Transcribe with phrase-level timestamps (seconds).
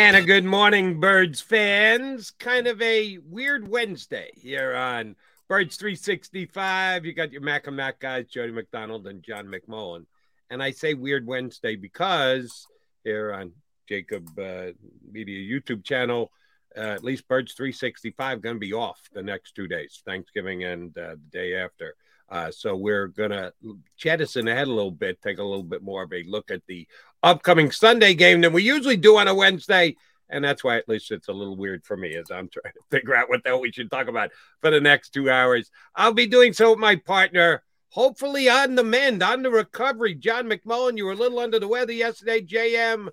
[0.00, 2.30] And a good morning, Birds fans.
[2.30, 5.14] Kind of a weird Wednesday here on
[5.46, 7.04] Birds 365.
[7.04, 10.06] You got your Mac and Mac guys, Jody McDonald and John McMullen.
[10.48, 12.66] And I say weird Wednesday because
[13.04, 13.52] here on
[13.90, 14.72] JAKIB uh,
[15.12, 16.32] Media YouTube channel,
[16.74, 20.96] uh, at least Birds 365 going to be off the next two days, Thanksgiving and
[20.96, 21.94] uh, the day after.
[22.30, 23.52] Uh, so we're going to
[23.98, 26.86] jettison ahead a little bit, take a little bit more of a look at the
[27.22, 29.96] upcoming Sunday game than we usually do on a Wednesday.
[30.28, 32.80] And that's why at least it's a little weird for me as I'm trying to
[32.90, 35.70] figure out what the hell we should talk about for the next two hours.
[35.94, 40.14] I'll be doing so with my partner, hopefully on the mend, on the recovery.
[40.14, 42.42] John McMullen, you were a little under the weather yesterday.
[42.42, 43.08] JM,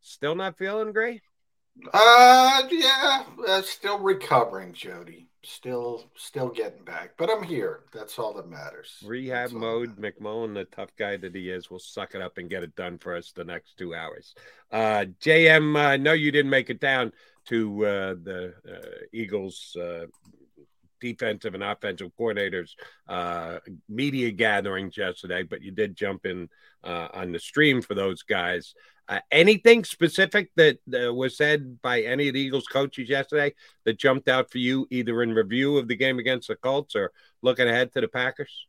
[0.00, 1.22] still not feeling great?
[1.92, 7.80] Uh, yeah, uh, still recovering, Jody still still getting back, but I'm here.
[7.92, 9.02] That's all that matters.
[9.04, 9.96] Rehab mode.
[9.96, 12.98] McMullen, the tough guy that he is, will suck it up and get it done
[12.98, 14.34] for us the next two hours.
[14.70, 17.12] Uh, JM, I uh, know you didn't make it down
[17.46, 19.76] to uh, the uh, Eagles.
[19.80, 20.06] Uh,
[21.00, 22.74] defensive and offensive coordinators
[23.08, 26.48] uh, media gatherings yesterday, but you did jump in
[26.84, 28.72] on the stream for those guys.
[29.08, 33.52] Uh, anything specific that uh, was said by any of the Eagles coaches yesterday
[33.84, 37.12] that jumped out for you, either in review of the game against the Colts or
[37.42, 38.66] looking ahead to the Packers?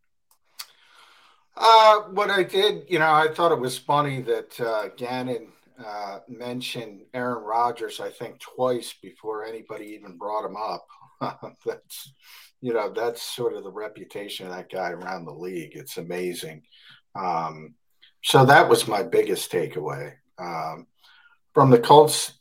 [1.55, 5.49] Uh, what I did, you know, I thought it was funny that uh, Gannon
[5.83, 10.87] uh, mentioned Aaron Rodgers, I think, twice before anybody even brought him up.
[11.65, 12.11] that's,
[12.61, 15.75] you know, that's sort of the reputation of that guy around the league.
[15.75, 16.63] It's amazing.
[17.15, 17.75] Um,
[18.23, 20.13] so that was my biggest takeaway.
[20.37, 20.87] Um,
[21.53, 22.33] from the Colts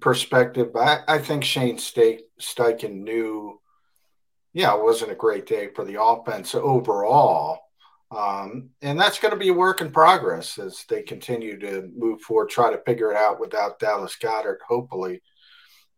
[0.00, 3.58] perspective, I, I think Shane Steichen knew,
[4.52, 7.58] yeah, it wasn't a great day for the offense overall.
[8.10, 12.20] Um, and that's going to be a work in progress as they continue to move
[12.22, 14.58] forward, try to figure it out without Dallas Goedert.
[14.66, 15.22] Hopefully,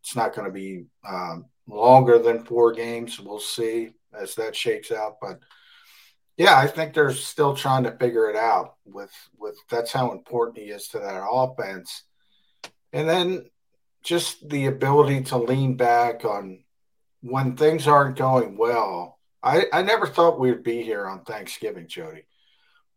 [0.03, 3.19] it's not going to be um, longer than four games.
[3.19, 5.17] We'll see as that shakes out.
[5.23, 5.41] But
[6.37, 10.59] yeah, I think they're still trying to figure it out with with that's how important
[10.59, 12.05] he is to that offense.
[12.93, 13.51] And then
[14.03, 16.65] just the ability to lean back on
[17.21, 19.19] when things aren't going well.
[19.43, 22.27] I, I never thought we'd be here on Thanksgiving, Jody.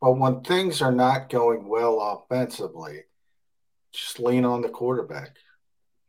[0.01, 3.01] But when things are not going well offensively,
[3.91, 5.37] just lean on the quarterback.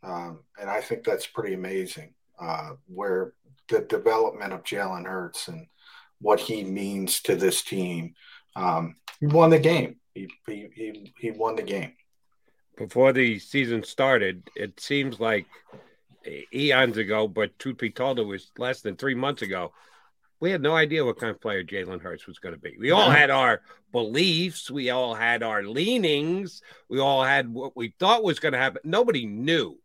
[0.02, 3.32] Um, and I think that's pretty amazing uh, where
[3.69, 5.67] the development of Jalen Hurts and
[6.21, 8.15] what he means to this team.
[8.55, 9.97] Um, he won the game.
[10.15, 11.93] He, he, he, he won the game.
[12.77, 15.47] Before the season started, it seems like
[16.53, 19.73] eons ago, but truth be told, it was less than three months ago.
[20.41, 22.77] we had no idea what kind of player Jalen Hurts was going to be.
[22.79, 26.61] We all had our beliefs, we all had our leanings,
[26.91, 28.81] we all had what we thought was going to happen.
[28.85, 29.79] Nobody knew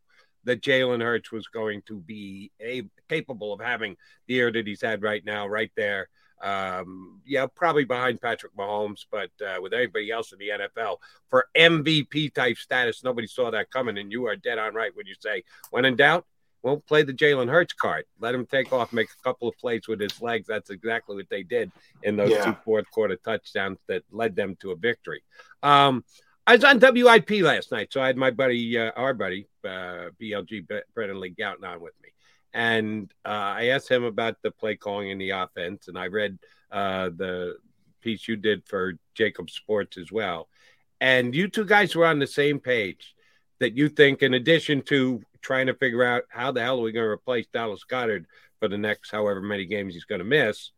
[0.44, 3.96] that Jalen Hurts was going to be a, capable of having
[4.28, 6.10] the year that he's had right now, right there.
[6.42, 10.98] Um, yeah, probably behind Patrick Mahomes, but uh, with everybody else in the NFL
[11.30, 13.98] for MVP type status, nobody saw that coming.
[13.98, 16.26] And you are dead on right when you say, when in doubt,
[16.64, 18.06] won't play the Jalen Hurts card.
[18.20, 20.48] Let him take off, make a couple of plays with his legs.
[20.48, 21.72] That's exactly what they did
[22.04, 22.46] in those yeah.
[22.46, 25.24] two fourth quarter touchdowns that led them to a victory.
[25.64, 26.04] Um,
[26.46, 30.10] I was on WIP last night, so I had my buddy, uh, our buddy, uh,
[30.20, 32.10] BLG Brandon Lee Gowton on with me.
[32.54, 36.38] And uh, I asked him about the play calling in the offense, and I read
[36.72, 37.56] uh, the
[38.02, 40.50] piece you did for JAKIB Sports as well.
[41.00, 43.16] And you two guys were on the same page
[43.60, 46.92] that you think, in addition to trying to figure out how the hell are we
[46.92, 48.26] going to replace Dallas Goedert
[48.60, 50.72] for the next however many games he's going to miss,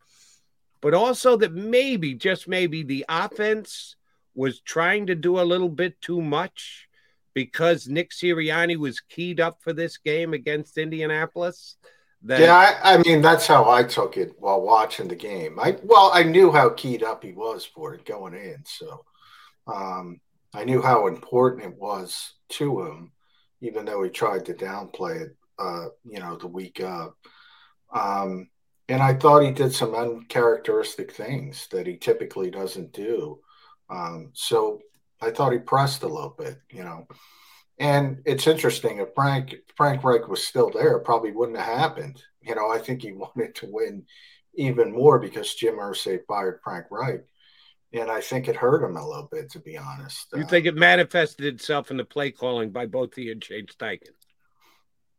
[0.81, 3.95] but also that maybe, just maybe, the offense
[4.35, 6.87] was trying to do a little bit too much
[7.33, 11.77] because Nick Sirianni was keyed up for this game against Indianapolis.
[12.23, 12.39] That...
[12.39, 15.59] Yeah, I, I, mean that's how I took it while watching the game.
[15.59, 19.03] I well, I knew how keyed up he was for it going in, so
[19.67, 20.21] um,
[20.53, 23.11] I knew how important it was to him,
[23.61, 25.35] even though he tried to downplay it.
[25.59, 27.15] Uh, you know, the week up.
[27.93, 28.49] Um,
[28.89, 33.39] and I thought he did some uncharacteristic things that he typically doesn't do.
[33.89, 34.79] Um, so
[35.23, 37.07] I thought he pressed a little bit, you know.
[37.79, 42.21] And it's interesting if Frank Frank Reich was still there, it probably wouldn't have happened.
[42.41, 44.05] You know, I think he wanted to win
[44.55, 47.23] even more because Jim Irsay fired Frank Reich.
[47.93, 50.27] And I think it hurt him a little bit, to be honest.
[50.35, 53.67] You uh, think it manifested itself in the play calling by both he and Shane
[53.67, 54.09] Steichen?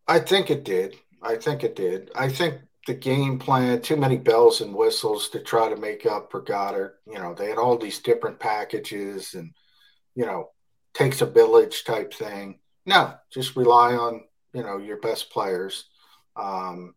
[0.08, 0.96] I think it did.
[1.22, 2.10] I think it did.
[2.16, 6.30] I think the game plan, too many bells and whistles to try to make up
[6.30, 6.94] for Goedert.
[7.06, 9.52] You know, they had all these different packages and,
[10.14, 10.50] you know,
[10.94, 12.58] takes a village type thing.
[12.86, 14.22] No, just rely on,
[14.52, 15.84] you know, your best players.
[16.36, 16.94] Um,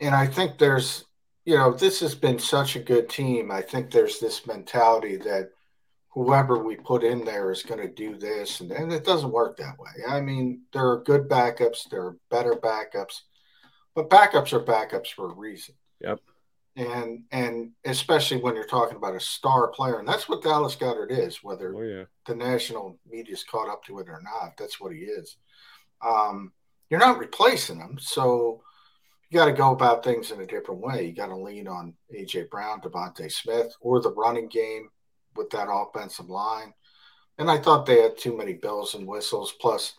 [0.00, 1.04] and I think there's,
[1.44, 3.50] you know, this has been such a good team.
[3.50, 5.50] I think there's this mentality that
[6.08, 8.60] whoever we put in there is going to do this.
[8.60, 9.90] And, and it doesn't work that way.
[10.08, 13.20] I mean, there are good backups, there are better backups
[13.96, 15.74] but backups are backups for a reason.
[16.02, 16.20] Yep.
[16.76, 21.10] And and especially when you're talking about a star player, and that's what Dallas Goedert
[21.10, 22.04] is, whether oh, yeah.
[22.26, 24.56] the national media's caught up to it or not.
[24.58, 25.38] That's what he is.
[26.06, 26.52] Um,
[26.90, 28.60] you're not replacing him, so
[29.30, 31.06] you got to go about things in a different way.
[31.06, 34.90] You got to lean on AJ Brown, DeVonta Smith, or the running game
[35.34, 36.72] with that offensive line.
[37.38, 39.52] And I thought they had too many bells and whistles.
[39.60, 39.94] Plus,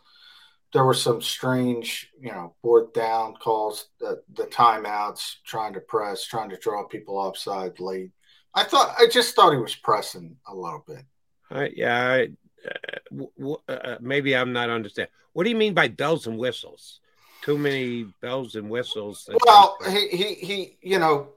[0.78, 6.24] there were some strange, you know, fourth down calls, the, the timeouts, trying to press,
[6.24, 8.12] trying to draw people offside late.
[8.54, 11.04] I thought, I just thought he was pressing a little bit.
[11.50, 12.28] Uh, yeah, I,
[12.64, 15.12] uh, w- uh, maybe I'm not understanding.
[15.34, 17.00] What do you mean by bells and whistles?
[17.42, 19.28] Too many bells and whistles.
[19.48, 21.30] Well, he, he, he, you know,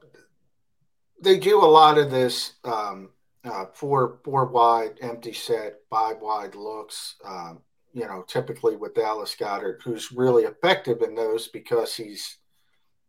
[1.19, 3.09] they do a lot of this um,
[3.43, 7.15] uh, four, four wide, empty set, five wide looks.
[7.25, 7.61] Um,
[7.93, 12.37] you know, typically with Dallas Goedert, who's really effective in those because he's,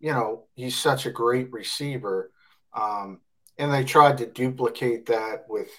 [0.00, 2.30] you know, he's such a great receiver.
[2.74, 3.20] Um,
[3.58, 5.70] and they tried to duplicate that with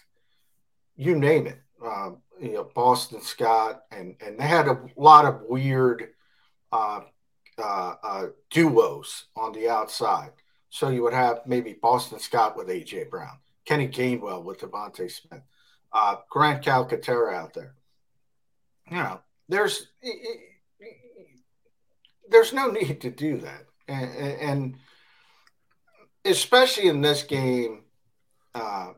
[0.96, 5.42] you name it, um, you know, Boston Scott, and and they had a lot of
[5.42, 6.10] weird
[6.72, 7.02] uh,
[7.58, 10.32] uh, uh, duos on the outside.
[10.70, 15.42] So you would have maybe Boston Scott with AJ Brown, Kenny Gainwell with DeVonta Smith,
[15.92, 17.76] uh, Grant Calcaterra out there
[18.94, 19.20] you know,
[19.50, 19.88] there's
[22.30, 24.76] there's no need to do that, and, and
[26.24, 27.86] especially in this game,
[28.54, 28.92] uh,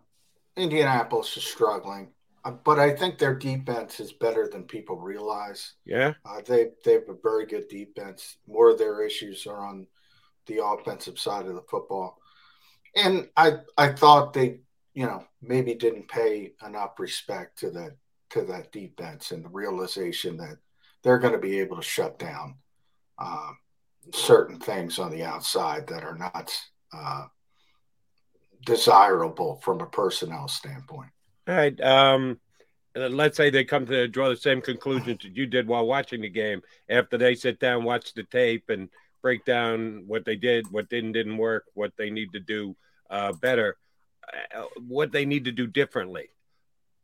[0.57, 2.09] Indianapolis is struggling,
[2.43, 5.75] uh, but I think their defense is better than people realize.
[5.85, 8.35] Yeah, uh, they they have a very good defense.
[8.47, 9.87] More of their issues are on
[10.45, 12.19] the offensive side of the football,
[12.97, 14.59] and I I thought they
[14.93, 17.95] you know maybe didn't pay enough respect to that
[18.31, 20.57] to that defense and the realization that
[21.03, 22.55] they're going to be able to shut down
[23.19, 23.51] uh,
[24.13, 26.51] certain things on the outside that are not
[26.93, 27.25] uh,
[28.65, 31.11] desirable from a personnel standpoint.
[31.47, 31.79] All right.
[31.81, 32.39] Um,
[32.95, 36.29] let's say they come to draw the same conclusions that you did while watching the
[36.29, 38.89] game after they sit down, watch the tape, and
[39.21, 42.75] break down what they did, what didn't didn't work, what they need to do
[43.09, 43.77] uh, better,
[44.55, 46.29] uh, what they need to do differently.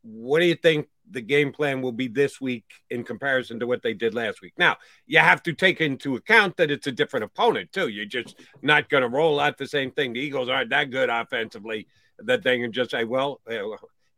[0.03, 3.84] What do you think the game plan will be this week in comparison to what
[3.84, 4.53] they did last week.
[4.58, 7.89] Now, you have to take into account that it's a different opponent, too.
[7.89, 10.13] You're just not going to roll out the same thing.
[10.13, 11.88] The Eagles aren't that good offensively
[12.20, 13.62] that they can just say, well, eh,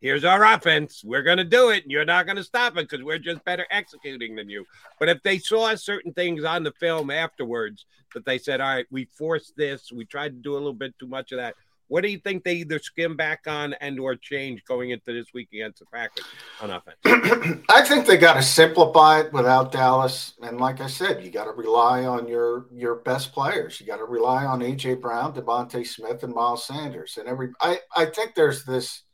[0.00, 1.02] here's our offense.
[1.04, 1.82] We're going to do it.
[1.82, 4.64] And you're not going to stop it because we're just better executing than you.
[5.00, 8.86] But if they saw certain things on the film afterwards that they said, all right,
[8.90, 11.54] we forced this, we tried to do a little bit too much of that,
[11.94, 15.32] what do you think they either skim back on and or change going into this
[15.32, 16.24] week against the Packers
[16.60, 16.96] on offense?
[17.68, 21.44] I think they got to simplify it without Dallas, and like I said, you got
[21.44, 23.80] to rely on your your best players.
[23.80, 27.50] You got to rely on AJ Brown, DeVonta Smith, and Miles Sanders, and every.
[27.60, 29.04] I I think there's this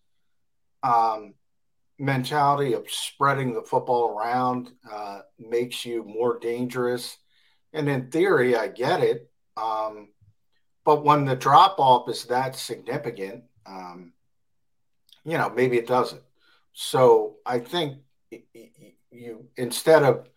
[0.82, 1.34] um,
[1.98, 7.18] mentality of spreading the football around uh, makes you more dangerous,
[7.74, 9.30] and in theory, I get it.
[9.58, 10.08] Um,
[10.90, 14.12] but when the drop off is that significant, um,
[15.24, 16.20] you know, maybe it doesn't.
[16.72, 17.98] So I think
[19.12, 20.28] you instead of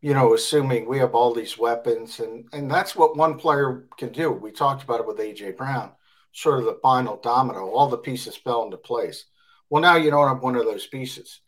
[0.00, 4.12] you know assuming we have all these weapons and and that's what one player can
[4.12, 4.30] do.
[4.30, 5.90] We talked about it with AJ Brown,
[6.30, 7.68] sort of the final domino.
[7.68, 9.24] All the pieces fell into place.
[9.68, 11.40] Well, now you don't have one of those pieces.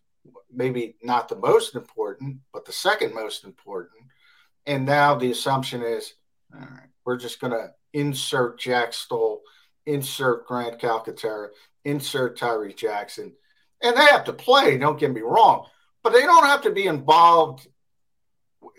[0.52, 4.02] Maybe not the most important, but the second most important.
[4.66, 6.14] And now the assumption is,
[6.52, 9.42] all right, we're just going to insert Jack Stoll,
[9.86, 11.48] insert Grant Calcaterra,
[11.84, 13.32] insert Tyree Jackson.
[13.82, 15.66] And they have to play, don't get me wrong,
[16.02, 17.66] but they don't have to be involved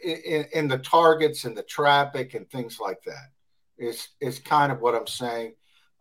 [0.04, 3.30] in, in, the targets and the traffic and things like that.
[3.78, 5.56] Is is kind of what I'm saying.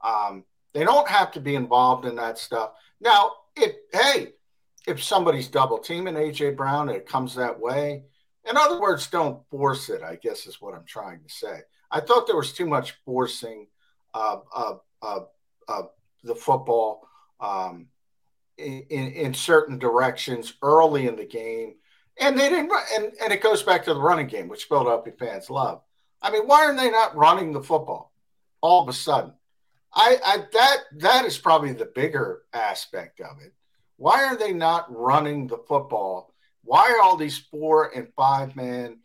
[0.05, 2.73] Um, they don't have to be involved in that stuff.
[3.01, 4.35] Now, if hey,
[4.87, 8.05] if somebody's double teaming AJ Brown and it comes that way,
[8.49, 10.03] in other words, don't force it.
[10.03, 11.61] I guess is what I'm trying to say.
[11.91, 13.67] I thought there was too much forcing
[14.15, 14.45] of,
[16.23, 17.09] the football
[17.41, 17.87] um,
[18.59, 21.75] in, in certain directions early in the game.
[22.21, 25.49] And they didn't and, and it goes back to the running game, which Philadelphia fans
[25.49, 25.81] love.
[26.21, 28.13] I mean, why are they not running the football
[28.61, 29.33] all of a sudden?
[29.95, 33.55] I, I that that is probably the bigger aspect of it.
[33.97, 36.35] Why are they not running the football?
[36.63, 38.99] Why are all these four and five man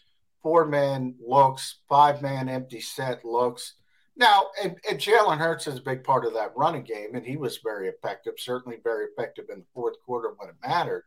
[0.45, 3.73] four man looks, five man empty set looks.
[4.15, 7.35] Now, and, and Jalen Hurts is a big part of that running game, and he
[7.35, 11.03] was very effective, certainly very effective in the fourth quarter when it mattered.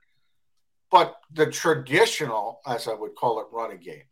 [0.90, 4.02] But the traditional, as I would call it, running game,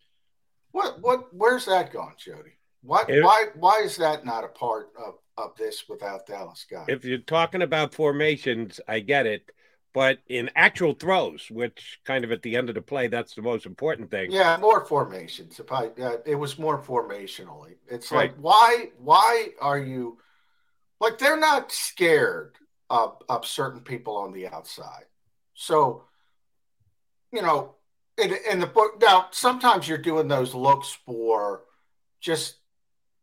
[0.70, 2.52] what what where's that gone, Jody?
[2.82, 6.84] Why if, why why is that not a part of, of this without Dallas guy?
[6.86, 9.50] If you're talking about formations, I get it.
[9.96, 13.40] But in actual throws, which kind of at the end of the play, that's the
[13.40, 14.30] most important thing.
[14.30, 15.58] Yeah, more formations.
[15.58, 17.76] If I, uh, it was more formationally.
[17.88, 18.28] It's right.
[18.28, 20.18] like why why are you
[21.00, 22.56] like they're not scared
[22.90, 25.06] of of certain people on the outside.
[25.54, 26.04] So,
[27.32, 27.76] you know,
[28.18, 31.62] in, in the book now, sometimes you're doing those looks for
[32.20, 32.56] just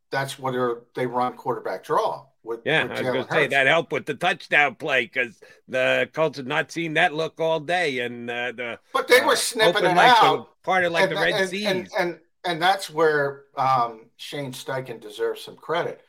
[0.09, 2.25] that's whether they run quarterback draw.
[2.43, 5.39] With, yeah, with I was going to say that helped with the touchdown play because
[5.67, 9.33] the Colts had not seen that look all day, and uh, the but they were
[9.33, 11.89] uh, snipping it like out, the, part of like and, the Red and, Seas, and,
[11.97, 16.01] and and that's where um, Shane Steichen deserves some credit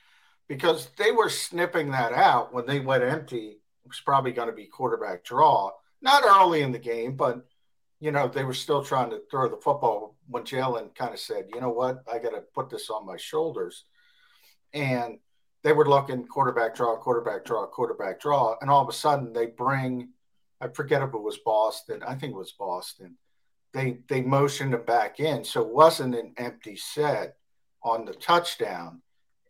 [0.48, 3.60] because they were snipping that out when they went empty.
[3.84, 5.70] It was probably going to be quarterback draw,
[6.02, 7.46] not early in the game, but
[8.00, 11.46] you know they were still trying to throw the football when Jalen kind of said,
[11.54, 12.02] "You know what?
[12.12, 13.84] I got to put this on my shoulders,"
[14.72, 15.18] and
[15.64, 19.46] they were looking quarterback draw, quarterback draw, quarterback draw, and all of a sudden they
[19.46, 20.10] bring,
[20.60, 23.16] I forget if it was Boston, I think it was Boston.
[23.72, 27.38] They they motioned him back in, so it wasn't an empty set
[27.82, 29.00] on the touchdown,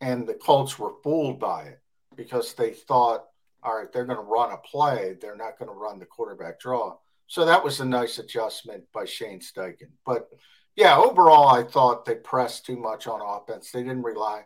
[0.01, 1.81] and the Colts were fooled by it
[2.17, 3.27] because they thought,
[3.63, 6.59] all right, they're going to run a play, they're not going to run the quarterback
[6.61, 6.97] draw.
[7.27, 9.91] So that was a nice adjustment by Shane Steichen.
[10.07, 10.29] But
[10.77, 13.71] yeah, overall, I thought they pressed too much on offense.
[13.71, 14.45] They didn't rely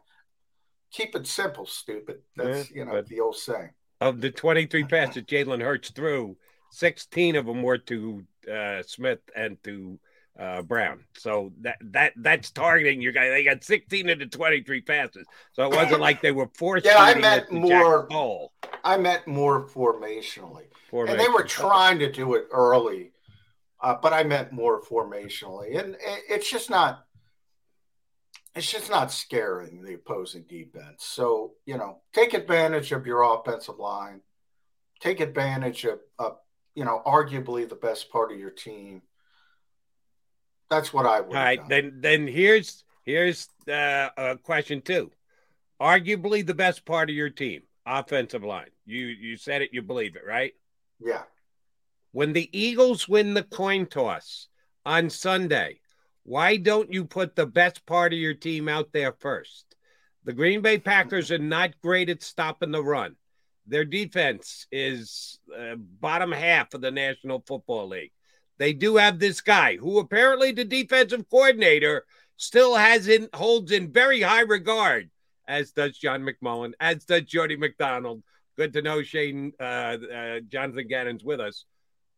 [0.91, 2.19] keep it simple, stupid.
[2.37, 3.71] That's yeah, you know the old saying.
[4.01, 6.37] Of the 23 passes Jalen Hurts threw,
[6.71, 9.99] 16 of them were to uh, Smith and to
[10.39, 11.05] uh, Brown.
[11.17, 13.29] So that that that's targeting your guy.
[13.29, 15.27] They got 16 of the 23 passes.
[15.53, 16.87] So it wasn't like they were forced.
[16.87, 18.09] yeah, I meant more.
[18.85, 21.19] I meant more formationally, Formation.
[21.19, 23.13] and they were trying to do it early,
[23.81, 27.05] uh, but I meant more formationally, and it's just not
[28.55, 31.05] it's just not scaring the opposing defense.
[31.05, 34.21] So, you know, take advantage of your offensive line,
[35.01, 36.39] take advantage of, of
[36.75, 39.03] you know, arguably the best part of your team.
[40.71, 41.37] That's what I would.
[41.37, 41.69] All right, done.
[41.69, 45.11] then then here's here's uh, a question two.
[45.81, 48.71] Arguably the best part of your team, offensive line.
[48.85, 50.53] You you said it, you believe it, right?
[51.01, 51.23] Yeah.
[52.13, 54.49] when the Eagles win the coin toss
[54.85, 55.81] on Sunday,
[56.29, 59.65] why don't you put the best part of your team out there first?
[60.25, 63.17] The Green Bay Packers are not great at stopping the run.
[63.67, 68.13] Their defense is uh, bottom half of the National Football League.
[68.59, 72.05] They do have this guy who apparently the defensive coordinator
[72.37, 75.09] still has in holds in very high regard,
[75.47, 78.23] as does John McMullen, as does Jody McDonald.
[78.59, 81.65] Good to know Shane uh, uh, Jonathan Gannon's with us.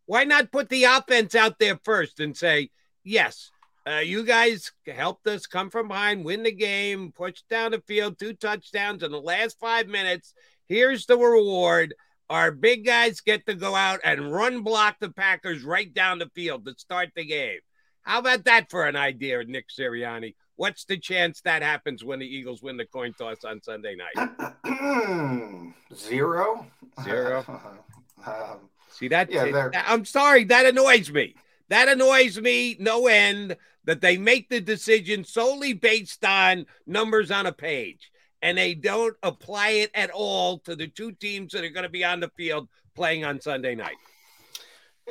[0.07, 2.71] Why not put the offense out there first and say,
[3.05, 3.53] yes,
[3.91, 8.19] uh, you guys helped us come from behind, win the game, push down the field,
[8.19, 10.35] two touchdowns in the last five minutes.
[10.69, 11.95] Here's the reward.
[12.29, 16.31] Our big guys get to go out and run block the Packers right down the
[16.35, 17.59] field to start the game.
[18.03, 20.35] How about that for an idea, Nick Sirianni?
[20.57, 25.75] What's the chance that happens when the Eagles win the coin toss on Sunday night?
[25.95, 26.67] Zero.
[27.03, 27.45] Zero.
[28.27, 29.31] um, See that?
[29.31, 31.35] Yeah, I'm sorry, that annoys me.
[31.71, 37.47] That annoys me no end that they make the decision solely based on numbers on
[37.47, 38.11] a page
[38.43, 41.91] and they don't apply it at all to the two teams that are going to
[41.91, 43.97] be on the field playing on Sunday night.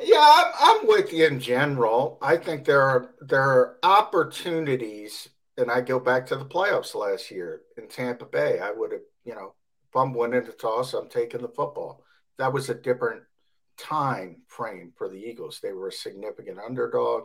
[0.02, 2.18] Yeah, I'm, with you in general.
[2.22, 7.30] I think there are there are opportunities, and I go back to the playoffs last
[7.30, 8.60] year in Tampa Bay.
[8.60, 9.54] I would have, you know,
[9.90, 12.02] if I'm winning the toss, I'm taking the football.
[12.38, 13.24] That was a different
[13.80, 15.60] time frame for the Eagles.
[15.62, 17.24] They were a significant underdog.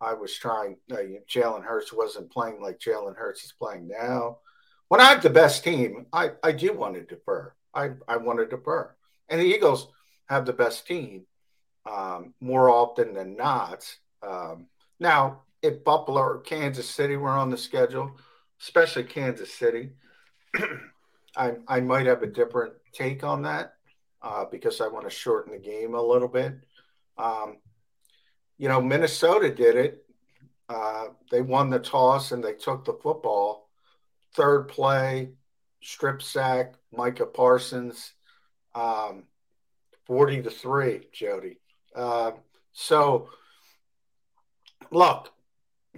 [0.00, 0.76] I was trying.
[0.90, 0.96] Uh,
[1.28, 4.38] Jalen Hurts wasn't playing like Jalen Hurts is playing now.
[4.88, 7.52] When I have the best team, I, I do want to defer.
[7.74, 8.94] I, I want to defer.
[9.28, 9.88] And the Eagles
[10.28, 11.24] have the best team
[11.90, 13.84] um, more often than not.
[14.22, 14.66] Um,
[15.00, 18.16] now, if Buffalo or Kansas City were on the schedule,
[18.60, 19.90] especially Kansas City,
[21.36, 23.74] I, I might have a different take on that
[24.22, 26.54] uh, because I want to shorten the game a little bit.
[27.16, 27.58] Um,
[28.56, 30.04] you know, Minnesota did it.
[30.68, 33.68] Uh, they won the toss and they took the football.
[34.34, 35.30] Third play,
[35.82, 38.12] strip sack, Micah Parsons,
[38.74, 39.24] um,
[40.06, 41.58] 40 to 3, Jody.
[41.94, 42.32] Uh,
[42.72, 43.28] so,
[44.90, 45.32] look,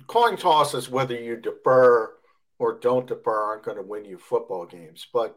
[0.07, 2.13] coin tosses, whether you defer
[2.59, 5.07] or don't defer, aren't going to win you football games.
[5.13, 5.37] But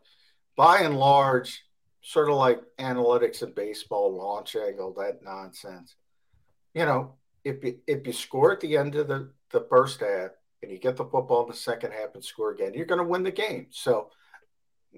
[0.56, 1.64] by and large,
[2.04, 5.96] sort of like analytics in baseball, launch angle, that nonsense.
[6.74, 10.32] You know, if you if you score at the end of the, the first half
[10.62, 13.08] and you get the football in the second half and score again, you're going to
[13.08, 13.68] win the game.
[13.72, 14.10] So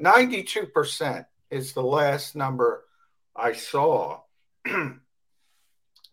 [0.01, 2.83] 92% is the last number
[3.35, 4.21] I saw.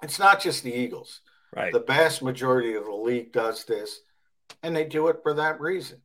[0.03, 1.21] it's not just the Eagles.
[1.55, 1.73] Right.
[1.73, 4.01] The vast majority of the league does this,
[4.63, 6.01] and they do it for that reason.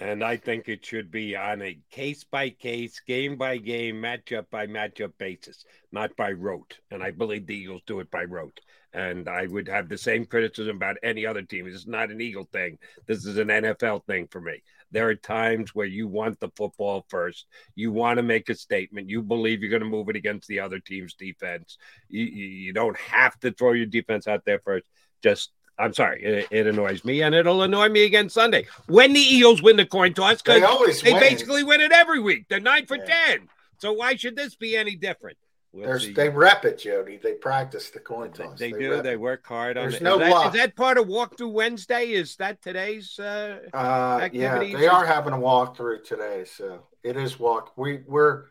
[0.00, 4.46] And I think it should be on a case by case, game by game, matchup
[4.50, 6.78] by matchup basis, not by rote.
[6.90, 8.60] And I believe the Eagles do it by rote.
[8.92, 11.64] And I would have the same criticism about any other team.
[11.64, 12.78] This is not an Eagle thing.
[13.06, 14.62] This is an NFL thing for me.
[14.92, 17.46] There are times where you want the football first.
[17.74, 19.10] You want to make a statement.
[19.10, 21.76] You believe you're going to move it against the other team's defense.
[22.08, 24.86] You, you don't have to throw your defense out there first.
[25.22, 29.20] Just I'm sorry, it, it, annoys me, and it'll annoy me again Sunday when the
[29.20, 32.46] Eagles win the coin toss because they, always they basically win it every week.
[32.48, 33.04] They're nine for yeah.
[33.04, 35.38] ten, so why should this be any different?
[35.72, 37.18] We'll they rep it, Jody.
[37.18, 38.58] They practice the coin toss.
[38.58, 39.02] They, they, they do.
[39.02, 40.02] They work hard on There's it.
[40.02, 42.12] No is, that, is that part of walkthrough Wednesday?
[42.12, 47.38] Is that today's uh, uh Yeah, they are having a walkthrough today, so it is
[47.38, 47.76] walk.
[47.76, 48.46] We we're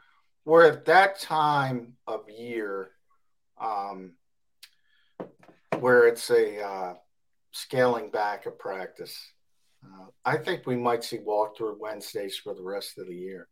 [0.46, 2.92] we're at that time of year,
[3.60, 4.14] um,
[5.80, 6.94] where it's a uh,
[7.58, 9.18] scaling back a practice.
[9.84, 13.48] Uh, I think we might see walkthrough Wednesdays for the rest of the year.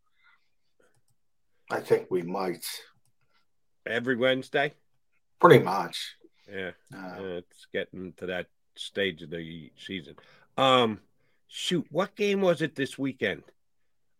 [1.70, 2.65] I think we might.
[3.88, 4.74] Every Wednesday?
[5.39, 6.15] Pretty much.
[6.52, 6.72] Yeah.
[6.94, 10.15] Uh, it's getting to that stage of the season.
[10.58, 11.00] Um,
[11.48, 13.44] shoot, what game was it this weekend?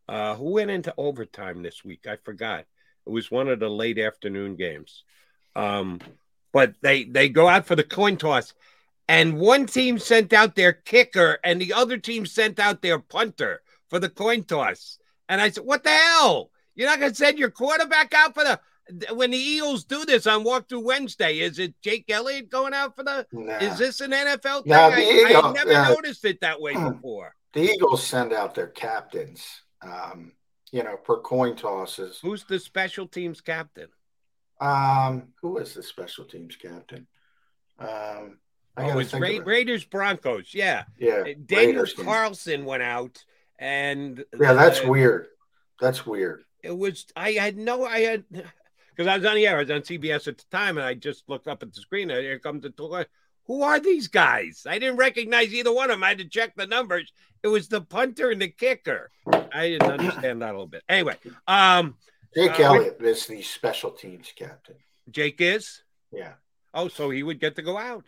[0.08, 2.06] Uh, who went into overtime this week?
[2.08, 2.66] I forgot.
[3.06, 5.04] It was one of the late afternoon games.
[5.56, 6.00] Um,
[6.52, 8.54] but they they go out for the coin toss
[9.08, 13.62] and one team sent out their kicker and the other team sent out their punter
[13.90, 14.98] for the coin toss.
[15.30, 16.52] And I said, What the hell?
[16.76, 18.60] You're not going to send your quarterback out for the.
[19.16, 23.04] When the Eagles do this on Walkthrough Wednesday, is it Jake Elliott going out for
[23.04, 23.26] the?
[23.32, 23.58] Nah.
[23.58, 24.74] Is this an NFL thing?
[24.74, 27.34] Nah, I, I never noticed it that way before.
[27.54, 29.44] The Eagles send out their captains,
[29.82, 30.34] um,
[30.72, 32.20] you know, for coin tosses.
[32.22, 33.88] Who's the special teams captain?
[34.62, 37.08] Um, who is the special teams captain?
[37.80, 38.38] Um,
[38.78, 40.54] oh, it's Ra- Raiders Broncos.
[40.54, 40.84] Yeah.
[40.98, 41.22] Yeah.
[41.22, 43.24] Uh, Daniel Raiders Carlson went out
[43.60, 45.28] and Yeah, that's uh, weird.
[45.80, 46.44] That's weird.
[46.64, 49.58] It was I had no I had because I was on the air.
[49.58, 52.10] I was on CBS at the time, and I just looked up at the screen.
[52.10, 53.06] And here comes the tour.
[53.48, 54.66] Who are these guys?
[54.68, 56.04] I didn't recognize either one of them.
[56.04, 57.12] I had to check the numbers.
[57.44, 59.12] It was the punter and the kicker.
[59.54, 60.84] I didn't understand that a little bit.
[60.90, 61.16] Anyway,
[61.48, 61.96] um,
[62.34, 64.76] Jake Uh, Elliott is the special teams captain.
[65.12, 65.84] Jake is.
[66.12, 66.34] Yeah.
[66.74, 68.06] Oh, so he would get to go out.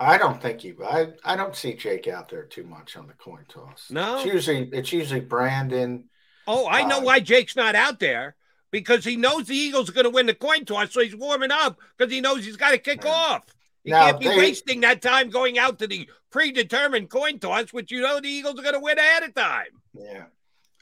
[0.00, 0.74] I don't think he.
[0.84, 3.88] I I don't see Jake out there too much on the coin toss.
[3.90, 4.16] No?
[4.16, 6.04] it's usually it's usually Brandon.
[6.46, 8.36] Oh, I know Uh, why Jake's not out there
[8.70, 11.50] because he knows the Eagles are going to win the coin toss, so he's warming
[11.50, 13.10] up because he knows he's got to kick Yeah.
[13.10, 13.42] off.
[13.84, 17.72] He Now, can't be they- wasting that time going out to the predetermined coin toss,
[17.72, 19.80] which you know the Eagles are going to win ahead of time.
[19.94, 20.24] Yeah.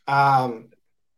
[0.06, 0.68] Um.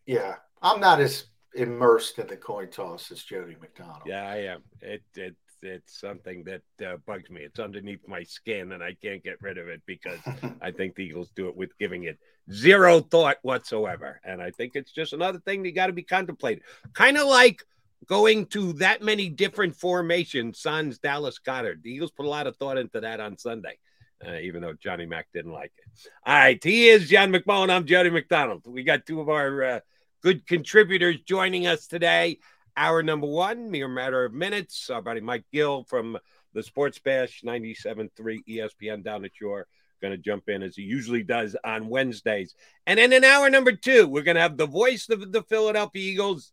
[0.06, 4.02] Yeah, I'm not as immersed in the coin toss as Jody McDonald.
[4.06, 4.62] Yeah, I am.
[4.80, 7.42] It it it's something that uh, bugs me.
[7.42, 10.18] It's underneath my skin, and I can't get rid of it because
[10.62, 12.18] I think the Eagles do it with giving it
[12.52, 14.20] zero thought whatsoever.
[14.24, 16.62] And I think it's just another thing that got to be contemplated.
[16.94, 17.62] Kind of like
[18.06, 21.82] going to that many different formations, Suns, Dallas, Goedert.
[21.82, 23.78] The Eagles put a lot of thought into that on Sunday,
[24.26, 26.10] uh, even though Johnny Mac didn't like it.
[26.24, 27.70] All right, he is John McMullen.
[27.70, 28.62] I'm Jody McDonald.
[28.66, 29.80] We got two of our uh,
[30.22, 32.38] good contributors joining us today.
[32.78, 34.88] Hour number one, mere matter of minutes.
[34.88, 36.16] Our buddy Mike Gill from
[36.54, 38.10] the Sports Bash 97.3
[38.48, 39.66] ESPN down at Shore
[40.00, 42.54] going to jump in as he usually does on Wednesdays.
[42.86, 46.12] And then in hour number two, we're going to have the voice of the Philadelphia
[46.12, 46.52] Eagles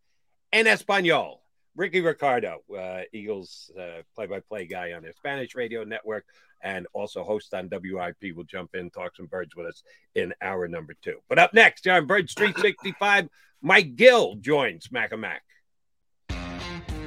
[0.52, 1.44] en Espanol,
[1.76, 3.70] Rickie Ricardo, uh, Eagles
[4.16, 6.26] play by play guy on their Spanish radio network
[6.64, 8.36] and also host on WIP.
[8.36, 9.84] will jump in, talk some birds with us
[10.16, 11.20] in hour number two.
[11.30, 13.30] But up next, on Birds 365,
[13.62, 15.44] Mike Gill joins Mac and Mac.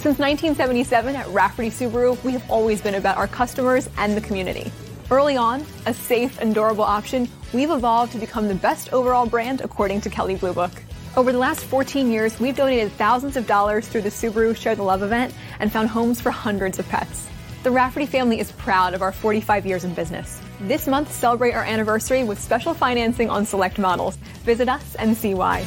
[0.00, 4.72] Since 1977 at Rafferty Subaru, we have always been about our customers and the community.
[5.10, 9.60] Early on, a safe and durable option, we've evolved to become the best overall brand
[9.60, 10.70] according to Kelley Blue Book.
[11.18, 14.82] Over the last 14 years, we've donated thousands of dollars through the Subaru Share the
[14.82, 17.28] Love event and found homes for hundreds of pets.
[17.62, 20.40] The Rafferty family is proud of our 45 years in business.
[20.62, 24.16] This month, celebrate our anniversary with special financing on select models.
[24.46, 25.66] Visit us and see why.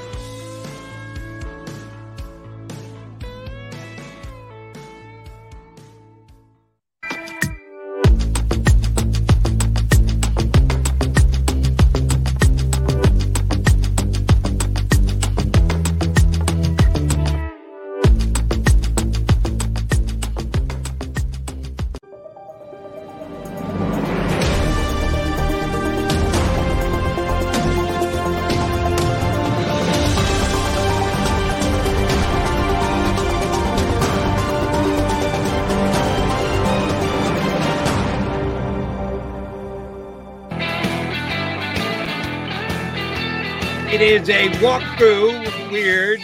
[44.71, 46.21] Walkthrough weird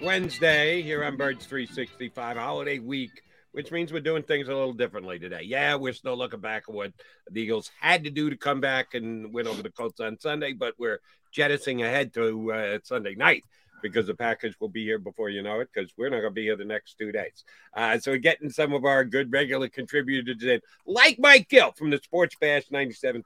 [0.00, 3.10] Wednesday here on Birds 365, holiday week
[3.50, 5.42] which means we're doing things a little differently today.
[5.42, 6.92] Yeah, we're still looking back at what
[7.32, 10.52] the Eagles had to do to come back and win over the Colts on Sunday,
[10.52, 11.00] but we're
[11.32, 13.42] jettisoning ahead to uh, Sunday night
[13.82, 16.30] because the Packers will be here before you know it because we're not going to
[16.30, 17.44] be here the next two days.
[17.74, 21.90] Uh, so we're getting some of our good regular contributors in, like Mike Gill from
[21.90, 23.24] the Sports Bash 97.3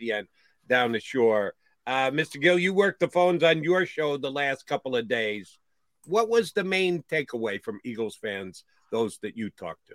[0.00, 0.26] ESPN
[0.68, 1.54] down the shore.
[1.86, 2.40] Uh, Mr.
[2.40, 5.58] Gill, you worked the phones on your show the last couple of days.
[6.06, 9.94] What was the main takeaway from Eagles fans, those that you talked to?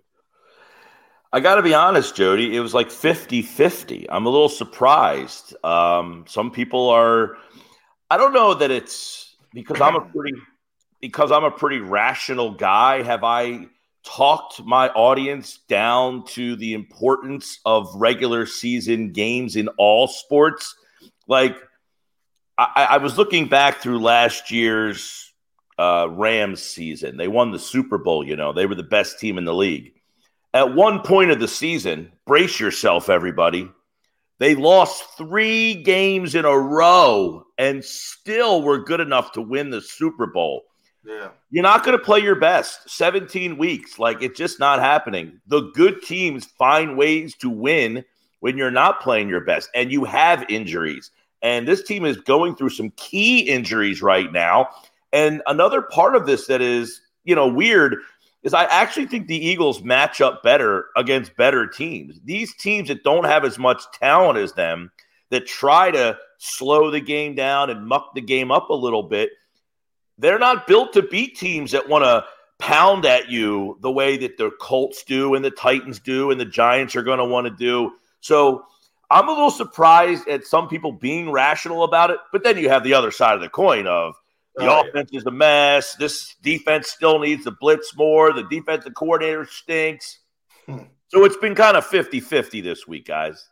[1.34, 4.10] I got to be honest, Jody, it was like 50 50.
[4.10, 5.56] I'm a little surprised.
[5.63, 7.38] Um, some people are,
[8.10, 10.38] I don't know that it's because I'm a pretty,
[10.99, 13.04] because I'm a pretty rational guy.
[13.04, 13.67] Have I
[14.06, 20.75] talked my audience down to the importance of regular season games in all sports?
[21.27, 21.56] Like,
[22.76, 25.34] I, I was looking back through last year's
[25.78, 27.17] uh, Rams season.
[27.17, 29.93] They won the Super Bowl, you know, they were the best team in the league.
[30.54, 33.69] At one point of the season, brace yourself, everybody.
[34.39, 39.82] They lost three games in a row and still were good enough to win the
[39.82, 40.63] Super Bowl.
[41.06, 41.30] Yeah.
[41.50, 43.97] You're not going to play your best 17 weeks.
[43.97, 45.39] Like it's just not happening.
[45.47, 48.04] The good teams find ways to win
[48.39, 51.12] when you're not playing your best and you have injuries.
[51.41, 54.69] And this team is going through some key injuries right now.
[55.12, 57.97] And another part of this that is, you know, weird
[58.43, 62.19] is I actually think the Eagles match up better against better teams.
[62.23, 64.91] These teams that don't have as much talent as them,
[65.30, 69.30] that try to slow the game down and muck the game up a little bit,
[70.17, 72.25] they're not built to beat teams that want to
[72.60, 76.45] pound at you the way that the Colts do and the Titans do and the
[76.45, 77.91] Giants are going to want to do.
[78.21, 78.65] So
[79.12, 82.84] I'm a little surprised at some people being rational about it, but then you have
[82.84, 84.15] the other side of the coin of
[84.56, 85.19] the oh, offense yeah.
[85.19, 85.95] is a mess.
[85.95, 88.34] This defense still needs to blitz more.
[88.34, 90.19] The defensive coordinator stinks.
[90.65, 90.84] Hmm.
[91.10, 93.50] So it's been kind of 50 50 this week, guys.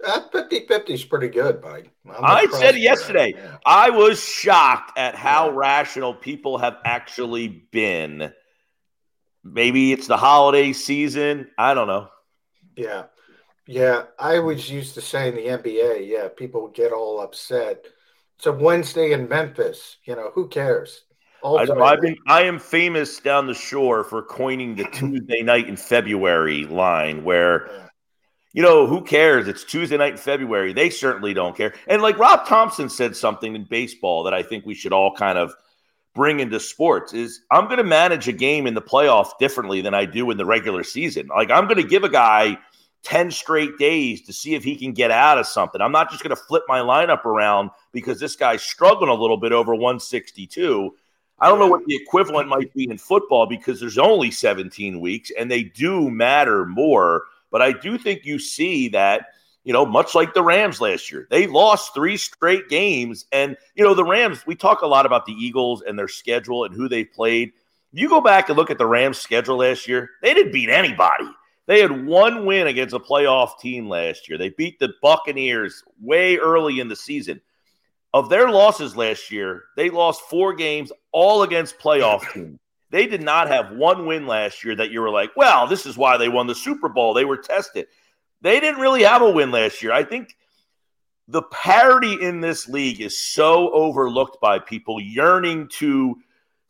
[0.00, 1.90] That 50 50 is pretty good, buddy.
[2.08, 3.34] I said it yesterday.
[3.36, 3.58] Yeah.
[3.64, 5.56] I was shocked at how yeah.
[5.56, 8.32] rational people have actually been.
[9.44, 11.50] Maybe it's the holiday season.
[11.58, 12.08] I don't know.
[12.76, 13.04] Yeah.
[13.72, 16.06] Yeah, I was used to saying the NBA.
[16.06, 17.86] Yeah, people get all upset.
[18.36, 19.96] It's a Wednesday in Memphis.
[20.04, 21.04] You know, who cares?
[21.42, 25.78] I, I've been, I am famous down the shore for coining the Tuesday night in
[25.78, 27.90] February line where,
[28.52, 29.48] you know, who cares?
[29.48, 30.74] It's Tuesday night in February.
[30.74, 31.72] They certainly don't care.
[31.86, 35.38] And like Rob Thomson said something in baseball that I think we should all kind
[35.38, 35.54] of
[36.14, 39.94] bring into sports is I'm going to manage a game in the playoff differently than
[39.94, 41.28] I do in the regular season.
[41.28, 42.58] Like I'm going to give a guy–
[43.02, 45.80] 10 straight days to see if he can get out of something.
[45.80, 49.36] I'm not just going to flip my lineup around because this guy's struggling a little
[49.36, 50.94] bit over 162.
[51.40, 55.32] I don't know what the equivalent might be in football because there's only 17 weeks
[55.36, 57.24] and they do matter more.
[57.50, 59.26] But I do think you see that,
[59.64, 63.26] you know, much like the Rams last year, they lost three straight games.
[63.32, 66.64] And, you know, the Rams, we talk a lot about the Eagles and their schedule
[66.64, 67.52] and who they played.
[67.92, 71.28] You go back and look at the Rams' schedule last year, they didn't beat anybody.
[71.66, 74.36] They had one win against a playoff team last year.
[74.36, 77.40] They beat the Buccaneers way early in the season.
[78.14, 82.58] Of their losses last year, they lost four games all against playoff teams.
[82.90, 85.96] They did not have one win last year that you were like, well, this is
[85.96, 87.14] why they won the Super Bowl.
[87.14, 87.86] They were tested.
[88.42, 89.92] They didn't really have a win last year.
[89.92, 90.36] I think
[91.26, 96.16] the parity in this league is so overlooked by people yearning to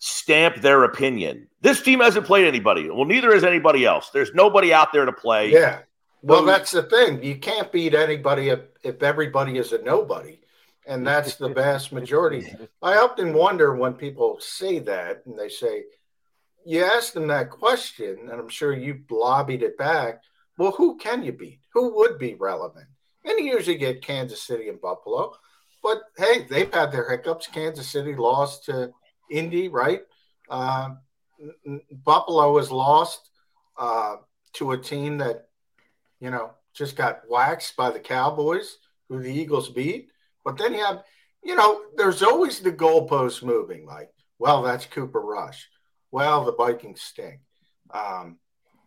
[0.05, 1.47] stamp their opinion.
[1.61, 2.91] This team hasn't played anybody.
[2.91, 4.11] Well, neither has anybody else.
[4.11, 5.53] There's nobody out there to play.
[5.53, 5.83] Yeah.
[6.23, 7.23] Well, that's the thing.
[7.23, 10.41] You can't beat anybody if, if everybody is a nobody.
[10.89, 12.53] And that's the vast majority.
[12.83, 15.85] I often wonder when people say that and they say,
[16.67, 20.21] you ask them that question, and I'm sure you lobbied it back.
[20.59, 21.61] Well, who can you beat?
[21.75, 22.87] Who would be relevant?
[23.25, 25.33] And you usually get Kansas City and Buffalo.
[25.81, 27.47] But hey, they've had their hiccups.
[27.47, 28.93] Kansas City lost to
[29.33, 30.03] Indy, right?
[30.49, 30.91] Uh,
[31.91, 33.31] Buffalo was lost
[33.79, 34.17] uh,
[34.55, 35.47] to a team that,
[36.21, 38.77] you know, just got waxed by the Cowboys,
[39.09, 40.11] who the Eagles beat.
[40.45, 41.03] But then you have,
[41.43, 43.87] you know, there's always the goalpost moving.
[43.87, 45.69] Like, well, that's Cooper Rush.
[46.11, 47.41] Well, the Vikings stink.
[47.93, 48.39] Um,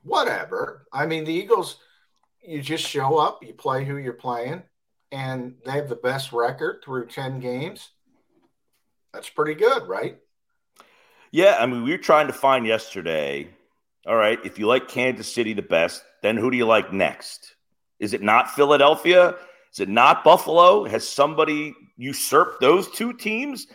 [0.03, 0.87] whatever.
[0.93, 1.77] I mean, the Eagles,
[2.41, 4.63] you just show up, you play who you're playing,
[5.11, 7.89] and they have the best record through 10 games.
[9.13, 10.17] That's pretty good, right?
[11.35, 13.49] Yeah, I mean, we were trying to find yesterday.
[14.07, 17.55] All right, if you like Kansas City the best, then who do you like next?
[17.99, 19.35] Is it not Philadelphia?
[19.73, 20.85] Is it not Buffalo?
[20.85, 23.67] Has somebody usurped those two teams?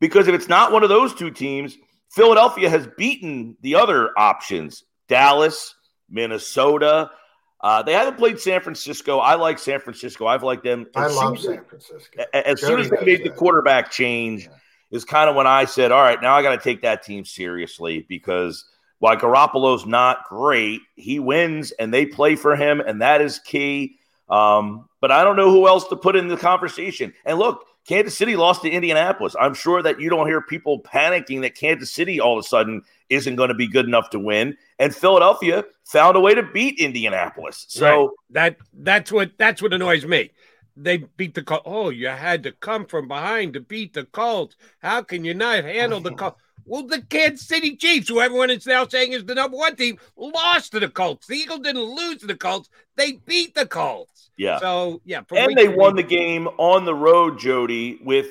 [0.00, 1.78] Because if it's not one of those two teams,
[2.10, 5.72] Philadelphia has beaten the other options Dallas,
[6.10, 7.12] Minnesota.
[7.60, 9.20] Uh, they haven't played San Francisco.
[9.20, 10.26] I like San Francisco.
[10.26, 10.86] I've liked them.
[10.96, 12.24] I love San Francisco.
[12.32, 14.48] as, as soon as they made the quarterback change,
[14.94, 17.24] is kind of when I said, "All right, now I got to take that team
[17.24, 18.64] seriously." Because
[18.98, 23.98] while Garoppolo's not great, he wins and they play for him, and that is key.
[24.28, 27.12] Um, but I don't know who else to put in the conversation.
[27.26, 29.36] And look, Kansas City lost to Indianapolis.
[29.38, 32.82] I'm sure that you don't hear people panicking that Kansas City all of a sudden
[33.10, 34.56] isn't going to be good enough to win.
[34.78, 37.66] And Philadelphia found a way to beat Indianapolis.
[37.68, 38.10] So Right.
[38.30, 40.30] that that's what that's what annoys me.
[40.76, 41.64] They beat the Colts.
[41.66, 44.56] Oh, you had to come from behind to beat the Colts.
[44.80, 46.40] How can you not handle the Colts?
[46.66, 49.98] Well, the Kansas City Chiefs, who everyone is now saying is the number one team,
[50.16, 51.26] lost to the Colts.
[51.26, 54.30] The Eagles didn't lose to the Colts; they beat the Colts.
[54.38, 54.58] yeah.
[54.60, 57.98] So yeah, and they won the game on the road, Jody.
[58.02, 58.28] With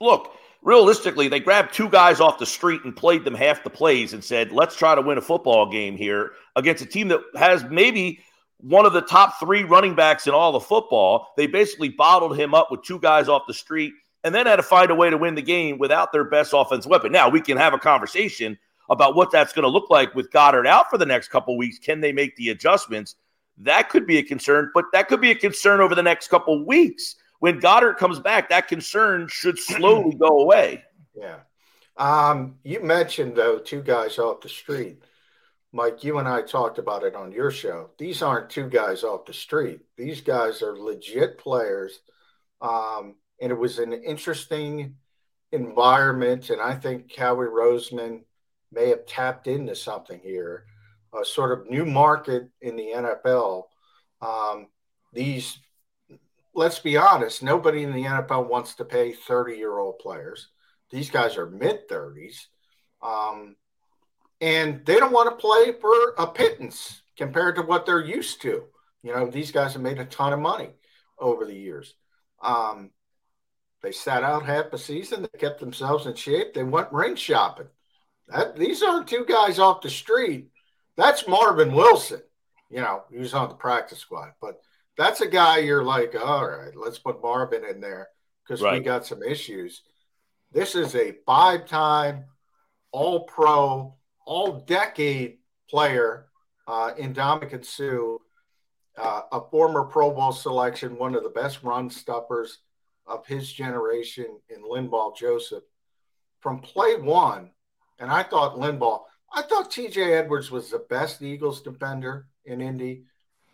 [0.00, 4.14] look, realistically, they grabbed two guys off the street and played them half the plays
[4.14, 7.64] and said, "Let's try to win a football game here against a team that has
[7.64, 8.20] maybe
[8.58, 12.54] one of the top three running backs in all of football." They basically bottled him
[12.54, 15.18] up with two guys off the street, and then had to find a way to
[15.18, 17.12] win the game without their best offensive weapon.
[17.12, 18.58] Now we can have a conversation
[18.90, 21.78] about what that's going to look like with Goedert out for the next couple weeks.
[21.78, 23.16] Can they make the adjustments?
[23.58, 26.64] That could be a concern, but that could be a concern over the next couple
[26.64, 27.16] weeks.
[27.38, 30.82] When Goedert comes back, that concern should slowly go away.
[31.14, 31.40] Yeah.
[31.96, 35.02] Um, you mentioned though two guys off the street.
[35.74, 37.90] Mike, you and I talked about it on your show.
[37.98, 39.80] These aren't two guys off the street.
[39.96, 41.98] These guys are legit players.
[42.60, 44.94] Um, and it was an interesting
[45.50, 46.50] environment.
[46.50, 48.20] And I think Howie Roseman
[48.70, 50.64] may have tapped into something here,
[51.12, 53.64] a sort of new market in the NFL.
[54.22, 54.68] Um,
[55.12, 55.58] these,
[56.54, 60.50] let's be honest, nobody in the NFL wants to pay 30 year old players.
[60.92, 62.46] These guys are mid 30s.
[63.02, 63.56] Um,
[64.40, 68.64] and they don't want to play for a pittance compared to what they're used to.
[69.02, 70.70] You know, these guys have made a ton of money
[71.18, 71.94] over the years.
[72.42, 72.90] Um,
[73.82, 75.22] they sat out half a season.
[75.22, 76.54] They kept themselves in shape.
[76.54, 77.66] They went ring shopping.
[78.28, 80.48] That these aren't two guys off the street.
[80.96, 82.22] That's Marvin Wilson.
[82.70, 84.60] You know, he was on the practice squad, but
[84.96, 88.08] that's a guy you're like, all right, let's put Marvin in there
[88.42, 89.82] because we got some issues.
[90.50, 92.24] This is a five-time
[94.24, 96.26] All-Pro, All-Decade player
[96.66, 98.18] uh, in Ndamukong Suh,
[98.96, 102.58] uh, a former Pro Bowl selection, one of the best run stuffers
[103.06, 105.64] of his generation in Linval Joseph.
[106.40, 107.50] From play one,
[107.98, 113.04] and I thought Linval, I thought TJ Edwards was the best Eagles defender in Indy,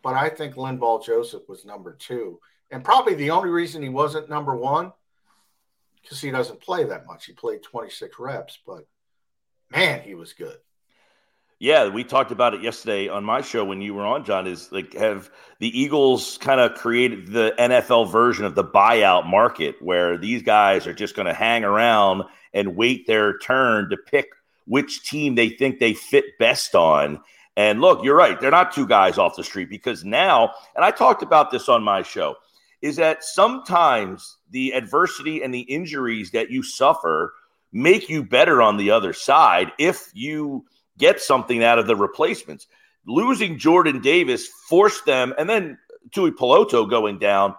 [0.02, 2.40] but I think Linval Joseph was number two.
[2.70, 4.92] And probably the only reason he wasn't number one,
[6.02, 7.26] because he doesn't play that much.
[7.26, 8.86] He played 26 reps, but
[9.70, 10.56] man, he was good.
[11.58, 14.46] Yeah, we talked about it yesterday on my show when you were on, John.
[14.46, 19.76] Is like have the Eagles kind of created the NFL version of the buyout market
[19.82, 24.28] where these guys are just going to hang around and wait their turn to pick
[24.66, 27.20] which team they think they fit best on.
[27.58, 28.40] And look, you're right.
[28.40, 31.82] They're not two guys off the street because now, and I talked about this on
[31.82, 32.36] my show,
[32.80, 37.34] is that sometimes the adversity and the injuries that you suffer
[37.72, 40.64] make you better on the other side if you
[40.98, 42.66] get something out of the replacements.
[43.06, 45.78] Losing Jordan Davis forced them, and then
[46.10, 47.54] Tuipulotu going down.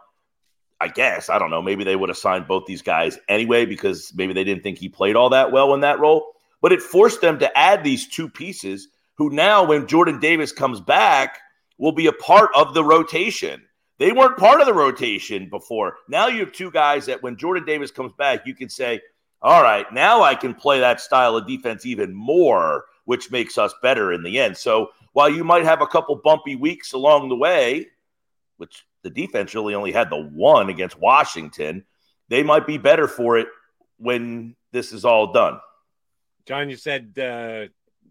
[0.80, 1.62] I guess I don't know.
[1.62, 4.90] Maybe they would have signed both these guys anyway because maybe they didn't think he
[4.90, 6.34] played all that well in that role.
[6.62, 10.80] But it forced them to add these two pieces who now, when Jordan Davis comes
[10.80, 11.38] back,
[11.78, 13.62] will be a part of the rotation.
[14.00, 15.98] They weren't part of the rotation before.
[16.08, 19.02] Now you have two guys that when Jordan Davis comes back, you can say,
[19.42, 23.74] all right, now I can play that style of defense even more, which makes us
[23.82, 24.56] better in the end.
[24.56, 27.88] So while you might have a couple bumpy weeks along the way,
[28.58, 31.84] which the defense really only had the one against Washington,
[32.30, 33.48] they might be better for it
[33.98, 35.60] when this is all done.
[36.46, 37.66] John, you said uh,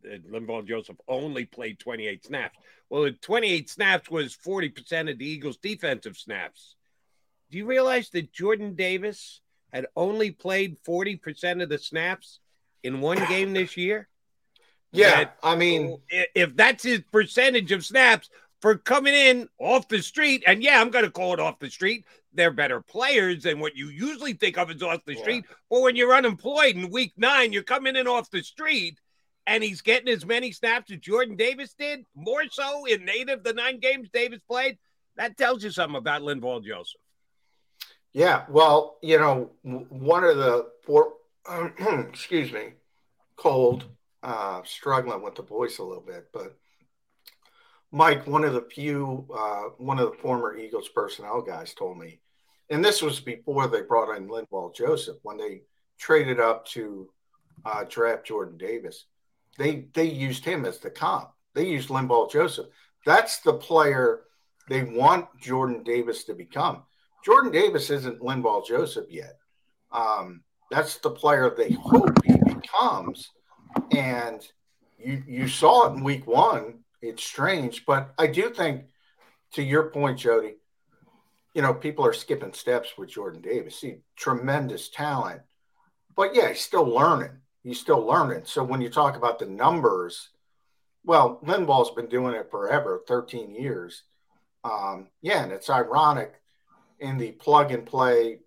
[0.05, 2.59] Linval Joseph only played 28 snaps.
[2.89, 6.75] Well, the 28 snaps was 40% of the Eagles' defensive snaps.
[7.51, 9.41] Do you realize that Jordan Davis
[9.73, 12.41] had only played 40% of the snaps
[12.83, 14.09] in one game this year?
[14.93, 18.29] Yeah, That- I mean, oh, if that's his percentage of snaps
[18.61, 21.71] for coming in off the street, and yeah, I'm going to call it off the
[21.71, 22.05] street.
[22.33, 25.45] They're better players than what you usually think of as off the street.
[25.69, 28.99] But when you're unemployed in week nine, you're coming in off the street,
[29.47, 33.53] and he's getting as many snaps as Jordan Davis did, more so in native the
[33.53, 34.79] nine games Davis played.
[35.17, 37.01] That tells you something about Linval Joseph.
[38.13, 41.15] Yeah, well, you know, one of the four,
[42.09, 42.75] excuse me,
[43.37, 43.85] cold,
[44.23, 46.57] uh, struggling with the voice a little bit, but
[47.93, 52.21] Mike, one of the few, uh, one of the former Eagles personnel guys told me,
[52.69, 55.63] and this was before they brought in Linval Joseph when they
[55.99, 57.11] traded up to
[57.65, 59.07] uh, draft Jordan Davis.
[59.59, 61.31] They they used him as the comp.
[61.55, 62.67] They used Linval Joseph.
[63.05, 64.21] That's the player
[64.69, 66.85] they want Jordan Davis to become.
[67.25, 69.37] Jordan Davis isn't Linval Joseph yet.
[69.93, 73.31] Um, that's the player they hope he becomes.
[73.93, 74.47] And
[74.99, 76.81] you you saw it in week one.
[77.03, 78.85] It's strange, but I do think,
[79.55, 80.57] to your point, Jody,
[81.55, 83.81] you know, people are skipping steps with Jordan Davis.
[83.81, 85.43] See, tremendous talent,
[86.15, 87.39] but yeah, he's still learning.
[87.63, 88.43] He's still learning.
[88.45, 90.31] So when you talk about the numbers,
[91.05, 94.03] well, Linval's been doing it forever, 13 years.
[94.65, 96.40] Um, yeah, and it's ironic
[97.01, 98.39] in the plug and play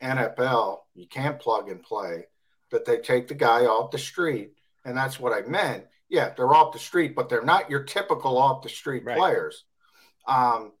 [0.00, 2.26] NFL, you can't plug and play,
[2.70, 4.52] that they take the guy off the street.
[4.84, 5.84] And that's what I meant.
[6.08, 9.16] Yeah, they're off the street, but they're not your typical off the street right.
[9.16, 9.64] players.
[10.26, 10.72] Um,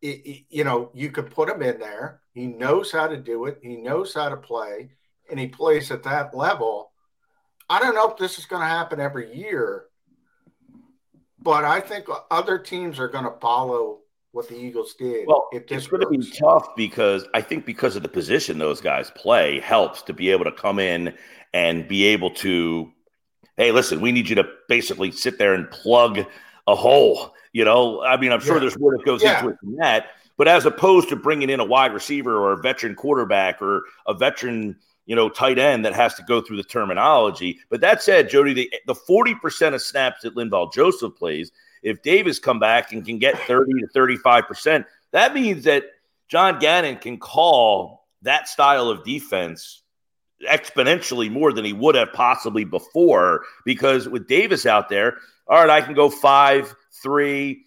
[0.00, 2.20] it, it, you know, you could put him in there.
[2.32, 4.90] He knows how to do it, he knows how to play,
[5.30, 6.92] and he plays at that level.
[7.68, 9.84] I don't know if this is going to happen every year,
[11.38, 14.00] but I think other teams are going to follow
[14.32, 15.26] what the Eagles did.
[15.26, 19.10] Well, it's going to be tough because I think because of the position those guys
[19.14, 21.14] play helps to be able to come in
[21.52, 22.90] and be able to,
[23.56, 26.24] hey, listen, we need you to basically sit there and plug
[26.66, 27.34] a hole.
[27.52, 28.60] You know, I mean, I'm sure yeah.
[28.60, 29.38] there's more that goes yeah.
[29.38, 30.06] into it than that.
[30.36, 34.14] But as opposed to bringing in a wide receiver or a veteran quarterback or a
[34.14, 34.76] veteran,
[35.06, 37.58] you know, tight end that has to go through the terminology.
[37.68, 41.50] But that said, Jody, the, the 40% of snaps that Linval Joseph plays–
[41.82, 45.84] if Davis come back and can get 30 to 35%, that means that
[46.28, 49.82] John Gannon can call that style of defense
[50.48, 55.70] exponentially more than he would have possibly before because with Davis out there, all right,
[55.70, 57.64] I can go five, three,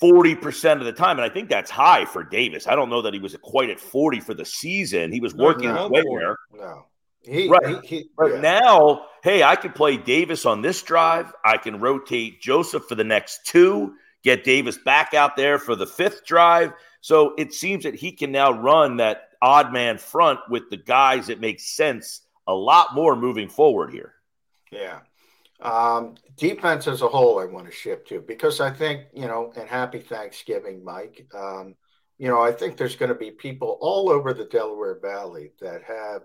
[0.00, 1.18] 40% of the time.
[1.18, 2.66] And I think that's high for Davis.
[2.66, 5.12] I don't know that he was quite at 40 for the season.
[5.12, 6.36] He was working no, his way there.
[6.52, 6.86] No.
[7.26, 7.84] He, right.
[7.84, 8.34] He, he, right.
[8.34, 8.40] Yeah.
[8.40, 11.32] Now, hey, I can play Davis on this drive.
[11.44, 15.86] I can rotate Joseph for the next two, get Davis back out there for the
[15.86, 16.72] fifth drive.
[17.00, 21.26] So it seems that he can now run that odd man front with the guys
[21.26, 24.14] that make sense a lot more moving forward here.
[24.70, 25.00] Yeah.
[25.60, 29.52] Um, defense as a whole, I want to shift to because I think, you know,
[29.56, 31.26] and happy Thanksgiving, Mike.
[31.34, 31.74] Um,
[32.18, 35.82] you know, I think there's going to be people all over the Delaware Valley that
[35.82, 36.22] have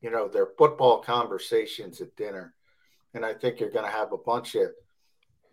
[0.00, 2.54] you know, their football conversations at dinner.
[3.14, 4.70] And I think you're going to have a bunch of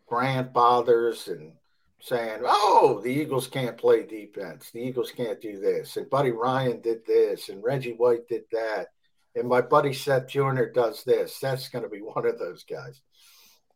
[0.05, 1.53] grandfathers and
[2.01, 4.69] saying, oh, the Eagles can't play defense.
[4.71, 5.95] The Eagles can't do this.
[5.95, 7.47] And Buddy Ryan did this.
[7.47, 8.87] And Reggie White did that.
[9.35, 11.39] And my buddy Seth Joyner does this.
[11.39, 13.01] That's going to be one of those guys.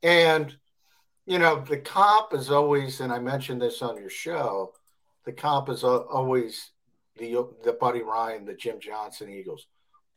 [0.03, 0.55] And,
[1.25, 4.73] you know, the comp is always, and I mentioned this on your show,
[5.25, 6.71] the comp is always
[7.17, 9.65] the, the Buddy Ryan, the Jim Johnson Eagles.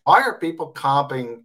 [0.05, 1.43] Why are people comping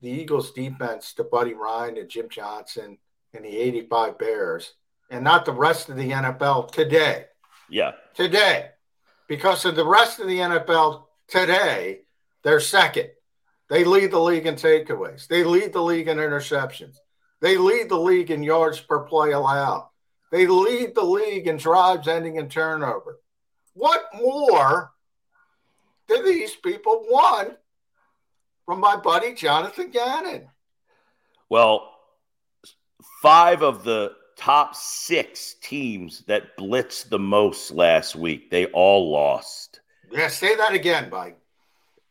[0.00, 2.98] the Eagles defense to Buddy Ryan and Jim Johnson
[3.34, 4.74] and the 85 Bears
[5.10, 7.26] and not the rest of the NFL today?
[7.68, 7.92] Yeah.
[8.14, 8.70] Today.
[9.28, 12.00] Because of the rest of the NFL today,
[12.42, 13.10] they're second.
[13.68, 15.28] They lead the league in takeaways.
[15.28, 16.96] They lead the league in interceptions.
[17.40, 19.88] They lead the league in yards per play allowed.
[20.32, 23.20] They lead the league in drives ending in turnover.
[23.74, 24.92] What more
[26.18, 27.56] these people want
[28.66, 30.48] from my buddy Jonathan Gannon?
[31.48, 31.92] Well,
[33.22, 39.80] five of the top six teams that blitzed the most last week, they all lost.
[40.10, 41.38] Yeah, say that again, Mike.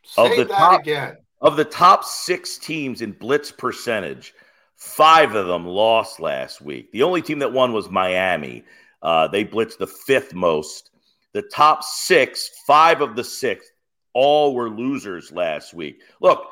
[0.04, 1.18] Say of the that top, again.
[1.41, 4.34] Of the top six teams in blitz percentage,
[4.76, 6.91] five of them lost last week.
[6.91, 8.64] The only team that won was Miami.
[9.02, 10.91] Uh, they blitzed the fifth most.
[11.34, 13.72] The top six, five of the six,
[14.14, 16.01] all were losers last week.
[16.22, 16.43] Look,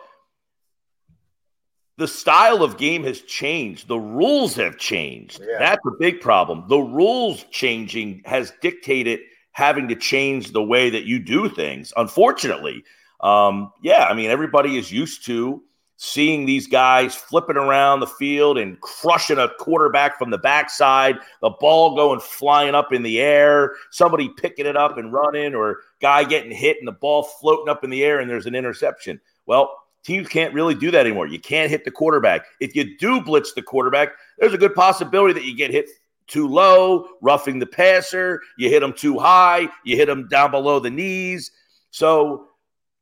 [1.97, 3.88] the style of game has changed.
[3.88, 5.41] The rules have changed.
[5.41, 5.58] Yeah.
[5.60, 6.66] That's a big problem.
[6.68, 9.20] The rules changing has dictated
[9.51, 11.91] having to change the way that you do things.
[11.97, 12.84] Unfortunately,
[13.22, 15.64] um, yeah, I mean, everybody is used to
[15.98, 21.50] seeing these guys flipping around the field and crushing a quarterback from the backside, the
[21.50, 26.24] ball going flying up in the air, somebody picking it up and running, or guy
[26.24, 29.20] getting hit and the ball floating up in the air and there's an interception.
[29.48, 31.28] Well, teams can't really do that anymore.
[31.28, 32.45] You can't hit the quarterback.
[32.60, 35.89] If you do blitz the quarterback, there's a good possibility that you get hit
[36.28, 40.80] too low, roughing the passer, you hit them too high, you hit them down below
[40.80, 41.52] the knees.
[41.89, 42.50] So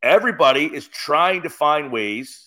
[0.02, 2.45] everybody is trying to find ways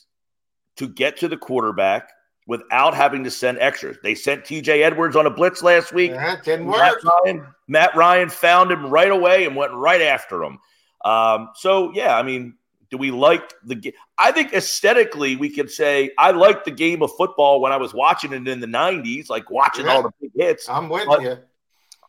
[0.78, 2.10] to get to the quarterback
[2.46, 3.98] without having to send extras.
[4.02, 6.12] They sent TJ Edwards on a blitz last week.
[6.12, 7.04] That didn't Matt work.
[7.24, 10.58] Ryan, Matt Ryan found him right away and went right after him.
[11.04, 12.54] Um, so yeah, I mean,
[12.90, 13.92] do we like the game?
[14.16, 17.92] I think aesthetically, we could say I liked the game of football when I was
[17.92, 19.92] watching it in the '90s, like watching Yeah.
[19.96, 20.68] all the big hits.
[20.68, 21.36] I'm with But- you.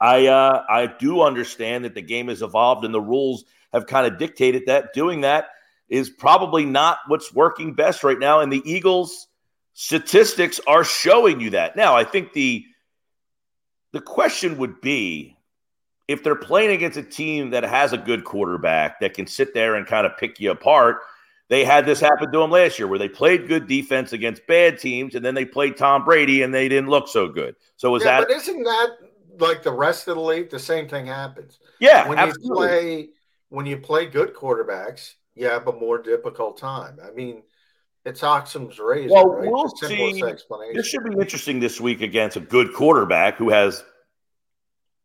[0.02, 3.44] I uh, I do understand that the game has evolved and the rules
[3.74, 4.94] have kind of dictated that.
[4.94, 5.50] Doing that
[5.90, 9.28] is probably not what's working best right now, and the Eagles'
[9.74, 11.76] statistics are showing you that.
[11.76, 12.66] Now, I think the
[13.92, 15.36] the question would be
[16.10, 19.76] if they're playing against a team that has a good quarterback that can sit there
[19.76, 20.98] and kind of pick you apart.
[21.50, 24.78] They had this happen to them last year where they played good defense against bad
[24.80, 27.56] teams and then they played Tom Brady and they didn't look so good.
[27.76, 28.90] So is yeah, that but isn't that
[29.40, 30.50] like the rest of the league?
[30.50, 31.60] The same thing happens.
[31.80, 32.48] Yeah, when absolutely.
[32.48, 33.10] you play
[33.50, 37.00] when you play good quarterbacks, you have a more difficult time.
[37.04, 37.44] I mean,
[38.06, 39.14] it's Occam's razor.
[39.14, 39.52] Well, right?
[39.52, 40.24] we'll The see.
[40.24, 40.76] explanation.
[40.76, 43.84] This should be interesting this week against a good quarterback who has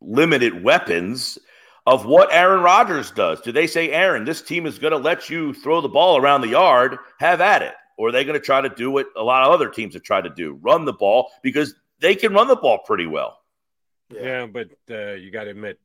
[0.01, 1.37] limited weapons
[1.85, 3.41] of what Aaron Rodgers does.
[3.41, 6.41] Do they say, Aaron, this team is going to let you throw the ball around
[6.41, 7.73] the yard, have at it?
[7.97, 10.03] Or are they going to try to do what a lot of other teams have
[10.03, 13.39] tried to do, run the ball because they can run the ball pretty well?
[14.13, 15.79] Yeah, but uh, you got to admit,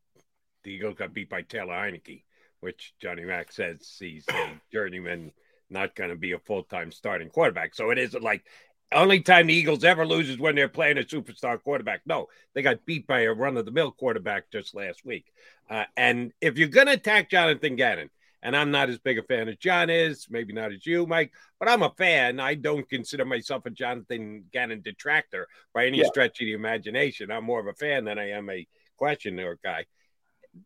[0.64, 2.22] the Eagles got beat by Taylor Heinicke,
[2.60, 5.32] which Johnny Mack says he's a journeyman,
[5.68, 7.74] not going to be a full time starting quarterback.
[7.74, 8.44] So it isn't like
[8.92, 12.00] only time the Eagles ever lose is when they're playing a superstar quarterback.
[12.06, 15.26] No, they got beat by a run of the mill quarterback just last week.
[15.68, 18.10] Uh, and if you're going to attack Jonathan Gannon,
[18.42, 21.30] and I'm not as big a fan as John is, maybe not as you, Mike,
[21.58, 22.40] but I'm a fan.
[22.40, 26.06] I don't consider myself a Jonathan Gannon detractor by any Yeah.
[26.06, 27.30] stretch of the imagination.
[27.30, 29.84] I'm more of a fan than I am a questioner guy.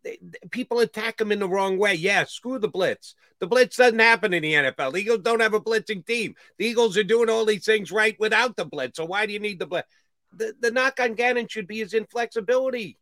[0.03, 0.19] They,
[0.51, 1.95] people attack him in the wrong way.
[1.95, 3.15] Yeah, screw the blitz.
[3.41, 4.93] The blitz doesn't happen in the NFL.
[4.93, 6.35] The Eagles don't have a blitzing team.
[6.59, 8.97] The Eagles are doing all these things right without the blitz.
[8.97, 9.89] So why do you need the blitz?
[10.33, 12.99] The, the knock on Gannon should be his inflexibility.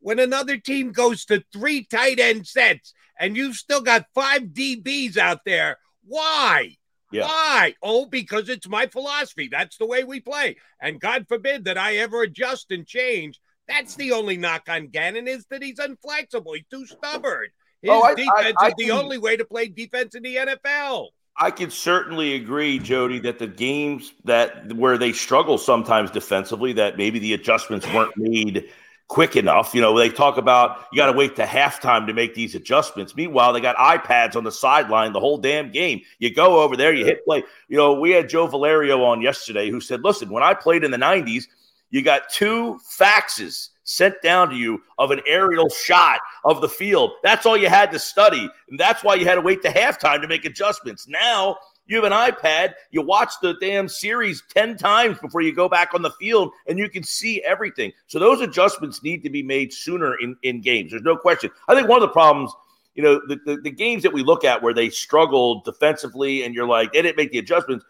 [0.00, 5.16] When another team goes to three tight end sets and you've still got five DBs
[5.16, 6.76] out there, why?
[7.14, 7.26] Yeah.
[7.26, 7.74] Why?
[7.82, 9.48] Oh, because it's my philosophy.
[9.48, 10.56] That's the way we play.
[10.80, 13.40] And God forbid that I ever adjust and change.
[13.68, 16.52] That's the only knock on Gannon is that he's inflexible.
[16.52, 17.48] He's too stubborn.
[17.82, 20.36] His Oh, I- I- defense I is the only way to play defense in the
[20.36, 21.08] NFL.
[21.36, 26.96] I can certainly agree, Jody, that the games that where they struggle sometimes defensively, that
[26.96, 28.70] maybe the adjustments weren't made
[29.08, 29.74] quick enough.
[29.74, 33.16] You know, they talk about you got to wait to halftime to make these adjustments.
[33.16, 36.02] Meanwhile, they got iPads on the sideline the whole damn game.
[36.20, 37.42] You go over there, you hit play.
[37.68, 40.92] You know, we had Joe Valerio on yesterday who said, "Listen, when I played in
[40.92, 41.48] the '90s,
[41.94, 47.10] you got two faxes." Sent down to you of an aerial shot of the field.
[47.22, 48.48] That's all you had to study.
[48.70, 51.06] And that's why you had to wait to halftime to make adjustments.
[51.06, 55.68] Now you have an iPad, you watch the damn series 10 times before you go
[55.68, 57.92] back on the field, and you can see everything.
[58.06, 60.90] So those adjustments need to be made sooner in, in games.
[60.90, 61.50] There's no question.
[61.68, 62.52] I think one of the problems,
[62.94, 66.54] you know, the, the, the games that we look at where they struggled defensively and
[66.54, 67.84] you're like, they didn't make the adjustments.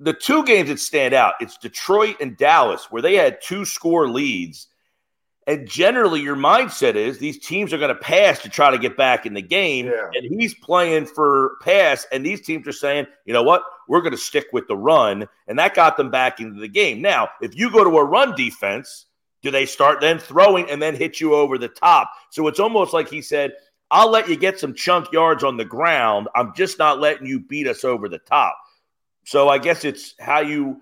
[0.00, 4.08] The two games that stand out, it's Detroit and Dallas, where they had two score
[4.08, 4.68] leads.
[5.48, 8.98] And generally, your mindset is these teams are going to pass to try to get
[8.98, 9.86] back in the game.
[9.86, 10.10] Yeah.
[10.14, 12.06] And he's playing for pass.
[12.12, 13.62] And these teams are saying, you know what?
[13.88, 15.26] We're going to stick with the run.
[15.46, 17.00] And that got them back into the game.
[17.00, 19.06] Now, if you go to a run defense,
[19.40, 22.12] do they start then throwing and then hit you over the top?
[22.30, 23.52] So it's almost like he said,
[23.90, 26.28] I'll let you get some chunk yards on the ground.
[26.34, 28.54] I'm just not letting you beat us over the top.
[29.28, 30.80] So I guess it's how you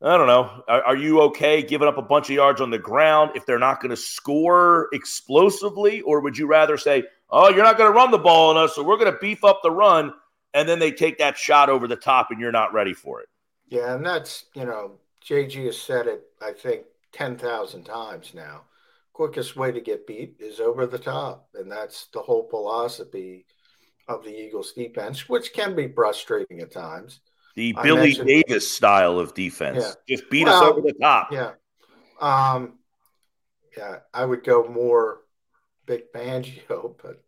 [0.00, 0.62] I don't know.
[0.68, 3.58] Are, are, you okay giving up a bunch of yards on the ground if they're
[3.58, 6.00] not going to score explosively?
[6.00, 8.74] Or would you rather say, oh, you're not going to run the ball on us,
[8.74, 10.12] so we're going to beef up the run,
[10.54, 13.28] and then they take that shot over the top and you're not ready for it?
[13.68, 18.62] Yeah, and that's, you know, JG has said it, I think, 10,000 times now.
[19.12, 21.48] Quickest way to get beat is over the top.
[21.54, 23.46] And that's the whole philosophy
[24.08, 27.20] of the Eagles defense, which can be frustrating at times.
[27.54, 29.84] The Billy Davis style of defense.
[30.08, 30.16] Yeah.
[30.16, 31.30] Just beat well, us over the top.
[31.32, 31.52] Yeah.
[32.20, 32.78] Um,
[33.76, 35.20] yeah, I would go more
[35.86, 37.22] Vic Fangio, but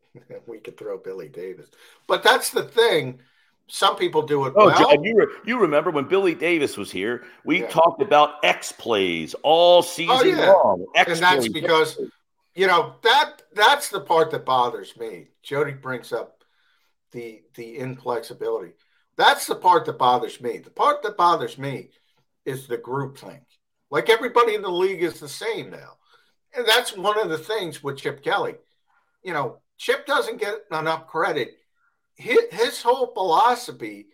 [0.46, 1.68] we could throw Billy Davis.
[2.06, 3.20] But that's the thing.
[3.66, 4.78] Some people do it oh, well.
[4.78, 7.68] John, you, re- you remember when Billy Davis was here, we yeah.
[7.68, 10.52] talked about X plays all season oh, yeah.
[10.52, 10.86] long.
[10.94, 11.98] X and that's because,
[12.54, 15.28] you know, that that's the part that bothers me.
[15.42, 16.44] Jody brings up
[17.12, 18.72] the the inflexibility.
[19.16, 20.58] That's the part that bothers me.
[20.58, 21.90] The part that bothers me
[22.44, 23.40] is the group thing.
[23.90, 25.98] Like everybody in the league is the same now.
[26.56, 28.54] And that's one of the things with Chip Kelly.
[29.22, 31.56] You know, Chip doesn't get enough credit.
[32.14, 34.06] His, his whole philosophy,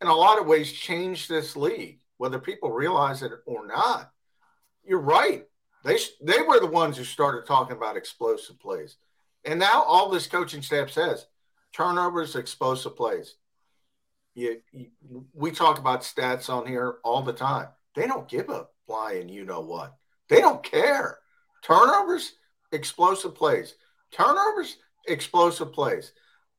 [0.00, 4.12] in a lot of ways, changed this league whether people realize it or not.
[4.84, 5.44] You're right.
[5.84, 8.96] They they were the ones who started talking about explosive plays,
[9.44, 11.26] and now all this coaching staff says
[11.72, 13.34] turnovers, explosive plays.
[14.34, 14.88] You, you,
[15.34, 17.68] we talk about stats on here all the time.
[17.94, 19.94] They don't give a flying you know what.
[20.28, 21.18] They don't care.
[21.62, 22.32] Turnovers,
[22.72, 23.74] explosive plays.
[24.10, 24.76] Turnovers,
[25.06, 26.12] explosive plays.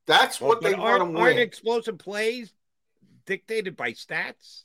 [0.06, 1.18] That's what they want to win.
[1.18, 2.54] Aren't explosive plays
[3.26, 4.64] dictated by stats?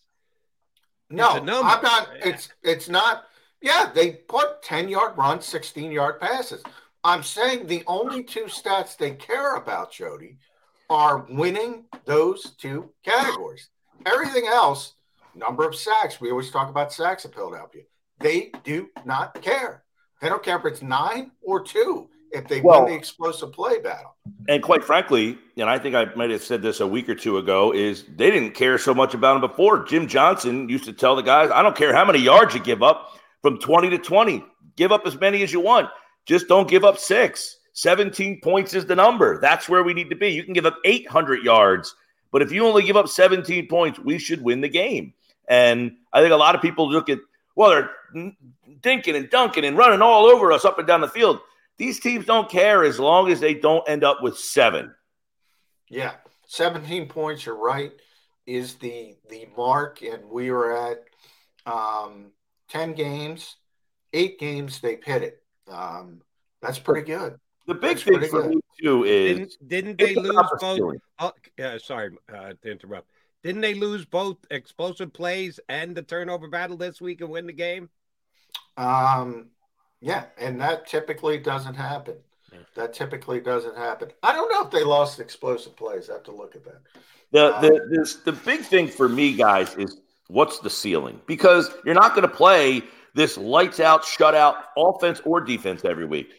[1.11, 2.09] No, I'm not.
[2.24, 3.24] It's it's not.
[3.62, 6.62] Yeah, they put ten yard runs, sixteen yard passes.
[7.04, 10.38] I'm saying the only two stats they care about, Jody,
[10.91, 13.68] are winning those two categories.
[14.07, 14.95] Everything else,
[15.34, 16.20] number of sacks.
[16.20, 17.82] We always talk about sacks in Philadelphia.
[18.20, 19.84] They do not care.
[20.20, 23.80] They don't care if it's nine or two if they well, win the explosive play
[23.80, 24.16] battle.
[24.49, 27.39] And quite frankly, and I think I might have said this a week or two
[27.39, 29.84] ago, is they didn't care so much about him before.
[29.84, 32.82] Jim Johnson used to tell the guys, I don't care how many yards you give
[32.82, 34.45] up from 20 to 20,
[34.76, 35.89] give up as many as you want.
[36.26, 37.57] Just don't give up six.
[37.78, 39.38] 17 points is the number.
[39.40, 40.30] That's where we need to be.
[40.30, 41.94] You can give up 800 yards,
[42.32, 45.14] but if you only give up 17 points, we should win the game.
[45.46, 47.20] And I think a lot of people look at,
[47.54, 48.32] well, they're
[48.80, 51.38] dinking and dunking and running all over us up and down the field.
[51.76, 54.92] These teams don't care as long as they don't end up with seven.
[55.88, 56.14] Yeah,
[56.48, 57.92] 17 points, you're right,
[58.44, 60.02] is the the mark.
[60.02, 61.04] And we were at
[61.64, 62.32] um,
[62.70, 63.54] 10 games,
[64.12, 65.42] eight games, they hit it.
[65.70, 66.22] Um,
[66.60, 67.38] that's pretty good.
[67.68, 70.96] The big thing for me too is didn't, didn't they lose both?
[71.18, 73.10] Oh, yeah, sorry uh, to interrupt.
[73.44, 77.52] Didn't they lose both explosive plays and the turnover battle this week and win the
[77.52, 77.90] game?
[78.78, 79.48] Um,
[80.00, 82.14] yeah, and that typically doesn't happen.
[82.74, 84.12] That typically doesn't happen.
[84.22, 86.08] I don't know if they lost explosive plays.
[86.08, 86.80] I have to look at that.
[87.32, 91.20] The um, the this, the big thing for me, guys, is what's the ceiling?
[91.26, 92.82] Because you're not going to play
[93.14, 96.30] this lights out, shutout offense or defense every week.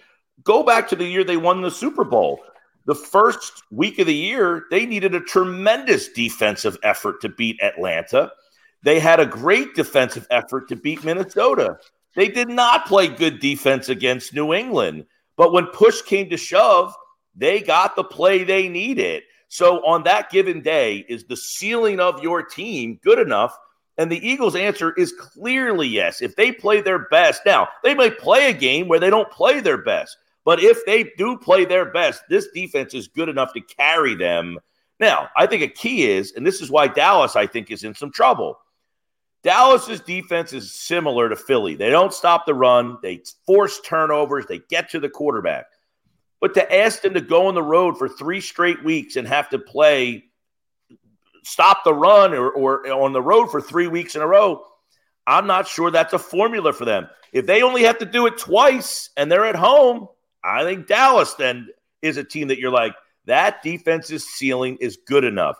[0.44, 2.40] Go back to the year they won the Super Bowl.
[2.86, 8.32] The first week of the year, they needed a tremendous defensive effort to beat Atlanta.
[8.84, 11.78] They had a great defensive effort to beat Minnesota.
[12.16, 15.06] They did not play good defense against New England.
[15.36, 16.94] But when push came to shove,
[17.36, 19.24] they got the play they needed.
[19.50, 23.58] So on that given day, is the ceiling of your team good enough?
[23.98, 26.22] And the Eagles' answer is clearly yes.
[26.22, 29.60] If they play their best, now they may play a game where they don't play
[29.60, 30.18] their best.
[30.46, 34.58] But if they do play their best, this defense is good enough to carry them.
[35.00, 37.94] Now, I think a key is, and this is why Dallas, I think, is in
[37.94, 38.60] some trouble.
[39.44, 41.76] Dallas's defense is similar to Philly.
[41.76, 45.66] They don't stop the run, they force turnovers, they get to the quarterback.
[46.42, 49.50] But to ask them to go on the road for three straight weeks and have
[49.50, 50.26] to play
[51.44, 54.64] stop the run or, or on the road for three weeks in a row,
[55.26, 57.10] I'm not sure that's a formula for them.
[57.32, 60.08] If they only have to do it twice and they're at home,
[60.44, 61.70] I think Dallas then
[62.02, 65.58] is a team that you're like, that defense's ceiling is good enough.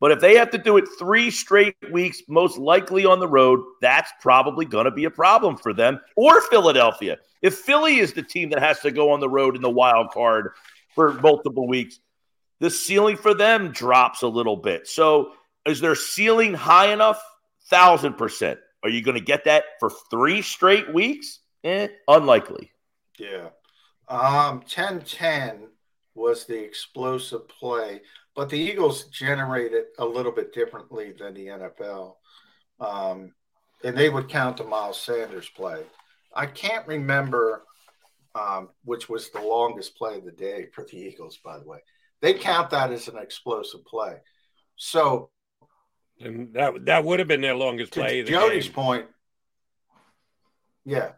[0.00, 3.60] But if they have to do it three straight weeks, most likely on the road,
[3.80, 7.18] that's probably going to be a problem for them or Philadelphia.
[7.42, 10.10] If Philly is the team that has to go on the road in the wild
[10.10, 10.52] card
[10.94, 11.98] for multiple weeks,
[12.60, 14.86] the ceiling for them drops a little bit.
[14.86, 15.32] So
[15.66, 17.20] is their ceiling high enough?
[17.68, 18.60] Thousand percent.
[18.82, 21.40] Are you going to get that for three straight weeks?
[21.64, 22.70] Eh, unlikely.
[23.18, 23.48] Yeah.
[24.08, 25.68] Um, 10 10
[26.14, 28.00] was the explosive play,
[28.34, 32.14] but the Eagles generated a little bit differently than the NFL.
[32.80, 33.34] Um,
[33.84, 35.82] and they would count the Miles Sanders play.
[36.34, 37.62] I can't remember
[38.34, 41.78] um, which was the longest play of the day for the Eagles, by the way.
[42.20, 44.16] They count that as an explosive play.
[44.76, 45.30] So,
[46.20, 48.22] and that that would have been their longest play.
[48.22, 48.74] To Jody's game.
[48.74, 49.06] point,
[50.84, 51.12] yeah,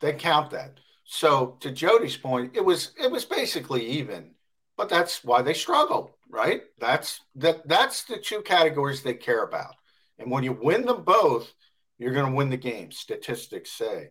[0.00, 0.78] they count that.
[1.10, 4.32] So to Jody's point, it was it was basically even,
[4.76, 6.64] but that's why they struggled, right?
[6.78, 9.74] That's that that's the two categories they care about.
[10.18, 11.50] And when you win them both,
[11.96, 12.90] you're going to win the game.
[12.92, 14.10] Statistics say.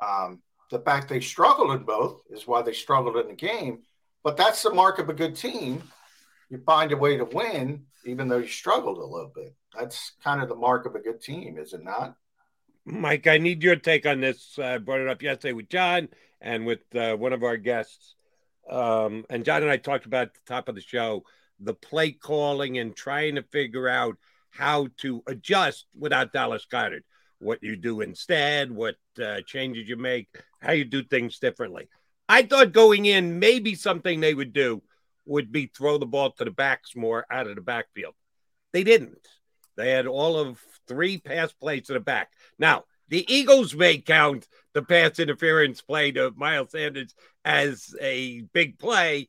[0.00, 0.40] Um,
[0.70, 3.80] the fact they struggled in both is why they struggled in the game.
[4.22, 5.82] But that's the mark of a good team.
[6.48, 9.52] You find a way to win, even though you struggled a little bit.
[9.76, 12.14] That's kind of the mark of a good team, is it not?
[12.84, 14.60] Mike, I need your take on this.
[14.60, 16.08] I brought it up yesterday with John
[16.46, 18.14] and with uh, one of our guests.
[18.70, 21.24] Um, and John and I talked about the top of the show
[21.58, 24.16] the play calling and trying to figure out
[24.50, 27.04] how to adjust without Dallas Goedert.
[27.38, 30.28] What you do instead, what uh, changes you make,
[30.60, 31.88] how you do things differently.
[32.28, 34.82] I thought going in, maybe something they would do
[35.24, 38.14] would be throw the ball to the backs more out of the backfield.
[38.72, 39.26] They didn't.
[39.76, 42.32] They had all of three pass plays to the back.
[42.58, 48.78] Now, the Eagles may count the pass interference play to Miles Sanders as a big
[48.78, 49.28] play,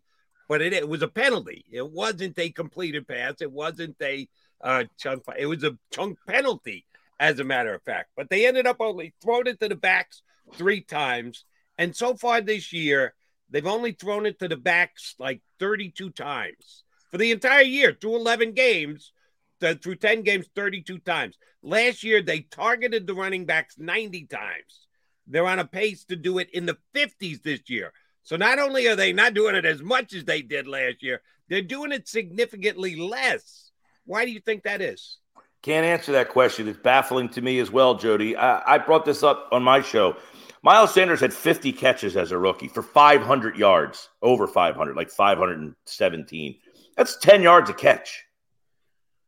[0.50, 1.66] but it, it was a penalty.
[1.72, 3.36] It wasn't a completed pass.
[3.42, 4.28] It wasn't a
[4.62, 5.24] uh, chunk.
[5.38, 6.86] It was a chunk penalty,
[7.20, 8.10] as a matter of fact.
[8.16, 10.22] But they ended up only throwing it to the backs
[10.54, 11.46] three times.
[11.78, 13.14] And so far this year,
[13.50, 18.16] they've only thrown it to the backs like 32 times for the entire year through
[18.16, 19.12] 11 games.
[19.60, 21.38] Through 10 games, 32 times.
[21.64, 24.88] Last year, they targeted the running backs 90 times.
[25.28, 27.92] They're on a pace to do it in the 50s this year.
[28.24, 31.22] So not only are they not doing it as much as they did last year,
[31.50, 33.72] they're doing it significantly less.
[34.06, 35.18] Why do you think that is?
[35.62, 36.68] Can't answer that question.
[36.68, 38.36] It's baffling to me as well, Jody.
[38.36, 40.16] I, I brought this up on my show.
[40.64, 46.60] Miles Sanders had 50 catches as a rookie for 500 yards, over 500, like 517.
[46.96, 48.26] That's 10 yards a catch.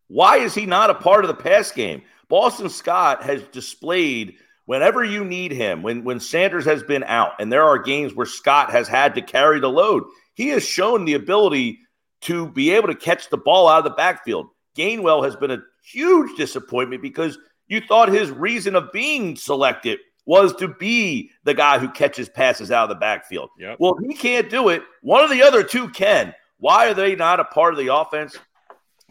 [0.09, 2.01] Why is he not a part of the pass game?
[2.27, 4.35] Boston Scott has displayed
[4.65, 8.25] whenever you need him, when, when Sanders has been out, and there are games where
[8.25, 10.03] Scott has had to carry the load,
[10.35, 11.79] he has shown the ability
[12.21, 14.47] to be able to catch the ball out of the backfield.
[14.77, 17.37] Gainwell has been a huge disappointment because
[17.67, 22.71] you thought his reason of being selected was to be the guy who catches passes
[22.71, 23.49] out of the backfield.
[23.57, 23.77] Yep.
[23.79, 24.83] Well, he can't do it.
[25.01, 26.35] One of the other two can.
[26.59, 28.37] Why are they not a part of the offense?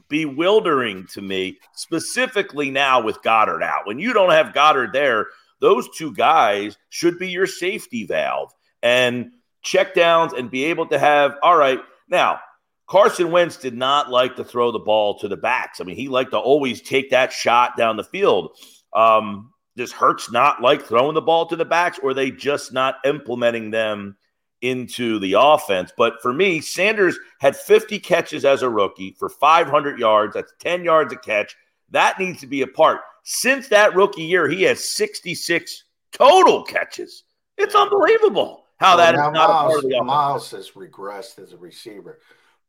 [0.09, 3.87] Bewildering to me, specifically now with Goedert out.
[3.87, 5.27] When you don't have Goedert there,
[5.61, 8.53] those two guys should be your safety valve
[8.83, 9.31] and
[9.63, 12.41] check downs and be able to have, all right, now
[12.89, 15.81] Carson Wentz did not like to throw the ball to the backs.
[15.81, 18.57] I mean, he liked to always take that shot down the field.
[18.95, 22.97] Um, does Hurts not like throwing the ball to the backs, or they just not
[23.05, 24.17] implementing them
[24.63, 25.93] into the offense?
[25.97, 30.35] But for me, Sanders had 50 catches as a rookie for 500 yards.
[30.35, 31.57] That's 10 yards a catch.
[31.91, 33.01] That needs to be a part.
[33.25, 37.25] Since that rookie year, he has 66 total catches.
[37.57, 40.07] It's unbelievable how well, that is not Miles, a part of the offense.
[40.07, 42.21] Miles has regressed as a receiver.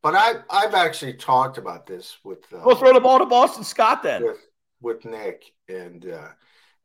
[0.02, 2.40] But I, I've actually talked about this with.
[2.54, 4.24] Uh, we'll throw the ball to Boston Scott then.
[4.24, 4.48] With,
[4.82, 5.52] with Nick.
[5.68, 6.30] And, uh,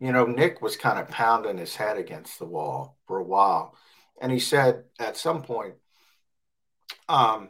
[0.01, 3.77] you know, Nick was kind of pounding his head against the wall for a while.
[4.21, 5.75] And he said at some point,
[7.09, 7.49] um,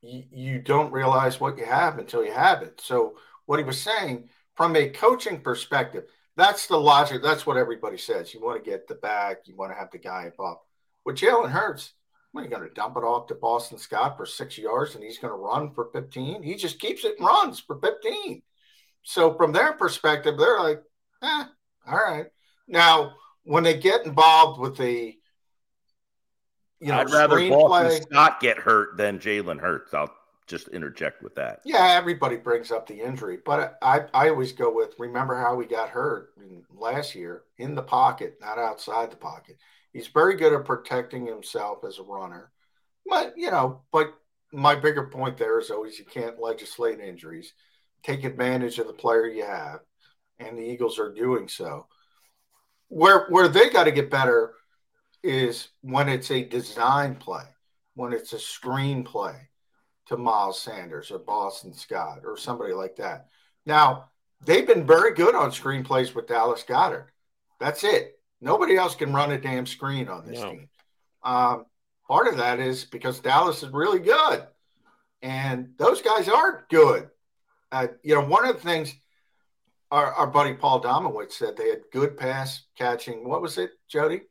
[0.00, 2.80] you, you don't realize what you have until you have it.
[2.80, 3.16] So,
[3.46, 6.04] what he was saying from a coaching perspective,
[6.36, 7.22] that's the logic.
[7.22, 8.32] That's what everybody says.
[8.32, 10.58] You want to get the back, you want to have the guy above.
[11.04, 11.92] With Jalen Hurts,
[12.34, 15.18] are you going to dump it off to Boston Scott for six yards and he's
[15.18, 16.42] going to run for 15?
[16.42, 18.42] He just keeps it and runs for 15.
[19.02, 20.82] So, from their perspective, they're like,
[21.22, 21.44] eh,
[21.86, 22.26] all right.
[22.68, 23.14] Now,
[23.44, 25.16] when they get involved with the
[26.82, 29.94] you know, I'd rather Boston Scott get hurt than Jalen Hurts.
[29.94, 30.12] I'll
[30.48, 31.60] just interject with that.
[31.64, 35.66] Yeah, everybody brings up the injury, but I, I always go with remember how he
[35.66, 36.30] got hurt
[36.74, 39.56] last year in the pocket, not outside the pocket.
[39.92, 42.50] He's very good at protecting himself as a runner.
[43.06, 44.14] But, you know, but
[44.52, 47.52] my bigger point there is always you can't legislate injuries.
[48.02, 49.80] Take advantage of the player you have,
[50.40, 51.86] and the Eagles are doing so.
[52.88, 54.54] Where where they got to get better
[55.22, 57.44] is when it's a design play,
[57.94, 59.34] when it's a screen play
[60.06, 63.28] to Miles Sanders or Boston Scott or somebody like that.
[63.66, 64.10] Now,
[64.44, 67.06] they've been very good on screenplays with Dallas Goedert.
[67.60, 68.18] That's it.
[68.40, 70.50] Nobody else can run a damn screen on this no.
[70.50, 70.68] team.
[71.22, 71.66] Um,
[72.08, 74.44] part of that is because Dallas is really good,
[75.22, 77.08] and those guys aren't good.
[77.70, 78.94] Uh, you know, one of the things
[79.92, 83.28] our, our buddy Paul Domowitch said they had good pass catching.
[83.28, 84.22] What was it, Jody?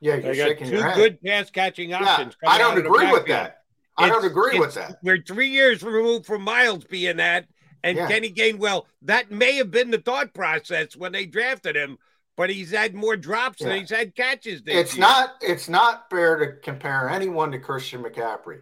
[0.00, 2.36] Yeah, you're they got two good pass catching options.
[2.42, 3.62] Yeah, I don't agree with that.
[3.96, 4.98] I don't agree with that.
[5.02, 7.46] We're three years removed from Miles being that,
[7.82, 8.06] and yeah.
[8.06, 8.84] Kenny Gainwell.
[9.02, 11.98] That may have been the thought process when they drafted him,
[12.36, 13.68] but he's had more drops yeah.
[13.68, 14.62] than he's had catches.
[14.66, 15.00] it's year.
[15.00, 15.30] not.
[15.40, 18.60] It's not fair to compare anyone to Christian McCaffrey,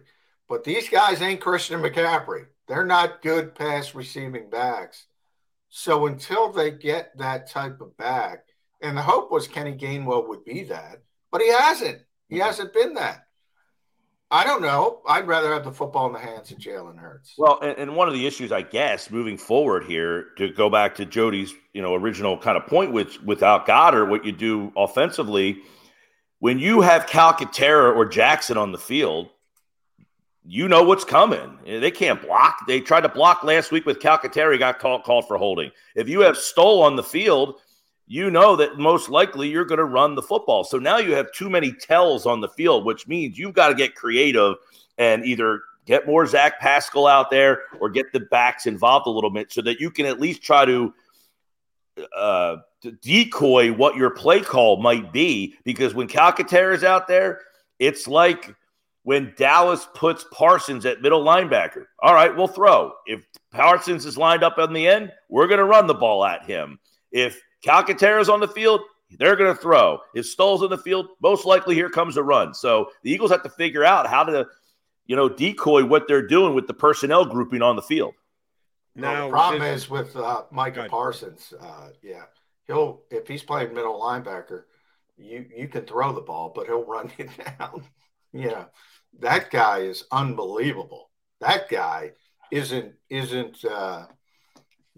[0.49, 2.47] but these guys ain't Christian McCaffrey.
[2.67, 5.05] They're not good pass receiving backs.
[5.69, 8.45] So until they get that type of back,
[8.81, 11.01] and the hope was Kenny Gainwell would be that,
[11.31, 12.01] but he hasn't.
[12.29, 13.23] He hasn't been that.
[14.29, 15.01] I don't know.
[15.07, 17.35] I'd rather have the football in the hands of Jalen Hurts.
[17.37, 20.95] Well, and, and, one of the issues, I guess, moving forward here, to go back
[20.95, 25.61] to Jody's, you know, original kind of point with without Goedert, what you do offensively,
[26.39, 29.29] when you have Calcaterra or Jackson on the field,
[30.43, 31.57] you know what's coming.
[31.65, 32.67] They can't block.
[32.67, 34.53] They tried to block last week with Calcaterra.
[34.53, 35.71] He got called, called for holding.
[35.95, 37.61] If you have Stoll on the field,
[38.07, 40.63] you know that most likely you're going to run the football.
[40.63, 43.75] So now you have too many tells on the field, which means you've got to
[43.75, 44.55] get creative
[44.97, 49.29] and either get more Zach Pascal out there or get the backs involved a little
[49.29, 50.93] bit so that you can at least try to
[52.15, 52.57] uh,
[53.01, 55.55] decoy what your play call might be.
[55.65, 57.41] Because when Calcaterra is out there,
[57.77, 58.55] it's like
[59.03, 61.85] when Dallas puts Parsons at middle linebacker.
[62.01, 62.93] All right, we'll throw.
[63.05, 66.43] If Parsons is lined up on the end, we're going to run the ball at
[66.43, 66.79] him.
[67.11, 68.81] If Calcaterra is on the field,
[69.19, 69.99] they're going to throw.
[70.15, 72.53] If Stoll's in the field, most likely here comes a run.
[72.53, 74.47] So the Eagles have to figure out how to,
[75.05, 78.13] you know, decoy what they're doing with the personnel grouping on the field.
[78.95, 81.53] Now, well, the problem is with uh, Micah Parsons.
[81.59, 82.23] Uh, yeah,
[82.65, 84.63] he'll if he's playing middle linebacker,
[85.17, 87.83] you you can throw the ball, but he'll run you down.
[88.33, 88.65] yeah,
[89.19, 91.11] that guy is unbelievable.
[91.41, 92.13] That guy
[92.49, 94.07] isn't isn't uh,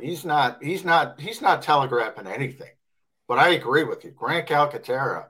[0.01, 2.71] he's not he's not he's not telegraphing anything.
[3.27, 5.25] But I agree with you, Grant Calcaterra.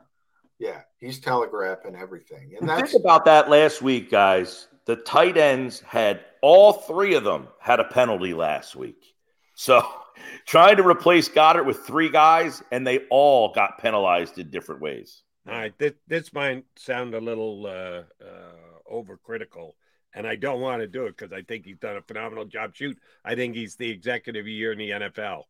[0.58, 2.54] Yeah, he's telegraphing everything.
[2.60, 4.68] And that's think about that last week, guys.
[4.86, 9.04] The tight ends had all three of them had a penalty last week.
[9.56, 9.86] So
[10.46, 15.22] trying to replace Goedert with three guys, and they all got penalized in different ways.
[15.48, 19.74] All right, this, this might sound a little uh, uh, overcritical,
[20.14, 22.76] and I don't want to do it because I think he's done a phenomenal job.
[22.76, 25.44] Shoot, I think he's the executive year in the NFL.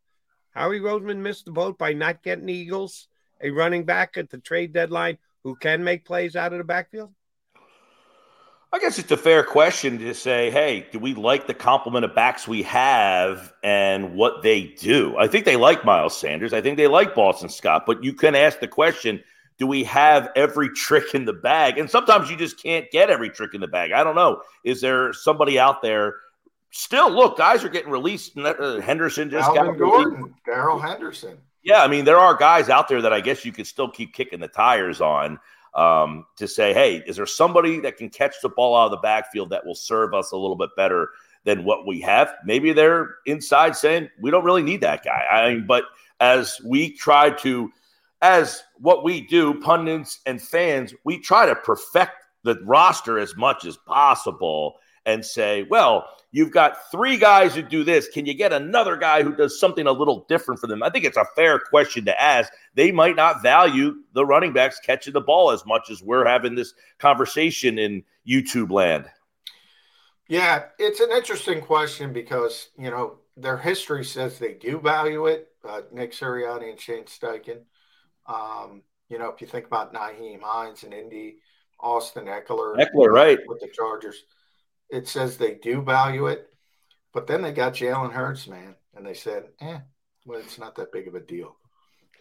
[0.52, 3.08] Howie Roseman missed the boat by not getting Eagles
[3.42, 7.14] a running back at the trade deadline who can make plays out of the backfield?
[8.72, 12.14] I guess it's a fair question to say, hey, do we like the complement of
[12.14, 15.18] backs we have and what they do?
[15.18, 16.54] I think they like Miles Sanders.
[16.54, 17.86] I think they like Boston Scott.
[17.88, 19.24] But you can ask the question,
[19.60, 21.78] do we have every trick in the bag?
[21.78, 23.92] And sometimes you just can't get every trick in the bag.
[23.92, 24.42] I don't know.
[24.64, 26.16] Is there somebody out there?
[26.72, 28.38] Still, look, guys are getting released.
[28.38, 31.38] Uh, Henderson just Alvin got Gordon, Darrell Henderson.
[31.62, 34.14] Yeah, I mean, there are guys out there that I guess you could still keep
[34.14, 35.40] kicking the tires on
[35.74, 38.98] um, to say, hey, is there somebody that can catch the ball out of the
[38.98, 41.10] backfield that will serve us a little bit better
[41.44, 42.34] than what we have?
[42.46, 45.26] Maybe they're inside saying we don't really need that guy.
[45.30, 45.84] I mean, but
[46.22, 47.72] as we try to,
[48.22, 52.12] as what we do, pundits and fans, we try to perfect
[52.44, 57.84] the roster as much as possible and say, well, you've got three guys who do
[57.84, 58.08] this.
[58.10, 60.84] Can you get another guy who does something a little different for them?
[60.84, 62.52] I think it's a fair question to ask.
[62.76, 66.56] They might not value the running backs catching the ball as much as we're having
[66.56, 69.06] this conversation in YouTube land.
[70.28, 75.48] Yeah, it's an interesting question because, you know, their history says they do value it.
[75.68, 77.62] Uh, Nick Sirianni and Shane Steichen.
[78.30, 81.38] Um, you know, if you think about Nyheim Hines and Indy,
[81.80, 84.24] Austin Ekeler, Ekeler, right, with the Chargers
[84.90, 86.48] it says they do value it,
[87.14, 89.80] but then they got Jalen Hurts, man, and they said, eh,
[90.26, 91.56] well, it's not that big of a deal.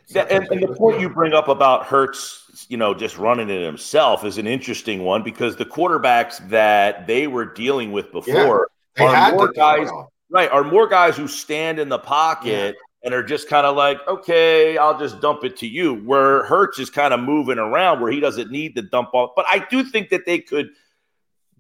[0.09, 3.63] Yeah, and, and, the point you bring up about Hurts, you know, just running it
[3.63, 9.29] himself is an interesting one because the quarterbacks that they were dealing with before yeah,
[9.29, 9.91] are more guys,
[10.31, 10.51] right?
[10.51, 12.83] Are more guys who stand in the pocket yeah.
[13.05, 15.95] And are just kind of like, okay, I'll just dump it to you.
[15.95, 19.31] Where Hurts is kind of moving around, where he doesn't need to dump off.
[19.37, 20.71] But I do think that they could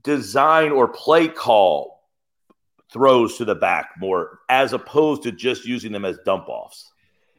[0.03, 1.99] design or play call
[2.93, 6.91] throws to the back more as opposed to just using them as dump offs.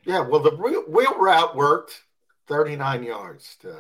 [0.06, 2.04] Yeah, well, the wheel, wheel route worked
[2.48, 3.58] 39 yards.
[3.62, 3.76] To,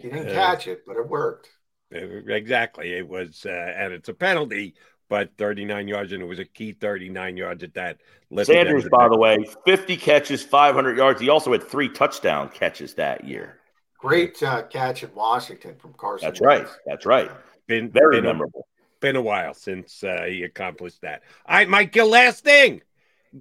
[0.00, 1.48] he didn't catch it, but it worked.
[1.90, 2.92] Exactly.
[2.92, 4.74] It was, uh, and it's a penalty,
[5.10, 7.98] but 39 yards, and it was a key 39 yards at that.
[8.44, 11.20] Sanders, by the way, 50 catches, 500 yards.
[11.20, 13.58] He also had three touchdown catches that year.
[13.98, 16.28] Great uh, catch in Washington from Carson.
[16.28, 16.66] That's right.
[16.86, 17.28] That's right.
[17.66, 18.68] Been very been memorable.
[18.70, 21.22] A, been a while since uh, he accomplished that.
[21.44, 22.80] All right, Mike, your last thing.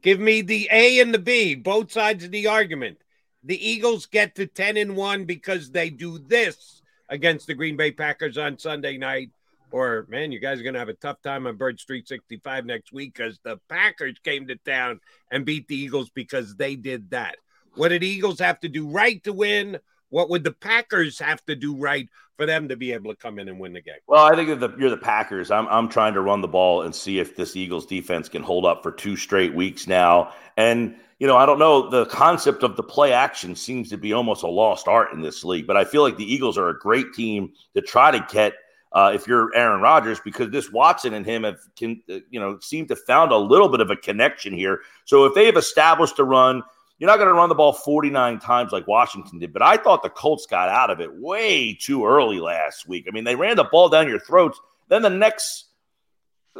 [0.01, 2.97] Give me the A and the B, both sides of the argument.
[3.43, 7.91] The Eagles get to 10 and 1 because they do this against the Green Bay
[7.91, 9.29] Packers on Sunday night.
[9.71, 12.65] Or, man, you guys are going to have a tough time on Bird Street 65
[12.65, 14.99] next week because the Packers came to town
[15.31, 17.35] and beat the Eagles because they did that.
[17.75, 19.79] What did Eagles have to do right to win?
[20.09, 23.37] What would the Packers have to do right for them to be able to come
[23.37, 23.95] in and win the game?
[24.07, 25.51] Well, I think that you're the Packers.
[25.51, 28.65] I'm, I'm trying to run the ball and see if this Eagles defense can hold
[28.65, 30.33] up for two straight weeks now.
[30.57, 31.89] And, you know, I don't know.
[31.89, 35.43] The concept of the play action seems to be almost a lost art in this
[35.43, 38.53] league, but I feel like the Eagles are a great team to try to get.
[38.91, 42.57] Uh, if you're Aaron Rodgers, because this Watson and him have, can, uh, you know,
[42.59, 44.81] seem to found a little bit of a connection here.
[45.05, 46.63] So if they have established a run,
[46.97, 50.03] you're not going to run the ball 49 times like Washington did, but I thought
[50.03, 53.05] the Colts got out of it way too early last week.
[53.07, 54.59] I mean, they ran the ball down your throats.
[54.89, 55.65] Then the next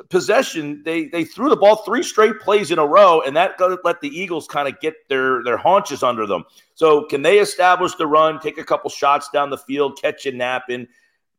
[0.09, 3.99] possession, they they threw the ball three straight plays in a row, and that let
[4.01, 6.45] the Eagles kind of get their their haunches under them.
[6.75, 10.31] So, can they establish the run, take a couple shots down the field, catch a
[10.31, 10.87] nap, and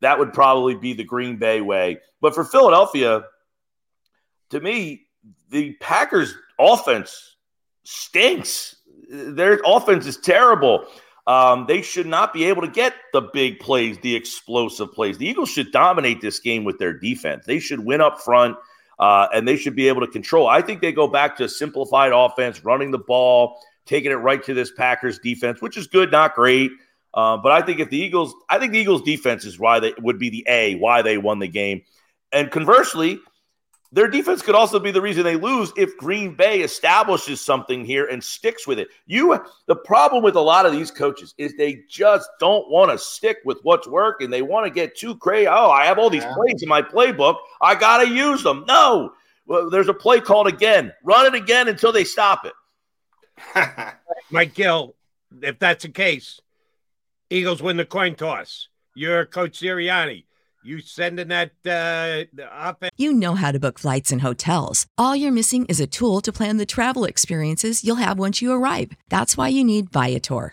[0.01, 1.99] that would probably be the Green Bay way.
[2.21, 3.25] But for Philadelphia,
[4.51, 5.07] to me,
[5.51, 7.37] the Packers offense
[7.85, 8.77] stinks.
[9.11, 10.87] Their offense is terrible.
[11.27, 15.19] Um, they should not be able to get the big plays, the explosive plays.
[15.19, 17.45] The Eagles should dominate this game with their defense.
[17.47, 18.57] They should win up front,
[18.99, 20.49] uh, and they should be able to control.
[20.49, 24.43] I think they go back to a simplified offense, running the ball, taking it right
[24.45, 26.71] to this Packers defense, which is good, not great.
[27.13, 29.95] Uh, but I think if the Eagles, I think the Eagles defense is why they
[30.01, 31.83] would be the A, why they won the game.
[32.33, 33.19] And conversely,
[33.93, 38.07] their defense could also be the reason they lose if Green Bay establishes something here
[38.07, 38.89] and sticks with it.
[39.07, 42.99] You the problem with a lot of these coaches is they just don't want to
[42.99, 44.31] stick with what's working.
[44.31, 45.49] They want to get too crazy.
[45.49, 47.39] Oh, I have all these plays in my playbook.
[47.61, 48.65] I got to use them.
[48.69, 49.13] No.
[49.47, 50.93] Well, there's a play called again.
[51.03, 53.95] Run it again until they stop it.
[54.31, 54.95] Mike Gill,
[55.43, 56.41] if that's the case,
[57.33, 58.69] Eagles win the coin toss.
[58.97, 60.25] You're Coach Sirianni.
[60.65, 62.91] You sending that uh, offense?
[62.99, 64.87] You know how to book flights and hotels.
[64.99, 68.53] All you're missing is a tool to plan the travel experiences you'll have once you
[68.53, 68.93] arrive.
[69.09, 70.53] That's why you need Viator.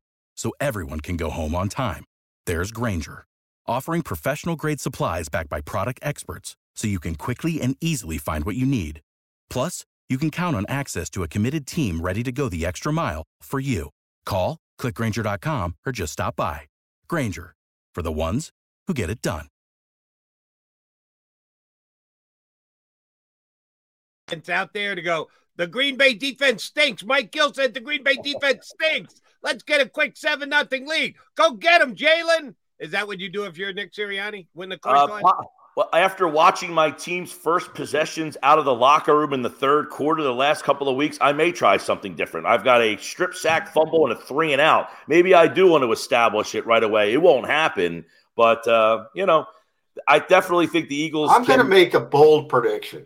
[0.41, 2.03] so everyone can go home on time.
[2.47, 3.25] There's Grainger,
[3.67, 8.43] offering professional grade supplies backed by product experts so you can quickly and easily find
[8.43, 9.01] what you need.
[9.51, 12.91] Plus, you can count on access to a committed team ready to go the extra
[12.91, 13.89] mile for you.
[14.25, 16.61] Call, clickgrainger.com, or just stop by.
[17.07, 17.53] Grainger,
[17.93, 18.49] for the ones
[18.87, 19.45] who get it done.
[24.31, 25.27] It's out there to go.
[25.57, 27.05] The Green Bay defense stinks.
[27.05, 29.21] Mike Gill said the Green Bay defense stinks.
[29.43, 31.15] Let's get a quick seven nothing lead.
[31.35, 32.55] Go get him, Jalen.
[32.79, 34.47] Is that what you do if you're Nick Sirianni?
[34.53, 35.21] Win the coin Uh, toss?
[35.21, 39.49] po- well, after watching my team's first possessions out of the locker room in the
[39.49, 42.45] third quarter the last couple of weeks, I may try something different.
[42.45, 44.89] I've got a strip sack fumble and a three and out.
[45.07, 47.13] Maybe I do want to establish it right away.
[47.13, 48.03] It won't happen,
[48.35, 49.45] but uh, you know,
[50.09, 51.31] I definitely think the Eagles.
[51.33, 53.05] I'm going to make a bold prediction.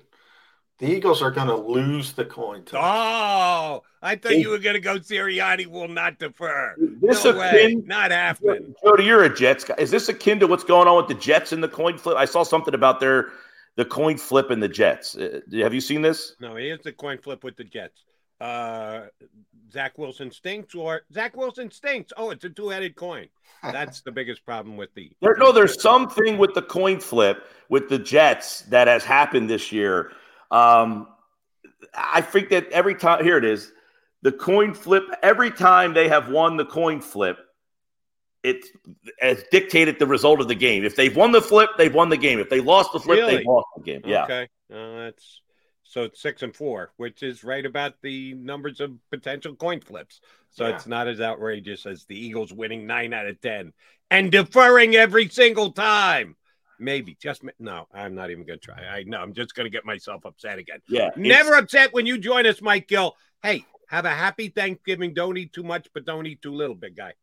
[0.78, 2.82] The Eagles are going to lose the coin toss.
[2.84, 6.76] Oh, I thought you were going to go Sirianni will not defer.
[6.78, 7.78] This no way.
[7.86, 8.76] Not happening.
[8.84, 9.76] Jody, you're a Jets guy.
[9.78, 12.18] Is this akin to what's going on with the Jets in the coin flip?
[12.18, 13.30] I saw something about their
[13.78, 15.16] the coin flip and the Jets.
[15.16, 16.36] Uh, have you seen this?
[16.42, 18.04] No, here's the coin flip with the Jets.
[18.42, 19.06] Uh,
[19.72, 22.12] Zach Wilson stinks or Zach Wilson stinks.
[22.18, 23.28] Oh, it's a two headed coin.
[23.64, 25.12] That's the biggest problem with the.
[25.22, 29.72] There, no, there's something with the coin flip with the Jets that has happened this
[29.72, 30.12] year.
[30.52, 31.08] Um,
[31.94, 33.72] I think that every time, here it is,
[34.22, 37.38] the coin flip, every time they have won the coin flip,
[38.44, 38.64] it
[39.20, 40.84] has dictated the result of the game.
[40.84, 42.40] If they've won the flip, they've won the game.
[42.40, 43.38] If they lost the flip, Really?
[43.38, 44.02] they've lost the game.
[44.06, 44.24] Yeah.
[44.24, 44.48] Okay.
[44.72, 45.42] Uh, that's
[45.84, 50.20] so it's six and four, which is right about the numbers of potential coin flips.
[50.52, 50.76] So Yeah.
[50.76, 53.74] it's not as outrageous as the Eagles winning nine out of ten
[54.12, 56.36] and deferring every single time.
[56.80, 57.88] Maybe just ma- no.
[57.94, 58.84] I'm not even going to try.
[58.86, 59.20] I know.
[59.20, 60.80] I'm just going to get myself upset again.
[60.88, 61.08] Yeah.
[61.08, 63.16] it's- Never upset when you join us, Mike Gill.
[63.42, 65.14] Hey, have a happy Thanksgiving.
[65.14, 67.14] Don't eat too much, but don't eat too little, big guy.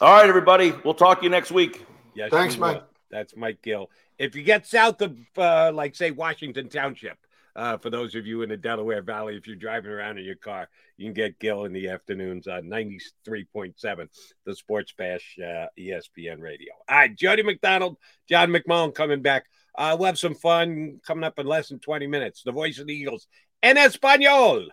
[0.00, 0.72] All right, everybody.
[0.84, 1.84] We'll talk to you next week.
[2.14, 2.68] Yes, Thanks, you will.
[2.74, 2.82] Mike.
[3.10, 3.90] That's Mike Gill.
[4.18, 7.18] If you get south of, uh, like, say, Washington Township,
[7.54, 10.36] uh, for those of you in the Delaware Valley, if you're driving around in your
[10.36, 14.08] car, you can get Gill in the afternoons on 93.7,
[14.46, 16.72] the Sports Bash uh, ESPN radio.
[16.88, 17.98] All right, Jody McDonald,
[18.28, 19.44] John McMullen coming back.
[19.74, 22.42] Uh, we'll have some fun coming up in less than 20 minutes.
[22.42, 23.26] The voice of the Eagles,
[23.62, 24.66] en Espanol.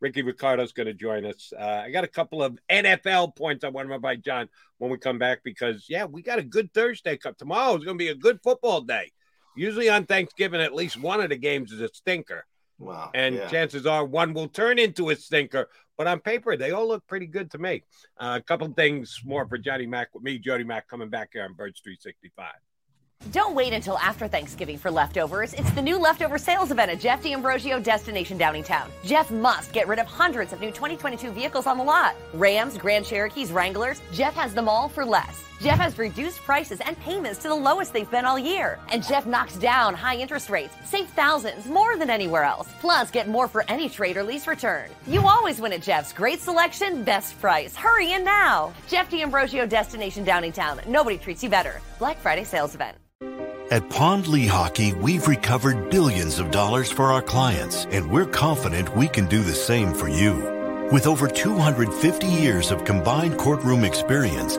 [0.00, 1.52] Rickie Ricardo's going to join us.
[1.56, 4.90] Uh, I got a couple of NFL points I want to run by John when
[4.90, 7.18] we come back because, yeah, we got a good Thursday.
[7.38, 9.12] Tomorrow is going to be a good football day.
[9.60, 12.46] Usually on Thanksgiving, at least one of the games is a stinker.
[12.78, 13.10] Wow.
[13.12, 13.46] And yeah.
[13.48, 15.68] chances are one will turn into a stinker.
[15.98, 17.82] But on paper, they all look pretty good to me.
[18.18, 21.44] Uh, a couple things more for Johnny Mac with me, Jody Mac, coming back here
[21.44, 22.54] on Birds 365.
[23.32, 25.52] Don't wait until after Thanksgiving for leftovers.
[25.52, 28.88] It's the new leftover sales event at Jeff D'Ambrosio Destination Downingtown.
[29.04, 32.16] Jeff must get rid of hundreds of new 2022 vehicles on the lot.
[32.32, 34.00] Rams, Grand Cherokees, Wranglers.
[34.10, 35.49] Jeff has them all for less.
[35.60, 38.78] Jeff has reduced prices and payments to the lowest they've been all year.
[38.90, 40.74] And Jeff knocks down high interest rates.
[40.86, 42.68] Save thousands more than anywhere else.
[42.80, 44.88] Plus, get more for any trade or lease return.
[45.06, 46.14] You always win at Jeff's.
[46.14, 47.76] Great selection, best price.
[47.76, 48.72] Hurry in now.
[48.88, 50.86] Jeff D'Ambrosio Destination Downingtown.
[50.86, 51.82] Nobody treats you better.
[51.98, 52.96] Black Friday sales event.
[53.70, 59.06] At Pond Lehocky, we've recovered billions of dollars for our clients, and we're confident we
[59.06, 60.88] can do the same for you.
[60.90, 64.58] With over 250 years of combined courtroom experience,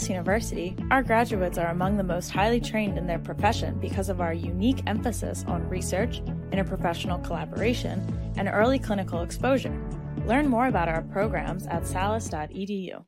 [0.00, 4.22] Salus University, our graduates are among the most highly trained in their profession because of
[4.22, 6.22] our unique emphasis on research,
[6.52, 8.00] interprofessional collaboration,
[8.38, 9.78] and early clinical exposure.
[10.24, 13.04] Learn more about our programs at salus.edu.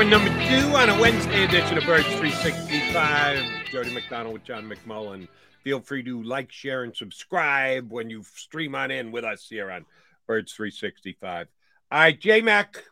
[0.00, 3.44] Hour number two on a Wednesday edition of Birds 365.
[3.70, 5.28] Jody McDonald with John McMullen.
[5.62, 9.70] Feel free to like, share, and subscribe when you stream on in with us here
[9.70, 9.84] on
[10.26, 11.48] Birds 365.
[11.92, 12.82] All right, J Mac.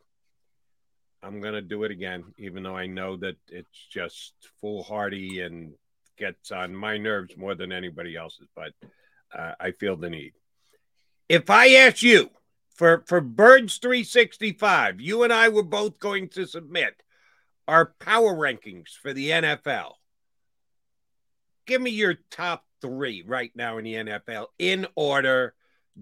[1.22, 5.72] I'm going to do it again, even though I know that it's just foolhardy and
[6.18, 8.74] gets on my nerves more than anybody else's, but
[9.34, 10.34] uh, I feel the need.
[11.26, 12.28] If I ask you
[12.79, 17.03] for for Birds 365, you and I were both going to submit
[17.66, 19.95] our power rankings for the NFL.
[21.66, 25.55] Give me your top three right now in the NFL in order.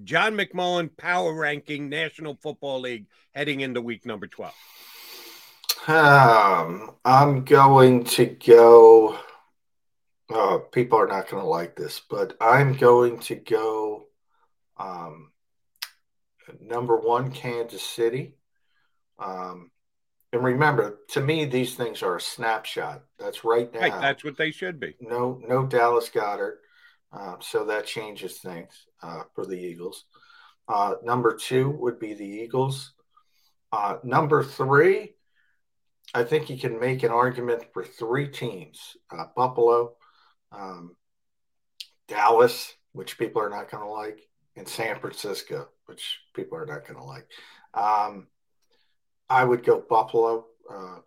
[0.04, 4.52] John McMullen power ranking National Football League heading into week number 12.
[5.88, 9.18] Um, I'm going to go.
[10.28, 14.04] Oh, people are not going to like this, but I'm going to go.
[14.76, 15.30] Um,
[16.60, 18.36] number one, Kansas City.
[19.18, 19.70] Um,
[20.32, 23.02] and remember, to me, these things are a snapshot.
[23.18, 23.80] That's right now.
[23.80, 24.94] Right, that's what they should be.
[25.00, 26.56] No, no Dallas Goedert.
[27.12, 30.04] Uh, so that changes things uh, for the Eagles.
[30.68, 32.92] Uh, number two would be the Eagles.
[33.72, 35.14] Uh, number three,
[36.14, 39.94] I think you can make an argument for three teams uh, Buffalo,
[40.52, 40.96] um,
[42.08, 44.20] Dallas, which people are not going to like,
[44.56, 47.26] and San Francisco, which people are not going to like.
[47.74, 48.26] Um,
[49.28, 50.98] I would go Buffalo, uh,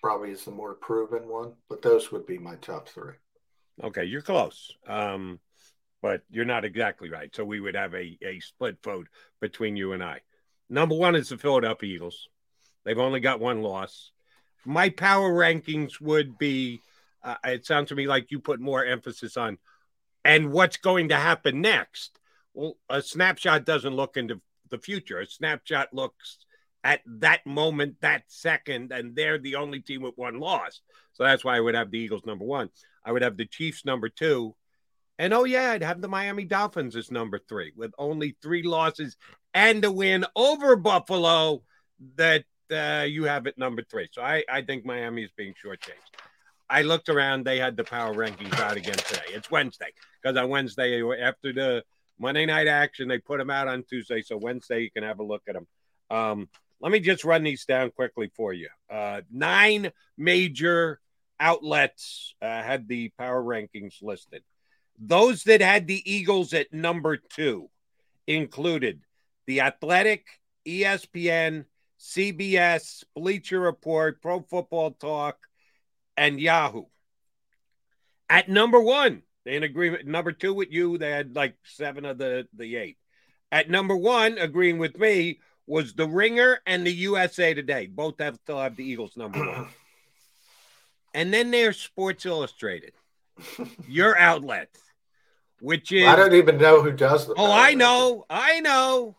[0.00, 3.14] probably is the more proven one, but those would be my top three.
[3.82, 5.40] Okay, you're close, um,
[6.02, 7.34] but you're not exactly right.
[7.34, 9.08] So we would have a, a split vote
[9.40, 10.20] between you and I.
[10.68, 12.28] Number one is the Philadelphia Eagles.
[12.84, 14.12] They've only got one loss.
[14.64, 16.80] My power rankings would be.
[17.22, 19.58] Uh, it sounds to me like you put more emphasis on,
[20.24, 22.18] and what's going to happen next.
[22.56, 25.20] Well, a snapshot doesn't look into the future.
[25.20, 26.38] A snapshot looks
[26.82, 30.80] at that moment, that second, and they're the only team with one loss.
[31.12, 32.70] So that's why I would have the Eagles number one.
[33.04, 34.54] I would have the Chiefs number two.
[35.18, 39.16] And oh, yeah, I'd have the Miami Dolphins as number three with only three losses
[39.52, 41.62] and a win over Buffalo
[42.16, 44.08] that uh, you have at number three.
[44.12, 46.16] So I, I think Miami is being shortchanged.
[46.70, 49.22] I looked around, they had the power rankings out again today.
[49.28, 51.84] It's Wednesday because on Wednesday, after the
[52.18, 53.08] Monday night action.
[53.08, 55.66] They put them out on Tuesday, so Wednesday you can have a look at them.
[56.10, 56.48] Um,
[56.80, 58.68] let me just run these down quickly for you.
[58.90, 61.00] Uh, nine major
[61.40, 64.42] outlets uh, had the power rankings listed.
[64.98, 67.68] Those that had the Eagles at number two
[68.26, 69.02] included
[69.46, 70.26] The Athletic,
[70.66, 71.64] ESPN,
[72.00, 75.38] CBS, Bleacher Report, Pro Football Talk,
[76.16, 76.84] and Yahoo.
[78.28, 80.06] At number one, in agreement.
[80.06, 82.98] Number two with you, they had like seven of the the eight.
[83.52, 87.86] At number one, agreeing with me, was the Ringer and the USA Today.
[87.86, 89.68] Both have still have the Eagles number one.
[91.14, 92.92] and then there's Sports Illustrated,
[93.88, 94.68] your outlet,
[95.60, 97.34] which is I don't even know who does the.
[97.36, 99.16] Oh, I know, I know.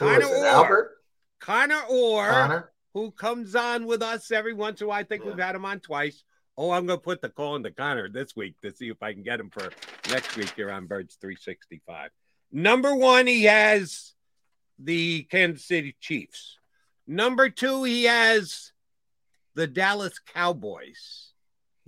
[0.00, 0.92] Is it, Albert?
[1.40, 2.70] Connor Orr, Connor?
[2.94, 5.00] who comes on with us every once in a while.
[5.00, 6.24] I think we've had him on twice.
[6.56, 9.12] Oh, I'm going to put the call into Connor this week to see if I
[9.12, 9.70] can get him for
[10.08, 12.10] next week here on Birds 365.
[12.52, 14.12] Number one, he has
[14.78, 16.58] the Kansas City Chiefs.
[17.06, 18.72] Number two, he has
[19.54, 21.32] the Dallas Cowboys.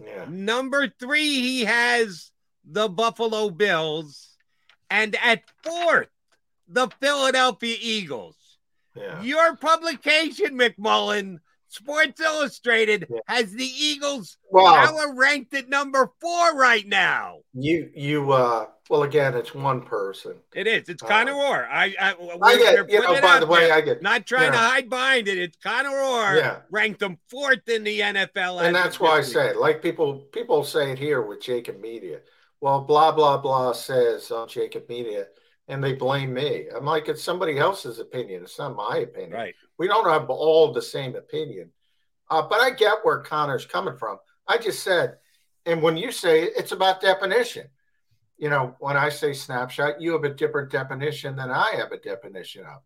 [0.04, 0.26] Yeah.
[0.28, 2.32] Number three, he has
[2.64, 4.36] the Buffalo Bills.
[4.90, 6.08] And at fourth,
[6.68, 8.36] the Philadelphia Eagles.
[8.94, 9.22] Yeah.
[9.22, 11.38] Your publication, McMullen,
[11.76, 14.86] Sports Illustrated, has the Eagles Wow.
[14.86, 17.38] power ranked at number four right now.
[17.52, 20.34] You you uh well again it's one person.
[20.54, 20.88] It is.
[20.88, 21.66] It's Connor Orr.
[21.70, 23.74] I, I, Uh, I get- you know, by the way, there.
[23.74, 24.68] I get- not trying to you know.
[24.68, 25.38] hide behind it.
[25.38, 26.56] It's Connor Orr Yeah.
[26.70, 28.60] ranked them fourth in the NFL.
[28.60, 29.56] and that's why I say it.
[29.56, 32.20] Like people people say it here with JAKIB Media.
[32.60, 35.26] Well, blah blah blah says on JAKIB Media,
[35.68, 36.68] and they blame me.
[36.74, 38.44] I'm like, it's somebody else's opinion.
[38.44, 39.32] It's not my opinion.
[39.32, 39.54] Right.
[39.78, 41.70] We don't have all the same opinion.
[42.30, 44.18] Uh, but I get where Connor's coming from.
[44.48, 45.18] I just said,
[45.64, 47.68] and when you say it's about definition.
[48.38, 51.98] You know, when I say snapshot, you have a different definition than I have a
[51.98, 52.82] definition of.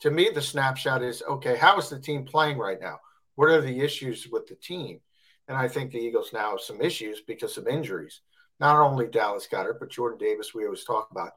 [0.00, 3.00] To me, the snapshot is okay, how is the team playing right now?
[3.34, 5.00] What are the issues with the team?
[5.48, 8.20] And I think the Eagles now have some issues because of injuries.
[8.60, 11.32] Not only Dallas Goedert, but Jordan Davis, we always talk about.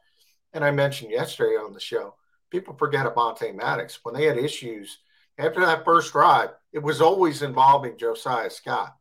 [0.54, 2.16] And I mentioned yesterday on the show,
[2.50, 4.00] people forget Avonte Maddox.
[4.04, 5.00] When they had issues
[5.38, 8.96] after that first drive, it was always involving Josiah Scott.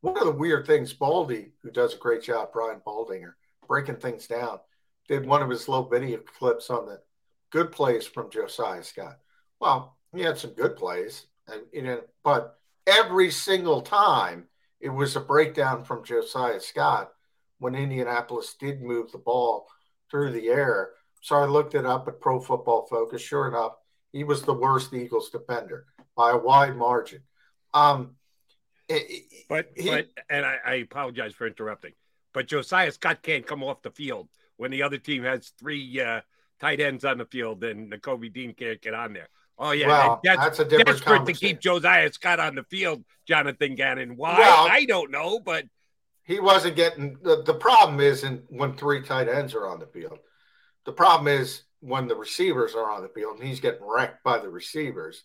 [0.00, 3.34] One of the weird things, Baldy, who does a great job, Brian Baldinger,
[3.66, 4.60] breaking things down,
[5.08, 7.00] did one of his little video clips on the
[7.50, 9.18] good plays from Josiah Scott.
[9.60, 14.46] Well, he had some good plays, and you know, but every single time
[14.80, 17.12] it was a breakdown from Josiah Scott
[17.58, 19.68] when Indianapolis did move the ball
[20.10, 20.90] through the air.
[21.20, 23.22] So I looked it up at Pro Football Focus.
[23.22, 23.72] Sure enough,
[24.12, 25.86] he was the worst Eagles defender
[26.16, 27.22] by a wide margin.
[27.74, 28.16] Um,
[29.48, 31.92] But he- but and I, I apologize for interrupting.
[32.32, 36.20] But Josiah Scott can't come off the field when the other team has three uh,
[36.60, 39.28] tight ends on the field and Kobe Dean can't get on there.
[39.58, 43.04] Oh yeah, Well, they're that's a different desperate to keep Josiah Scott on the field.
[43.26, 44.38] Jonathan Gannon, why?
[44.38, 45.64] Well- I don't know, but
[46.24, 50.18] he wasn't getting the, the problem isn't when three tight ends are on the field.
[50.88, 54.38] The problem is when the receivers are on the field and he's getting wrecked by
[54.38, 55.22] the receivers,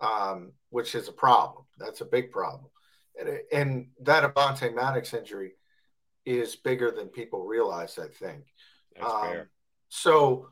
[0.00, 1.64] um, which is a problem.
[1.78, 2.70] That's a big problem.
[3.18, 5.54] And, and that Avonte Maddox injury
[6.24, 8.44] is bigger than people realize, I think.
[9.32, 9.50] Fair.
[9.88, 10.50] So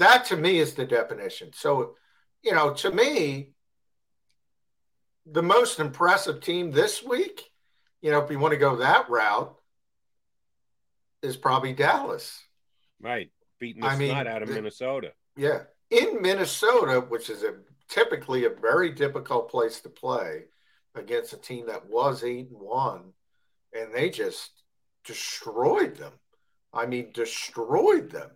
[0.00, 1.52] that to me is the definition.
[1.54, 1.94] So,
[2.42, 3.52] you know, to me,
[5.30, 7.44] the most impressive team this week,
[8.02, 9.54] you know, if you want to go that route,
[11.22, 12.36] is probably Dallas.
[13.00, 13.30] right,
[13.60, 15.12] beating the I mean, out of the- Minnesota.
[15.36, 15.62] Yeah.
[15.90, 17.54] In Minnesota, which is a
[17.88, 20.44] typically a very difficult place to play
[20.94, 23.12] against a team that was eight and one,
[23.72, 24.62] and they just
[25.04, 26.12] destroyed them.
[26.72, 28.30] I mean, destroyed them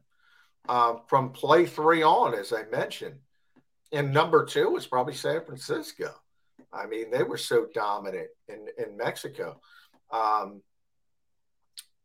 [0.68, 3.16] um, from play three on, as I mentioned.
[3.92, 6.12] And number two was probably San Francisco.
[6.72, 9.60] I mean, they were so dominant in, in Mexico.
[10.10, 10.62] Um,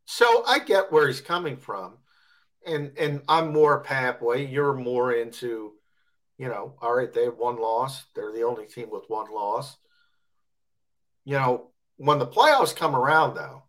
[0.04, 1.98] so I get where he's coming from
[2.66, 4.46] and and I'm more pathway.
[4.46, 5.72] You're more into,
[6.38, 8.04] you know, all right, they have one loss.
[8.14, 9.76] They're the only team with one loss.
[11.24, 13.64] You know, when the playoffs come around though,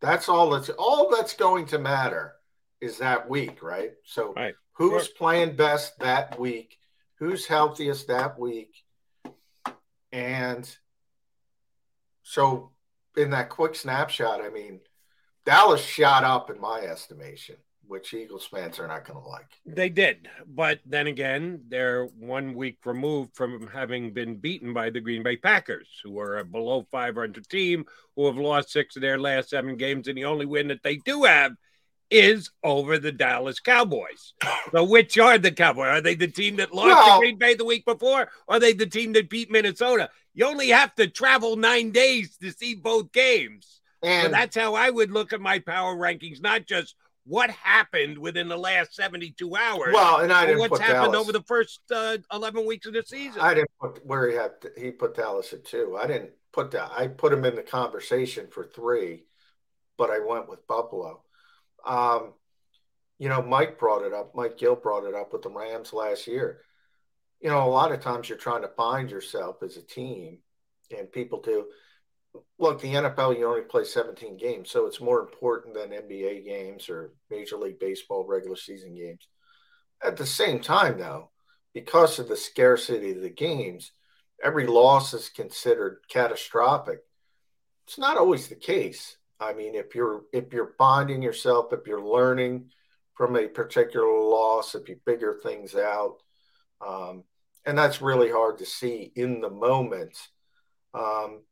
[0.00, 2.34] that's all that's all that's going to matter
[2.80, 3.92] is that week, right?
[4.04, 4.32] So
[4.72, 6.78] who's playing best that week,
[7.18, 8.74] who's healthiest that week.
[10.12, 10.68] And
[12.22, 12.72] so
[13.16, 14.80] in that quick snapshot, I mean,
[15.44, 17.56] Dallas shot up in my estimation,
[17.90, 19.48] which Eagles fans are not going to like.
[19.66, 25.00] They did, but then again, they're one week removed from having been beaten by the
[25.00, 27.84] Green Bay Packers, who are a below 500 team
[28.14, 30.98] who have lost six of their last seven games, and the only win that they
[30.98, 31.52] do have
[32.12, 34.34] is over the Dallas Cowboys.
[34.72, 35.86] So, which are the Cowboys?
[35.88, 38.28] Are they the team that lost Well- to Green Bay the week before?
[38.46, 40.10] Or are they the team that beat Minnesota?
[40.32, 43.80] You only have to travel nine days to see both games.
[44.04, 46.94] so that's how I would look at my power rankings, not just
[47.30, 49.94] what happened within the last 72 hours.
[49.94, 51.28] Well, and I didn't what's put happened Dallas.
[51.28, 53.40] over the first uh, 11 weeks of the season.
[53.40, 55.96] I didn't put where he had he put Dallas at two.
[55.96, 56.90] I didn't put that.
[56.90, 59.26] I put him in the conversation for three,
[59.96, 61.22] but I went with Buffalo.
[61.86, 62.32] Um,
[63.20, 64.34] you know, Mike brought it up.
[64.34, 66.62] Mike Gill brought it up with the Rams last year.
[67.40, 70.38] You know, a lot of times you're trying to find yourself as a team,
[70.96, 71.66] and people do.
[72.58, 76.88] Look, the NFL, you only play 17 games, so it's more important than NBA games
[76.88, 79.26] or Major League Baseball regular season games.
[80.02, 81.30] At the same time, though,
[81.74, 83.92] because of the scarcity of the games,
[84.42, 86.98] every loss is considered catastrophic.
[87.86, 89.16] It's not always the case.
[89.40, 92.70] I mean, if you're if you're bonding yourself, if you're learning
[93.14, 96.16] from a particular loss, if you figure things out,
[96.86, 97.24] um,
[97.66, 100.16] and that's really hard to see in the moment.
[100.94, 101.42] Um,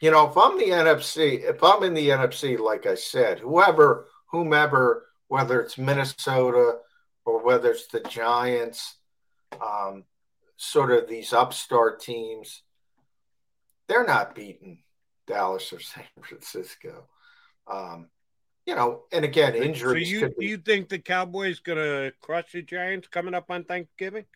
[0.00, 4.06] you know, if I'm the NFC, if I'm in the NFC, like I said, whoever,
[4.30, 6.78] whomever, whether it's Minnesota
[7.24, 8.96] or whether it's the Giants,
[9.60, 10.04] um,
[10.56, 12.62] sort of these upstart teams,
[13.88, 14.82] they're not beating
[15.26, 17.08] Dallas or San Francisco.
[17.66, 18.08] Um,
[18.66, 22.12] you know, and again, So injuries you, could do you think the Cowboys going to
[22.20, 24.26] crush the Giants coming up on Thanksgiving?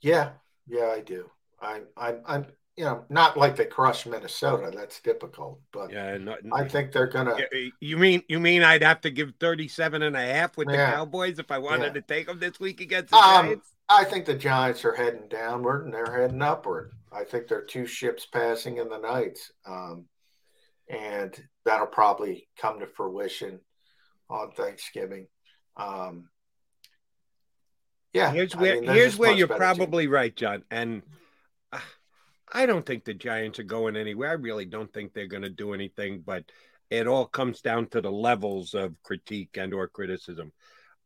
[0.00, 0.30] Yeah,
[0.66, 1.30] yeah, I do.
[1.60, 4.70] I'm, I'm, I'm, you know, not like they crushed Minnesota.
[4.74, 7.36] That's difficult, but yeah, no, I think they're gonna.
[7.80, 11.38] You mean you mean I'd have to give 37 and a half with the Cowboys
[11.38, 11.92] if I wanted Yeah.
[11.92, 13.70] to take them this week against the Um, Giants?
[13.88, 16.92] I think the Giants are heading downward and they're heading upward.
[17.12, 20.06] I think they're two ships passing in the night, um,
[20.88, 21.32] and
[21.64, 23.60] that'll probably come to fruition
[24.28, 25.28] on Thanksgiving.
[25.76, 26.28] Um,
[28.12, 29.76] yeah, Here's I where mean, here's where you're better team.
[29.76, 30.64] probably right, John.
[30.70, 31.06] And uh,
[32.54, 34.30] I don't think the Giants are going anywhere.
[34.30, 36.22] I really don't think they're going to do anything.
[36.24, 36.44] But
[36.88, 40.52] it all comes down to the levels of critique and or criticism.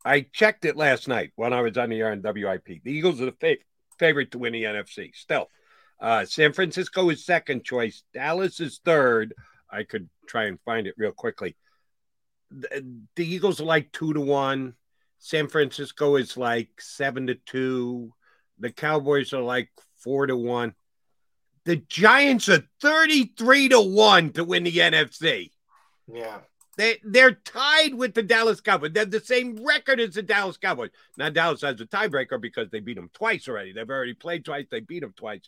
[0.04, 2.82] I checked it last night when I was on the air on WIP.
[2.84, 3.64] The Eagles are the fa-
[3.98, 5.14] favorite to win the NFC.
[5.14, 5.48] Still,
[6.00, 8.04] uh, San Francisco is second choice.
[8.12, 9.34] Dallas is third.
[9.70, 11.56] I could try and find it real quickly.
[12.50, 14.74] The, the Eagles are like two to one.
[15.18, 18.12] San Francisco is like seven to two.
[18.58, 20.74] The Cowboys are like four to one.
[21.68, 25.50] The Giants are 33 to one to win the NFC.
[26.10, 26.38] Yeah.
[26.78, 28.92] They they're tied with the Dallas Cowboys.
[28.92, 30.92] They have the same record as the Dallas Cowboys.
[31.18, 33.74] Now Dallas has a tiebreaker because they beat them twice already.
[33.74, 34.64] They've already played twice.
[34.70, 35.42] They beat them twice.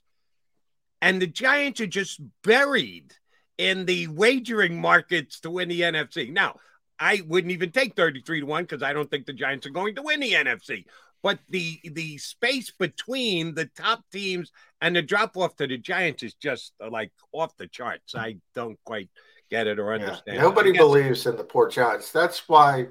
[1.00, 3.14] And the Giants are just buried
[3.56, 6.30] in the wagering markets to win the NFC.
[6.30, 6.56] Now,
[6.98, 9.94] I wouldn't even take 33 to 1 because I don't think the Giants are going
[9.94, 10.84] to win the NFC.
[11.22, 16.22] But the the space between the top teams and the drop off to the Giants
[16.22, 18.14] is just uh, like off the charts.
[18.14, 19.10] I don't quite
[19.50, 20.38] get it or understand.
[20.38, 20.40] it.
[20.40, 22.12] Nobody believes in the poor Giants.
[22.12, 22.88] That's why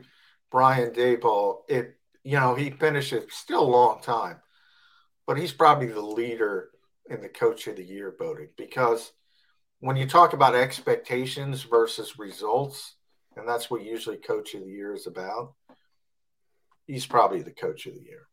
[0.52, 4.38] Brian Daboll, it you know, he finishes still a long time,
[5.26, 6.70] but he's probably the leader
[7.10, 9.14] in the coach of the year voting because
[9.80, 12.96] when you talk about expectations versus results,
[13.36, 15.54] and that's what usually coach of the year is about,
[16.90, 18.28] he's probably the coach of the year.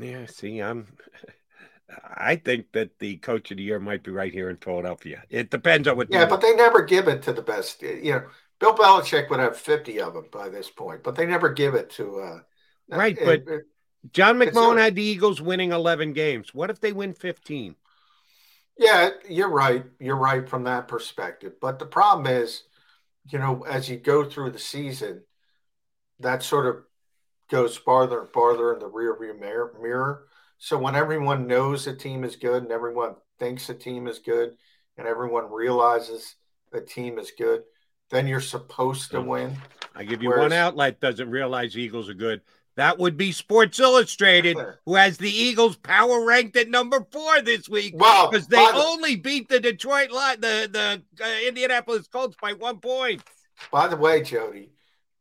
[0.00, 0.86] Yeah, see, I'm.
[2.16, 5.24] I think that the coach of the year might be right here in Philadelphia.
[5.28, 6.08] It depends on what.
[6.10, 7.82] Yeah, but they never give it to the best.
[7.82, 8.24] You know,
[8.60, 11.90] Bill Belichick would have 50 of them by this point, but they never give it
[11.90, 12.40] to uh
[12.88, 13.66] right, it- but it-
[14.12, 16.52] John McMahon had the Eagles winning 11 games.
[16.54, 17.76] What if they win 15?
[18.78, 19.84] Yeah, you're right.
[20.00, 21.54] You're right from that perspective.
[21.60, 22.64] But the problem is,
[23.28, 25.24] you know, as you go through the season,
[26.20, 26.84] that sort of
[27.52, 29.74] goes farther and farther in the rear view mirror.
[29.80, 30.24] mirror.
[30.58, 34.56] So when everyone knows a team is good and everyone thinks a team is good
[34.96, 36.36] and everyone realizes
[36.72, 37.62] a team is good,
[38.10, 39.54] then you're supposed to win.
[39.94, 42.40] I give you Whereas- one outlet doesn't realize the Eagles are good.
[42.76, 44.56] That would be Sports Illustrated,
[44.86, 47.92] who has the Eagles power ranked at number four this week.
[47.98, 52.54] Well, because they the- only beat the Detroit Lions, the the uh, Indianapolis Colts by
[52.54, 53.22] one point.
[53.70, 54.70] By the way, Jody,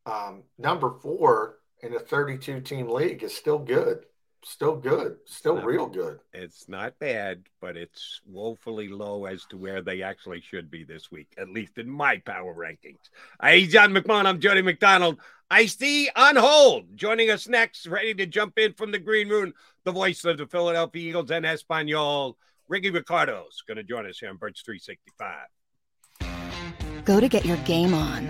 [0.06, 4.06] um, number four in a 32 team league is still good.
[4.44, 5.18] Still good.
[5.26, 6.20] Still Not- real good.
[6.34, 11.12] It's not bad, but it's woefully low as to where they actually should be this
[11.12, 13.10] week, at least in my power rankings.
[13.41, 15.20] Hey, John McMahon, I'm Jody McDonald.
[15.52, 16.98] I see on hold.
[16.98, 19.53] Joining us next, ready to jump in from the green room,
[19.84, 22.36] the voice of the Philadelphia Eagles and Espanol,
[22.68, 27.06] Rickie Ricardo's going to join us here on Birds 365.
[27.06, 28.28] Go to get your game on.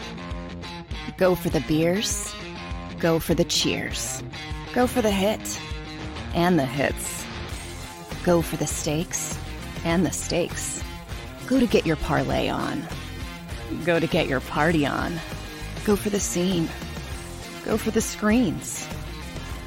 [1.18, 2.34] Go for the beers.
[3.02, 4.22] Go for the cheers.
[4.74, 5.60] Go for the hit
[6.36, 7.26] and the hits.
[8.24, 9.40] Go for the stakes
[9.84, 10.84] and the stakes.
[11.48, 12.84] Go to get your parlay on.
[13.86, 15.20] Go to get your party on.
[15.84, 16.70] Go for the scene.
[17.66, 18.88] Go for the screens.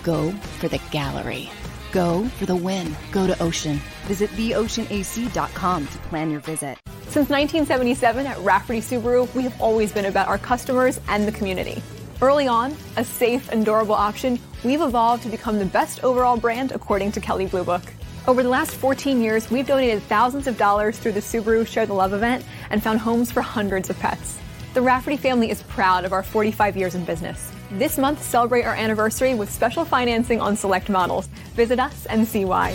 [0.05, 1.51] Go for the gallery.
[1.91, 2.95] Go for the win.
[3.11, 3.81] Go to Ocean.
[4.05, 6.79] Visit theoceanac.com to plan your visit.
[7.09, 11.83] Since 1977 at Rafferty Subaru, we have always been about our customers and the community.
[12.23, 16.73] Early on, a safe and durable option, we've evolved to become the best overall brand
[16.73, 17.83] according to Kelley Blue Book.
[18.27, 21.93] Over the last 14 years, we've donated thousands of dollars through the Subaru Share the
[21.93, 24.39] Love event and found homes for hundreds of pets.
[24.75, 27.51] The Rafferty family is proud of our 45 years in business.
[27.73, 31.27] This month, celebrate our anniversary with special financing on select models.
[31.55, 32.75] Visit us and see why.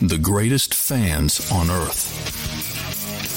[0.00, 2.39] The greatest fans on earth.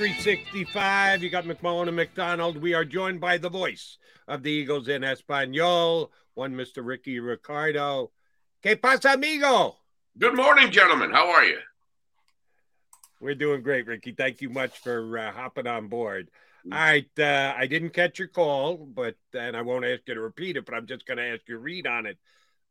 [0.00, 1.22] 365.
[1.22, 2.56] You got McMullen and McDonald.
[2.56, 6.78] We are joined by the voice of the Eagles in Espanol, one Mr.
[6.82, 8.10] Rickie Ricardo.
[8.64, 9.76] ¿Qué pasa, amigo?
[10.16, 11.10] Good morning, gentlemen.
[11.10, 11.58] How are you?
[13.20, 14.12] We're doing great, Rickie.
[14.12, 16.30] Thank you much for uh, hopping on board.
[16.64, 20.20] All right, uh, I didn't catch your call, but and I won't ask you to
[20.22, 22.16] repeat it, but I'm just going to ask you to read on it.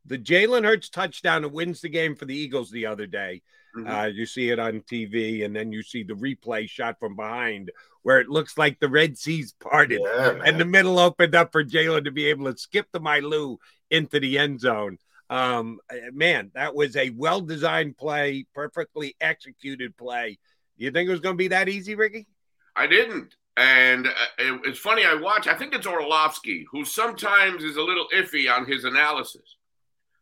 [0.04, 3.44] The Jalen Hurts touchdown that wins the game for the Eagles the other day.
[3.76, 3.88] Mm-hmm.
[3.88, 7.72] Uh, you see it on TV, and then you see the replay shot from behind
[8.04, 11.64] where it looks like the Red Sea's parted Yeah, and the middle opened up for
[11.64, 13.58] Jalen to be able to skip the Mylou
[13.92, 14.98] into the end zone.
[15.30, 15.80] Um,
[16.12, 20.40] man, that was a well designed play, perfectly executed play.
[20.78, 22.28] You think it was going to be that easy, Rickie?
[22.76, 23.36] I didn't.
[23.58, 27.82] And uh, it, it's funny, I watch, I think it's Orlovsky, who sometimes is a
[27.82, 29.58] little iffy on his analysis,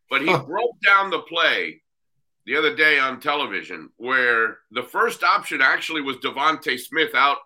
[0.10, 1.82] but he broke down the play
[2.48, 7.38] the other day on television where the first option actually was DeVonta Smith out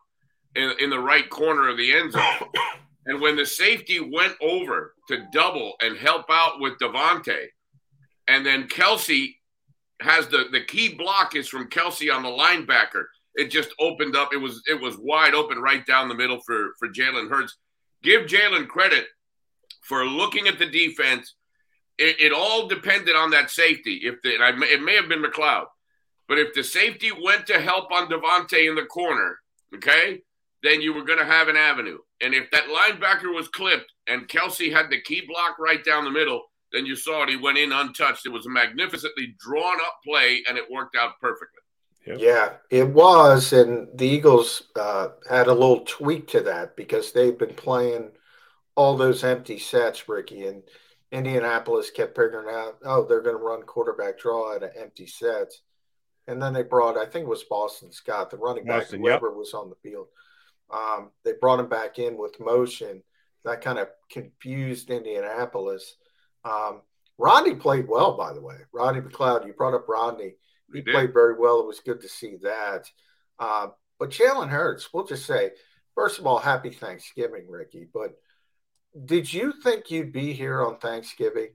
[0.55, 2.23] in, in the right corner of the end zone.
[3.07, 7.47] And when the safety went over to double and help out with DeVonta,
[8.27, 9.33] and then Kelce
[10.01, 13.05] has the the key block is from Kelce on the linebacker.
[13.33, 14.33] It just opened up.
[14.33, 17.57] It was it was wide open right down the middle for for Jalen Hurts.
[18.03, 19.07] Give Jalen credit
[19.81, 21.33] for looking at the defense.
[21.97, 24.01] It, it all depended on that safety.
[24.03, 25.65] If the, I, it may have been McLeod,
[26.27, 29.37] but if the safety went to help on DeVonta in the corner,
[29.75, 30.21] okay,
[30.63, 31.97] then you were going to have an avenue.
[32.21, 36.11] And if that linebacker was clipped and Kelce had the key block right down the
[36.11, 37.29] middle, then you saw it.
[37.29, 38.25] He went in untouched.
[38.25, 41.59] It was a magnificently drawn up play, and it worked out perfectly.
[42.05, 43.53] Yeah, it was.
[43.53, 48.11] And the Eagles uh, had a little tweak to that because they've been playing
[48.75, 50.47] all those empty sets, Rickie.
[50.47, 50.63] And
[51.11, 55.61] Indianapolis kept figuring out, oh, they're going to run quarterback draw out of empty sets.
[56.27, 59.27] and then they brought I think it was Boston Scott, the running back, Boston, whoever
[59.27, 59.35] yep.
[59.35, 60.07] was on the field.
[60.71, 63.03] Um, they brought him back in with motion.
[63.43, 65.97] That kind of confused Indianapolis.
[66.45, 66.81] Um,
[67.17, 68.55] Rodney played well, by the way.
[68.71, 70.35] Rodney McLeod, you brought up Rodney.
[70.71, 71.59] He He played very well.
[71.59, 72.89] It was good to see that.
[73.39, 75.51] Um, but Jalen Hurts, we'll just say,
[75.93, 77.87] first of all, happy Thanksgiving, Rickie.
[77.93, 78.15] But
[79.05, 81.49] did you think you'd be here on Thanksgiving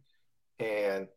[0.59, 1.09] and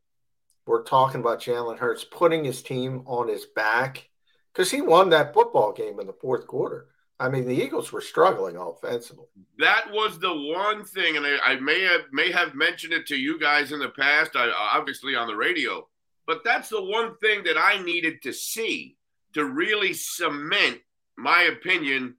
[0.65, 4.09] we're talking about Jalen Hurts putting his team on his back?
[4.53, 6.87] Because he won that football game in the fourth quarter.
[7.19, 9.25] I mean, the Eagles were struggling offensively.
[9.57, 13.17] That was the one thing, and I, I may have may have mentioned it to
[13.17, 15.87] you guys in the past, I, obviously on the radio.
[16.25, 18.95] But that's the one thing that I needed to see
[19.33, 20.79] to really cement
[21.17, 22.15] my opinion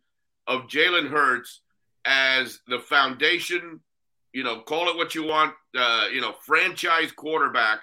[0.46, 1.60] of Jalen Hurts
[2.04, 3.80] as the foundation.
[4.32, 5.54] You know, call it what you want.
[5.76, 7.80] Uh, you know, franchise quarterback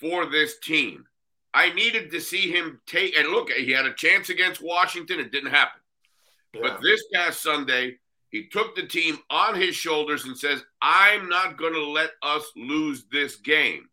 [0.00, 1.04] for this team.
[1.54, 3.50] I needed to see him take and look.
[3.50, 5.20] He had a chance against Washington.
[5.20, 5.80] It didn't happen.
[6.54, 7.98] But this past Sunday,
[8.30, 12.50] he took the team on his shoulders and says, I'm not going to let us
[12.56, 13.88] lose this game.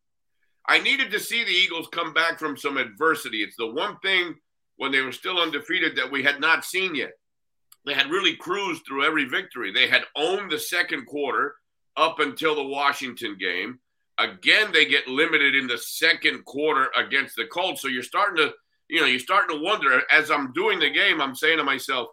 [0.67, 3.41] I needed to see the Eagles come back from some adversity.
[3.43, 4.35] It's the one thing
[4.77, 7.11] when they were still undefeated that we had not seen yet.
[7.85, 9.71] They had really cruised through every victory.
[9.73, 11.55] They had owned the second quarter
[11.99, 13.79] up until the Washington game.
[14.17, 17.81] Again, they get limited in the second quarter against the Colts.
[17.81, 18.53] So you're starting to,
[18.89, 22.07] you know, you're starting to wonder as I'm doing the game, I'm saying to myself,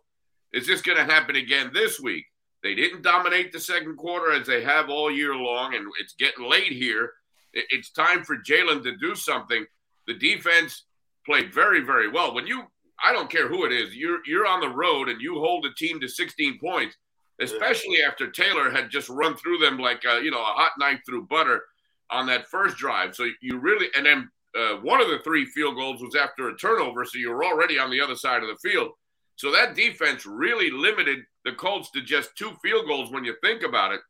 [0.52, 2.24] is this going to happen again this week?
[2.62, 6.48] They didn't dominate the second quarter as they have all year long, and it's getting
[6.48, 7.12] late here.
[7.52, 9.64] It's time for Jalen to do something.
[10.06, 10.84] The defense
[11.24, 12.34] played very, very well.
[12.34, 12.64] When you,
[13.02, 15.74] I don't care who it is, you're you're on the road and you hold a
[15.74, 16.96] team to 16 points,
[17.40, 21.00] especially after Taylor had just run through them like uh, you know a hot knife
[21.06, 21.62] through butter
[22.10, 23.14] on that first drive.
[23.14, 26.56] So you really, and then uh, one of the three field goals was after a
[26.56, 28.90] turnover, so you were already on the other side of the field.
[29.36, 33.62] So that defense really limited the Colts to just two field goals when you think
[33.62, 34.00] about it,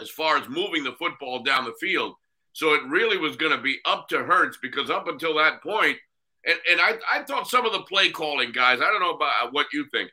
[0.00, 2.14] as far as moving the football down the field.
[2.52, 5.96] So it really was going to be up to Hurts because up until that point,
[6.44, 9.52] and, and I, I thought some of the play calling, guys, I don't know about
[9.52, 10.10] what you think.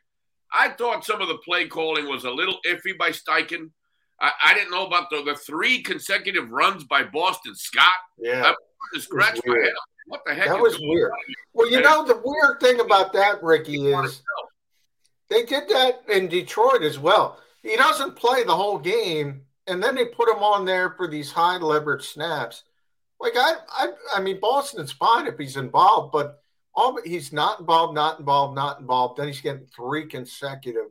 [0.56, 3.70] I thought some of the play calling was a little iffy by Steichen.
[4.20, 7.92] I, I didn't know about the, the three consecutive runs by Boston Scott.
[8.18, 8.42] Yeah.
[8.46, 8.54] I
[9.18, 9.72] my head.
[10.06, 10.46] What the heck?
[10.46, 11.12] That was weird.
[11.52, 14.22] Well, you know, the weird thing about that, Rickie, is
[15.28, 17.40] they did that in Detroit as well.
[17.62, 21.32] He doesn't play the whole game, and then they put him on there for these
[21.32, 22.62] high leverage snaps.
[23.18, 26.42] Like I, I, I mean, Boston's fine if he's involved, but
[26.76, 29.18] all but he's not involved, not involved, not involved.
[29.18, 30.90] Then he's getting three consecutive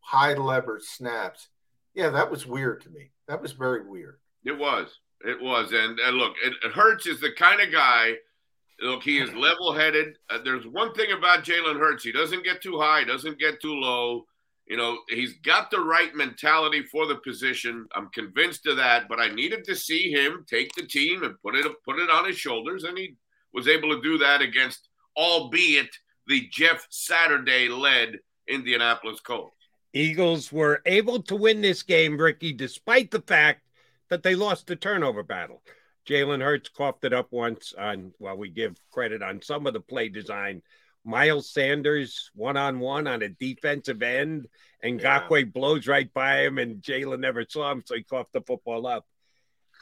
[0.00, 1.48] high leverage snaps.
[1.94, 3.10] Yeah, that was weird to me.
[3.28, 4.18] That was very weird.
[4.44, 4.98] It was.
[5.22, 5.72] It was.
[5.72, 8.14] And, and look, it, Hurts is the kind of guy.
[8.80, 10.16] Look, he is level-headed.
[10.30, 13.74] Uh, there's one thing about Jalen Hurts: he doesn't get too high, doesn't get too
[13.74, 14.24] low.
[14.66, 17.86] You know, he's got the right mentality for the position.
[17.94, 19.08] I'm convinced of that.
[19.08, 22.26] But I needed to see him take the team and put it put it on
[22.26, 23.16] his shoulders, and he
[23.52, 25.90] was able to do that against, albeit
[26.26, 28.18] the Jeff Saturday-led
[28.48, 29.54] Indianapolis Colts.
[29.92, 33.62] Eagles were able to win this game, Rickie, despite the fact
[34.10, 35.62] that they lost the turnover battle.
[36.06, 39.80] Jalen Hurts coughed it up once on, well, we give credit on some of the
[39.80, 40.62] play design.
[41.04, 44.48] Miles Sanders one on one on a defensive end,
[44.82, 48.40] and Gakwe blows right by him, and Jalen never saw him, so he coughed the
[48.40, 49.06] football up.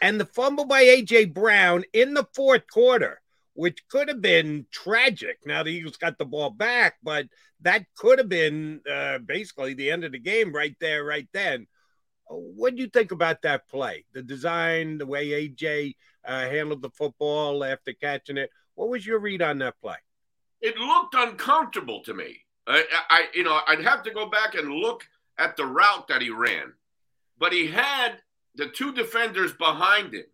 [0.03, 1.27] And the fumble by A.J.
[1.27, 3.21] Brown in the fourth quarter,
[3.55, 5.39] which could have been tragic.
[5.47, 7.27] Now the Eagles got the ball back, but
[7.63, 11.67] that could have been uh, basically the end of the game right there, right then.
[12.29, 14.05] What do you think about that play?
[14.13, 15.95] The design, the way AJ
[16.27, 18.51] uh, handled the football after catching it.
[18.75, 19.97] What was your read on that play?
[20.61, 22.41] It looked uncomfortable to me.
[22.67, 25.07] I, I, you know, I'd have to go back and look
[25.39, 26.73] at the route that he ran,
[27.39, 28.23] but he had
[28.55, 30.25] the two defenders behind him,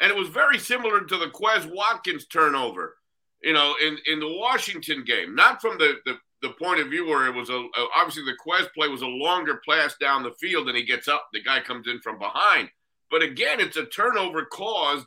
[0.00, 2.96] and it was very similar to the Quez Watkins turnover,
[3.42, 5.34] you know, in in the Washington game.
[5.34, 7.66] Not from the the, the point of view where it was a,
[7.96, 11.28] obviously the Quez play was a longer pass down the field, and he gets up,
[11.32, 12.70] the guy comes in from behind.
[13.10, 15.06] But again, it's a turnover caused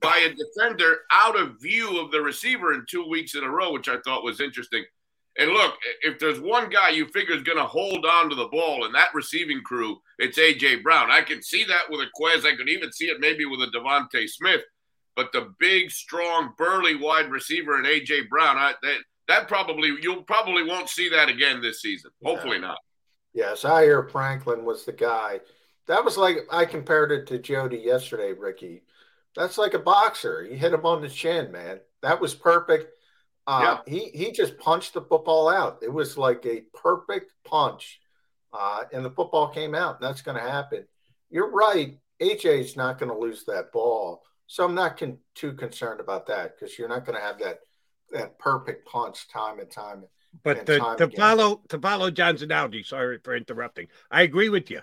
[0.00, 3.72] by a defender out of view of the receiver in two weeks in a row,
[3.72, 4.84] which I thought was interesting.
[5.38, 8.48] And look, if there's one guy you figure is going to hold on to the
[8.48, 11.10] ball in that receiving crew, it's AJ Brown.
[11.10, 12.44] I can see that with a Quez.
[12.44, 14.60] I could even see it maybe with a DeVonta Smith.
[15.16, 18.98] But the big, strong, burly wide receiver in AJ Brown, I, that
[19.28, 22.10] that probably you'll probably won't see that again this season.
[22.22, 22.78] Hopefully not.
[23.34, 25.40] Yes, Zaire Franklin was the guy.
[25.86, 28.82] That was like I compared it to Jody yesterday, Rickie.
[29.34, 30.44] That's like a boxer.
[30.44, 31.80] You hit him on the chin, man.
[32.02, 32.92] That was perfect.
[33.46, 33.92] Uh, yeah.
[33.92, 35.78] He he just punched the football out.
[35.82, 38.00] It was like a perfect punch,
[38.52, 40.00] uh, and the football came out.
[40.00, 40.84] And That's going to happen.
[41.30, 41.98] You're right.
[42.20, 46.54] AJ's not going to lose that ball, so I'm not con- too concerned about that
[46.56, 47.58] because you're not going to have that
[48.12, 50.04] that perfect punch time and time.
[50.44, 51.16] But and to, time to again.
[51.18, 53.88] follow to follow John's analogy, sorry for interrupting.
[54.10, 54.80] I agree with you.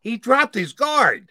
[0.00, 1.30] He dropped his guard.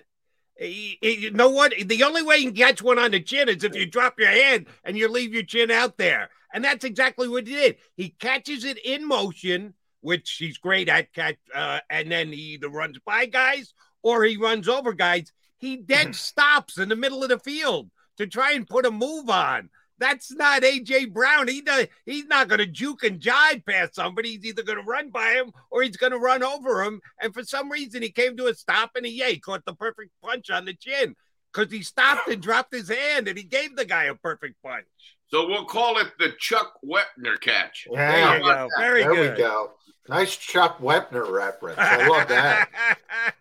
[0.57, 1.73] He, he- you know what?
[1.85, 4.29] The only way you can catch one on the chin is if you drop your
[4.29, 6.29] hand and you leave your chin out there.
[6.53, 7.77] And that's exactly what he did.
[7.95, 12.69] He catches it in motion, which he's great at catch, uh, and then he either
[12.69, 13.73] runs by guys
[14.03, 15.31] or he runs over guys.
[15.57, 19.29] He then stops in the middle of the field to try and put a move
[19.29, 19.69] on.
[19.99, 21.47] That's not AJ Brown.
[21.47, 24.31] He does, he's not going to juke and jive past somebody.
[24.31, 26.99] He's either going to run by him or he's going to run over him.
[27.21, 29.73] And for some reason, he came to a stop and he, yeah, he caught the
[29.73, 31.15] perfect punch on the chin
[31.53, 34.85] because he stopped and dropped his hand and he gave the guy a perfect punch.
[35.33, 37.87] So we'll call it the Chuck Wepner catch.
[37.91, 38.67] Yeah, There you go.
[38.77, 39.31] Very there good.
[39.31, 39.71] we go.
[40.07, 41.79] Nice Chuck Wepner reference.
[41.79, 42.69] I love that.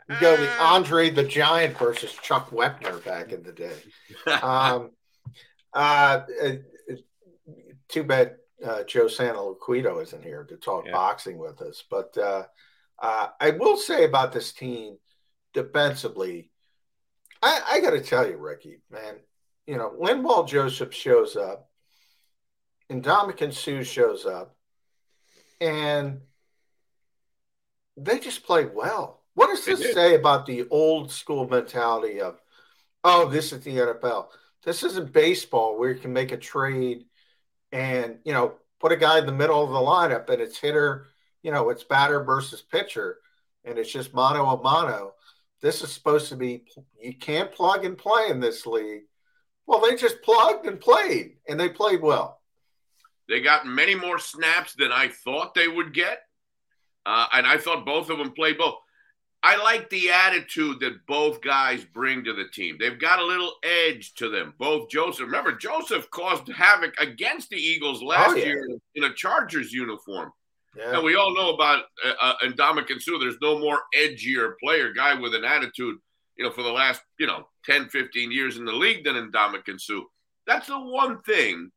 [0.09, 3.77] you go the Andre the Giant versus Chuck Wepner back in the day.
[4.41, 4.93] Um,
[5.75, 7.05] uh, it- it-
[7.91, 11.85] too bad uh, Joe Santoliquito isn't here to talk boxing with us.
[11.91, 12.45] But uh,
[13.03, 14.97] uh, I will say about this team
[15.53, 16.51] defensively,
[17.43, 19.17] I, I got to tell you, Rickie, man,
[19.67, 21.69] you know, Linval Joseph shows up
[22.93, 24.55] and Ndamukong Suh shows up
[25.61, 26.21] and
[27.97, 29.23] they just play well.
[29.35, 29.95] What does They this did.
[29.95, 32.39] say about the old school mentality of,
[33.03, 34.29] oh, this is the NFL?
[34.63, 37.07] This isn't baseball where you can make a trade
[37.73, 41.07] and, you know, put a guy in the middle of the lineup and it's hitter,
[41.43, 43.19] you know, it's batter versus pitcher
[43.65, 45.15] and it's just mono a mono.
[45.63, 46.65] This is supposed to be,
[47.01, 49.05] you can't plug and play in this league.
[49.67, 52.42] Well, they just plugged and played and they played well.
[53.29, 56.21] They got many more snaps than I thought they would get.
[57.07, 58.77] Uh, and I thought both of them played both.
[59.45, 62.77] I like the attitude that both guys bring to the team.
[62.79, 64.55] They've got a little edge to them.
[64.59, 68.45] Both Joseph, remember, Joseph caused havoc against the Eagles last Oh, yeah.
[68.47, 70.31] year in a Chargers uniform.
[70.77, 70.95] Yeah.
[70.95, 72.35] And we all know about uh, uh.
[72.45, 75.97] There's no more edgier player, guy with an attitude,
[76.37, 79.81] you know, for the last, you know, 10, 15 years in the league than Ndamukong
[79.81, 80.03] Suh.
[80.47, 81.71] That's the one thing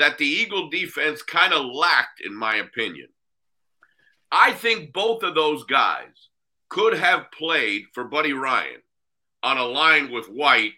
[0.00, 3.08] that the Eagle defense kind of lacked, in my opinion.
[4.32, 6.28] I think both of those guys
[6.70, 8.80] could have played for Buddy Ryan
[9.42, 10.72] on a line with White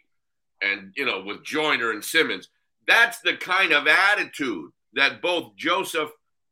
[0.61, 2.49] and, you know, with Joyner and Simmons.
[2.89, 6.11] That's the kind of attitude that both Joseph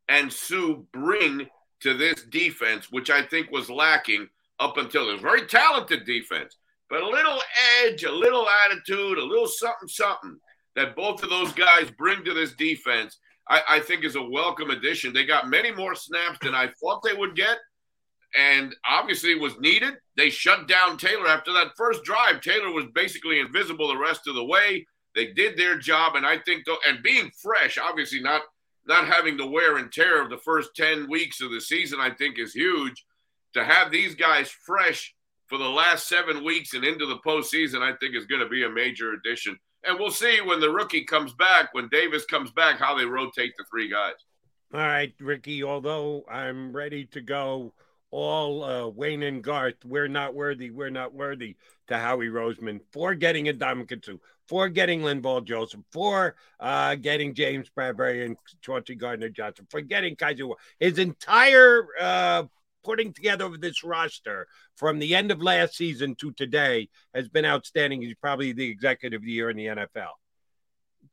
[0.09, 1.49] and Suh bring
[1.81, 4.29] to this defense, which I think was lacking
[4.61, 6.57] up until a very talented defense,
[6.89, 7.41] but a little
[7.83, 10.39] edge, a little attitude, a little something, something
[10.77, 13.19] that both of those guys bring to this defense,
[13.49, 15.13] I, I think is a welcome addition.
[15.13, 17.59] They got many more snaps than I thought they would get,
[18.37, 19.95] and obviously was needed.
[20.17, 22.41] They shut down Taylor after that first drive.
[22.41, 24.87] Taylor was basically invisible the rest of the way.
[25.15, 28.43] They did their job, and I think, though, and being fresh, obviously not
[28.87, 32.11] not having the wear and tear of the first 10 weeks of the season, I
[32.11, 33.05] think is huge.
[33.55, 35.15] To have these guys fresh
[35.47, 38.65] for the last seven weeks and into the postseason, I think is going to be
[38.65, 39.59] a major addition.
[39.87, 43.55] And we'll see when the rookie comes back, when Davis comes back, how they rotate
[43.57, 44.15] the three guys.
[44.73, 47.73] All right, Rickie, although I'm ready to go
[48.11, 51.57] all uh, Wayne and Garth, we're not worthy, we're not worthy
[51.89, 57.35] to Howie Roseman for getting a Ndamukong Suh, for getting Linval Joseph, for uh, getting
[57.35, 60.49] James Bradbury and Chauncey Gardner Johnson, for getting Kaiser.
[60.79, 62.45] His entire uh,
[62.83, 64.47] putting together of this roster
[64.77, 68.03] from the end of last season to today has been outstanding.
[68.03, 70.13] He's probably the executive of the year in the NFL.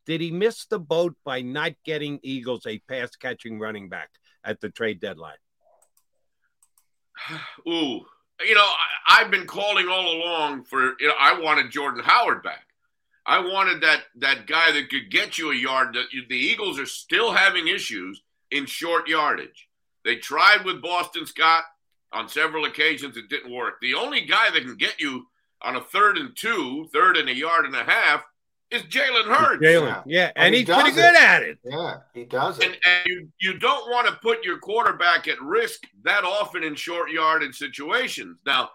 [0.05, 4.09] Did he miss the boat by not getting Eagles a pass catching running back
[4.43, 5.35] at the trade deadline?
[7.67, 8.01] Ooh,
[8.45, 10.93] you know, I, I've been calling all along for.
[10.99, 12.65] You know, I wanted Jordan Howard back.
[13.25, 15.97] I wanted that that guy that could get you a yard.
[16.29, 18.21] The Eagles are still having issues
[18.51, 19.66] in short yardage.
[20.07, 21.65] They tried with Boston Scott
[22.13, 23.17] on several occasions.
[23.17, 23.81] It didn't work.
[23.81, 25.27] The only guy that can get you
[25.61, 28.23] on a third and two, third and a yard and a half,
[28.71, 29.61] is Jalen Hurts.
[29.61, 31.57] Jalen, yeah, and, he he's pretty does good at it.
[31.61, 32.65] Yeah, he does it.
[32.65, 36.75] And, and you, you don't want to put your quarterback at risk that often in
[36.75, 38.39] short yardage situations.
[38.45, 38.69] Now,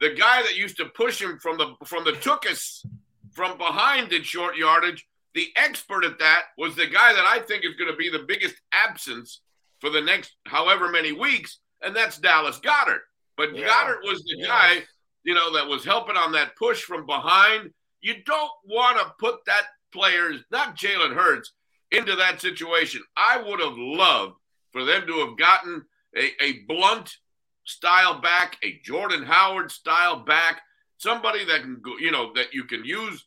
[0.00, 2.84] the guy that used to push him from the from the tookus
[3.30, 7.64] from behind in short yardage, the expert at that was the guy that I think
[7.64, 9.40] is going to be the biggest absence
[9.80, 13.02] for the next however many weeks, and that's Dallas Goedert.
[13.36, 13.66] But Yeah.
[13.68, 14.46] Goedert was the Yeah.
[14.46, 14.86] guy,
[15.22, 17.74] you know, that was helping on that push from behind.
[18.00, 21.52] You don't want to put that player, not Jalen Hurts,
[21.90, 23.02] into that situation.
[23.16, 24.36] I would have loved
[24.72, 25.86] for them to have gotten
[26.16, 27.16] a, a blunt
[27.64, 30.62] style back, a Jordan Howard style back,
[30.98, 33.24] somebody that can go, you know, that you can use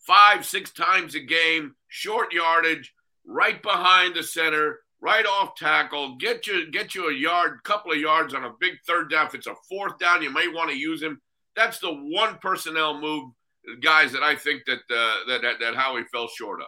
[0.00, 2.94] five, six times a game, short yardage,
[3.26, 7.98] right behind the center, right off tackle, get you get you a yard, couple of
[7.98, 9.26] yards on a big third down.
[9.26, 11.20] If it's a fourth down, you may want to use him.
[11.56, 13.30] That's the one personnel move,
[13.80, 16.66] guys, that I think that uh, that, that that Howie fell short of.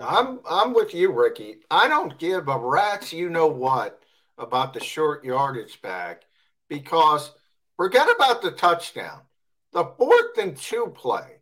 [0.00, 1.58] I'm I'm with you, Rickie.
[1.70, 4.00] I don't give a rat's you know what
[4.38, 6.24] about the short yardage back
[6.68, 7.32] because
[7.76, 9.20] forget about the touchdown.
[9.72, 11.40] The fourth and two play.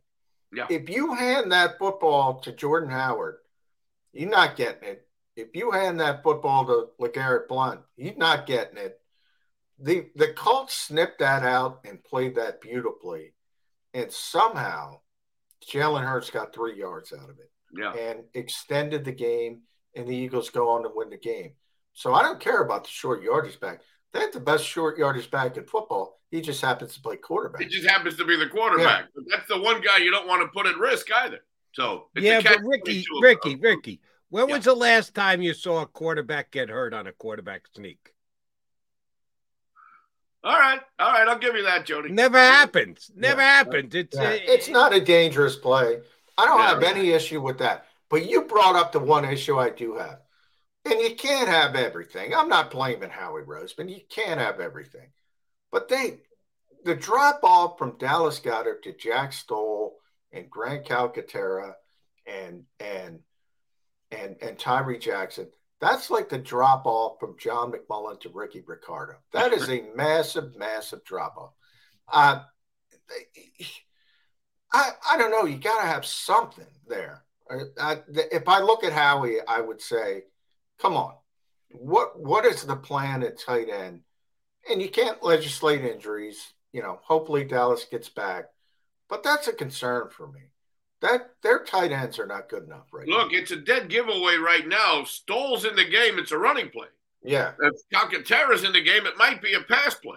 [0.53, 0.67] Yeah.
[0.71, 3.37] If you hand that football to Jordan Howard,
[4.13, 5.07] you're not getting it.
[5.37, 9.01] If you hand that football to LeGarrette Blunt, you're not getting it.
[9.81, 13.35] The the Colts snipped that out and played that beautifully.
[13.93, 15.01] And somehow
[15.69, 17.93] Jalen Hurts got three yards out of it Yeah.
[17.93, 19.63] and extended the game,
[19.97, 21.55] and the Eagles go on to win the game.
[21.95, 23.81] So I don't care about the short yardage back.
[24.13, 26.21] They have the best short yardage back in football.
[26.31, 27.63] He just happens to play quarterback.
[27.63, 29.07] He just happens to be the quarterback.
[29.15, 31.41] But that's the one guy you don't want to put at risk either.
[31.73, 34.01] So it's a yeah, but catch Rickie, Rickie, Rickie,
[34.35, 38.13] when was the last time you saw a quarterback get hurt on a quarterback sneak?
[40.43, 42.11] All right, all right, I'll give you that, Jody.
[42.11, 43.13] Never happens.
[43.15, 43.95] Never happens.
[43.95, 46.01] It's Yeah, uh, it's not a dangerous play.
[46.37, 46.97] I don't Yeah, have right.
[46.97, 47.87] any issue with that.
[48.11, 50.19] But you brought up the one issue I do have.
[50.85, 52.35] And you can't have everything.
[52.35, 53.89] I'm not blaming Howie Roseman.
[53.89, 55.13] You can't have everything.
[55.71, 56.19] But they
[56.85, 59.97] the drop off from Dallas Goedert to Jack Stoll
[60.33, 61.75] and Grant Calcaterra
[62.27, 63.21] and and
[64.15, 65.49] and and Tyree Jackson,
[65.81, 69.15] that's like the drop off from John McMullen to Rickie Ricardo.
[69.33, 71.53] That is a massive, massive drop off.
[72.11, 72.41] Uh,
[74.73, 75.45] I, I don't know.
[75.45, 77.25] You got to have something there.
[77.51, 77.99] I, I,
[78.33, 80.23] if I look at Howie, I would say,
[80.81, 81.15] come on,
[81.71, 84.01] what what is the plan at tight end?
[84.71, 86.55] And you can't legislate injuries.
[86.73, 88.47] You know, hopefully Dallas gets back,
[89.09, 90.41] but that's a concern for me.
[91.05, 94.67] That their tight ends are not good enough right Look, it's a dead giveaway right
[94.67, 95.05] now.
[95.05, 96.87] Stoll's in the game, it's a running play.
[97.23, 97.31] now.
[97.31, 100.17] Yeah, uh, If Calcaterra's in the game, it might be a pass play.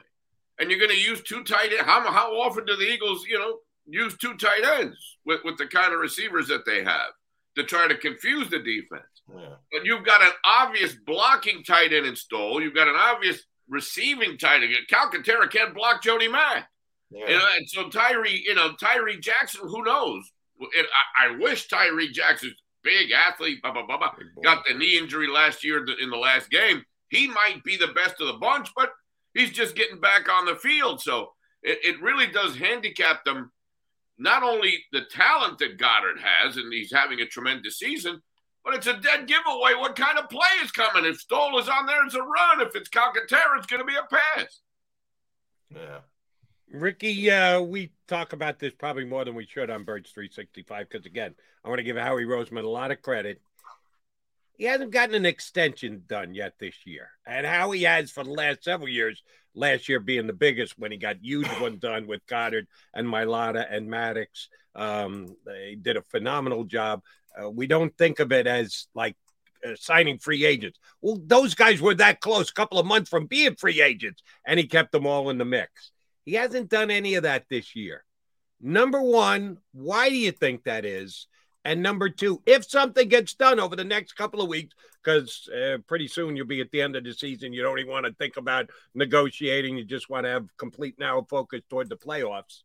[0.60, 1.84] And you're going to use two tight ends.
[1.84, 5.68] How, how often do the Eagles, you know, use two tight ends with, with the
[5.68, 7.12] kind of receivers that they have
[7.56, 9.04] to try to confuse the defense?
[9.36, 9.56] yeah.
[9.72, 12.62] But you've got an obvious blocking tight end in Stoll.
[12.62, 14.74] You've got an obvious receiving tight end.
[14.90, 16.70] Calcaterra can't block Jody Mack.
[17.12, 17.28] yeah.
[17.30, 20.24] You know, and so Tyree, you know, Tyree Jackson, who knows?
[20.60, 20.86] It,
[21.20, 24.12] I, I wish Tyree Jackson's big athlete, blah, blah, blah, blah,
[24.44, 26.84] got the knee injury last year in the last game.
[27.10, 28.92] He might be the best of the bunch, but
[29.34, 31.02] he's just getting back on the field.
[31.02, 31.32] So
[31.64, 33.52] it, it really does handicap them,
[34.18, 38.22] not only the talent that Goedert has, and he's having a tremendous season,
[38.64, 39.74] but it's a dead giveaway.
[39.78, 41.06] What kind of play is coming?
[41.06, 42.62] If Stoll is on there, it's a run.
[42.62, 44.60] If it's Calcaterra, it's going to be a pass.
[45.74, 46.00] Yeah.
[46.72, 51.06] Rickie, uh, we talk about this probably more than we should on Birds 365 because,
[51.06, 51.34] again,
[51.64, 53.42] I want to give Howie Roseman a lot of credit.
[54.58, 57.12] He hasn't gotten an extension done yet this year.
[57.26, 59.22] And how he has for the last several years,
[59.54, 63.66] last year being the biggest when he got huge one done with Goedert and Mailata
[63.70, 64.50] and Maddox.
[64.76, 67.02] Um, they did a phenomenal job.
[67.40, 69.16] Uh, we don't think of it as like
[69.66, 70.80] uh, signing free agents.
[71.02, 74.60] Well, those guys were that close, a couple of months from being free agents, and
[74.60, 75.92] he kept them all in the mix.
[76.28, 78.04] He hasn't done any of that this year.
[78.60, 81.26] Number one, why do you think that is?
[81.64, 85.78] And number two, if something gets done over the next couple of weeks, because uh,
[85.88, 88.14] pretty soon you'll be at the end of the season, you don't even want to
[88.16, 89.78] think about negotiating.
[89.78, 92.64] You just want to have complete now focus toward the playoffs.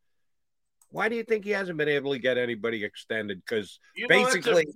[0.91, 3.45] Why do you think he hasn't been able to get anybody extended?
[3.47, 4.67] Because You know, that's a basically,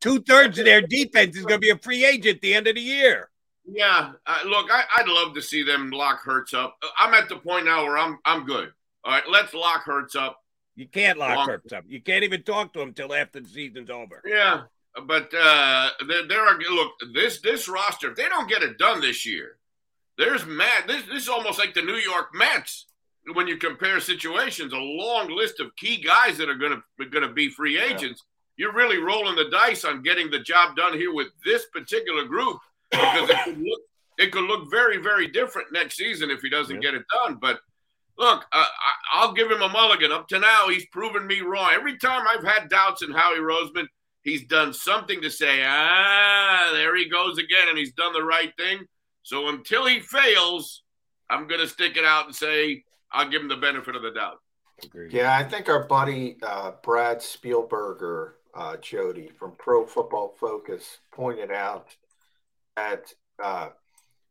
[0.00, 2.68] two thirds of their defense is going to be a free agent at the end
[2.68, 3.28] of the year.
[3.68, 6.76] Yeah, uh, look, I, I'd love to see them lock Hurts up.
[6.98, 8.70] I'm at the point now where I'm I'm good.
[9.04, 10.40] All right, let's lock Hurts up.
[10.76, 11.84] You can't lock Long- Hurts up.
[11.88, 14.22] You can't even talk to him till after the season's over.
[14.24, 14.62] Yeah,
[15.06, 18.10] but uh, there, there are look this this roster.
[18.10, 19.58] If they don't get it done this year,
[20.16, 20.84] there's mad.
[20.86, 22.86] This this is almost like the New York Mets
[23.34, 24.72] when you compare situations.
[24.72, 28.22] A long list of key guys that are going to going to be free agents.
[28.56, 32.58] You're really rolling the dice on getting the job done here with this particular group
[32.90, 33.80] because it could look
[34.18, 37.38] it could look very very different next season if he doesn't get it done.
[37.40, 37.60] But
[38.18, 40.12] look, uh, I, I'll give him a mulligan.
[40.12, 41.70] Up to now, he's proven me wrong.
[41.72, 43.86] Every time I've had doubts in Howie Roseman,
[44.22, 48.52] he's done something to say, ah, there he goes again, and he's done the right
[48.58, 48.86] thing.
[49.22, 50.82] So until he fails,
[51.28, 54.12] I'm going to stick it out and say I'll give him the benefit of the
[54.12, 54.38] doubt.
[55.10, 61.50] Yeah, I think our buddy uh, Brad Spielberger uh, Jody from Pro Football Focus pointed
[61.50, 61.96] out
[62.76, 63.12] that
[63.42, 63.68] uh,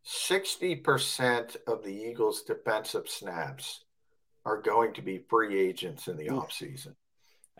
[0.05, 3.83] 60% of the Eagles' defensive snaps
[4.45, 6.95] are going to be free agents in the offseason.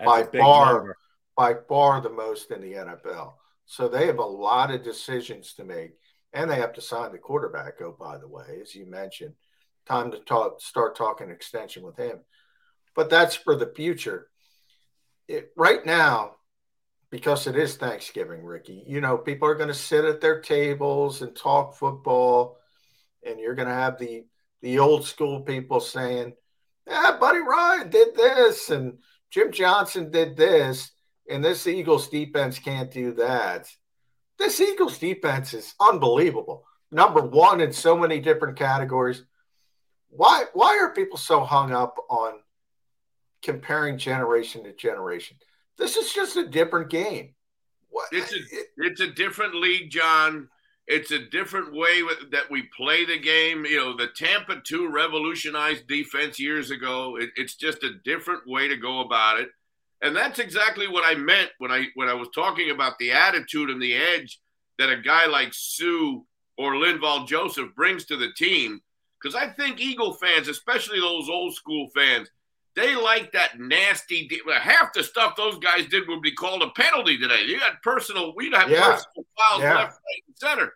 [0.04, 0.98] By far, number.
[1.36, 3.34] by far the most in the NFL.
[3.66, 5.94] So they have a lot of decisions to make,
[6.34, 7.82] and they have to sign the quarterback.
[7.82, 9.34] Oh, by the way, as you mentioned,
[9.88, 12.20] time to talk, start talking extension with him.
[12.96, 14.28] But that's for the future.
[15.28, 16.36] It, right now,
[17.16, 21.22] because it is Thanksgiving, Rickie, you know, people are going to sit at their tables
[21.22, 22.58] and talk football,
[23.26, 24.26] and you're going to have the
[24.62, 26.34] the old school people saying,
[26.86, 28.98] "Yeah, Buddy Ryan did this, and
[29.32, 30.92] Jim Johnson did this,
[31.30, 33.70] and this Eagles defense can't do that."
[34.38, 36.66] This Eagles defense is unbelievable.
[36.92, 39.24] Number one in so many different categories.
[40.10, 42.42] Why why are people so hung up on
[43.42, 45.38] comparing generation to generation?
[45.78, 47.34] This is just a different game.
[47.90, 48.08] What?
[48.12, 48.38] It's a
[48.78, 50.50] it's a different league, John.
[50.88, 53.66] It's a different way with, that we play the game.
[53.66, 57.18] You know, the Tampa 2 revolutionized defense years ago.
[57.20, 59.50] It, it's just a different way to go about it.
[60.02, 63.70] And that's exactly what I meant when I when I was talking about the attitude
[63.70, 64.40] and the edge
[64.78, 66.20] that a guy like Suh
[66.58, 68.82] or Linval Joseph brings to the team.
[69.20, 72.30] Because I think Eagle fans, especially those old school fans,
[72.76, 74.30] they like that nasty.
[74.54, 77.44] Half the stuff those guys did would be called a penalty today.
[77.46, 78.34] You got personal.
[78.36, 78.92] We have yeah.
[78.92, 79.76] personal fouls yeah.
[79.76, 80.74] left, right, and center.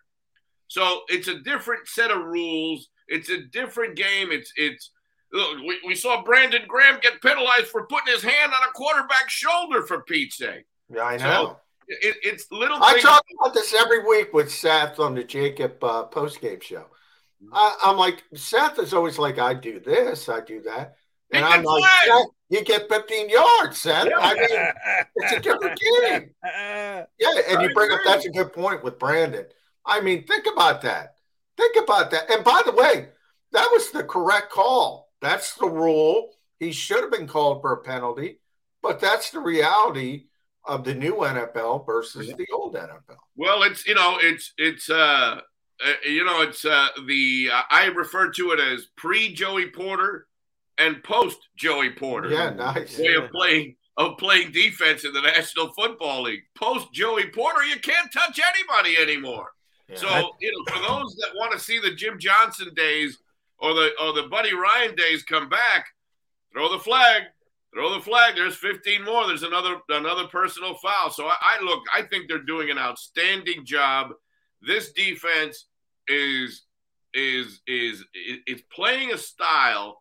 [0.68, 2.88] So it's a different set of rules.
[3.08, 4.30] It's a different game.
[4.30, 4.90] It's it's.
[5.32, 9.32] Look, we, we saw Brandon Graham get penalized for putting his hand on a quarterback's
[9.32, 10.66] shoulder for Pete's sake.
[10.92, 11.22] Yeah, I know.
[11.22, 11.56] So
[11.86, 12.82] it, it's little.
[12.82, 16.86] I talk about this every week with Seth on the JAKIB uh, post game show.
[17.42, 17.54] Mm-hmm.
[17.54, 20.96] I, I'm like Seth is always like, I do this, I do that.
[21.32, 21.84] And I'm like,
[22.48, 24.06] you get 15 yards, Seth.
[24.06, 24.18] Yeah.
[24.18, 26.30] I mean, it's a different game.
[27.18, 29.46] Yeah, and you bring up that's a good point with Brandon.
[29.86, 31.14] I mean, think about that.
[31.56, 32.30] Think about that.
[32.30, 33.08] And by the way,
[33.52, 35.10] that was the correct call.
[35.20, 36.30] That's the rule.
[36.58, 38.40] He should have been called for a penalty,
[38.82, 40.26] but that's the reality
[40.64, 42.36] of the new NFL versus yeah.
[42.36, 43.16] the old NFL.
[43.36, 45.40] Well, it's you know, it's it's uh,
[45.84, 50.26] uh you know, it's uh the uh, I refer to it as pre Joey Porter
[50.80, 52.30] and post Joey Porter.
[52.30, 52.98] Yeah, nice.
[52.98, 53.24] Way yeah.
[53.24, 56.42] of playing of playing defense in the National Football League.
[56.56, 59.50] Post Joey Porter, you can't touch anybody anymore.
[59.88, 63.18] Yeah, so that, you know, for those that want to see the Jim Johnson days
[63.58, 65.86] or the or the Buddy Ryan days come back,
[66.52, 67.24] throw the flag.
[67.72, 68.34] Throw the flag.
[68.34, 69.28] There's 15 more.
[69.28, 71.10] There's another another personal foul.
[71.10, 71.82] So I, I look.
[71.94, 74.08] I think they're doing an outstanding job.
[74.60, 75.66] This defense
[76.08, 76.64] is
[77.14, 79.99] is is is playing a style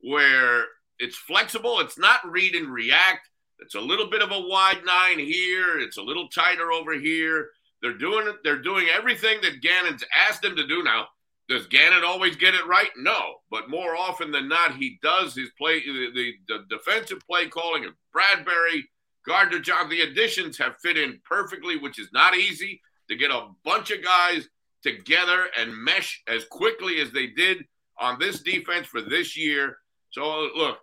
[0.00, 0.64] where
[0.98, 1.80] it's flexible.
[1.80, 3.28] It's not read and react.
[3.60, 5.78] It's a little bit of a wide nine here.
[5.78, 7.48] It's a little tighter over here.
[7.82, 8.36] They're doing it.
[8.44, 10.82] They're doing everything that Gannon's asked them to do.
[10.82, 11.06] Now,
[11.48, 12.90] does Gannon always get it right?
[12.96, 15.80] No, but more often than not, he does his play.
[15.80, 18.88] The, the, the defensive play calling of Bradbury,
[19.26, 19.88] Gardner John.
[19.88, 24.02] The additions have fit in perfectly, which is not easy to get a bunch of
[24.02, 24.48] guys
[24.82, 27.64] together and mesh as quickly as they did
[27.98, 29.78] on this defense for this year.
[30.16, 30.78] So look,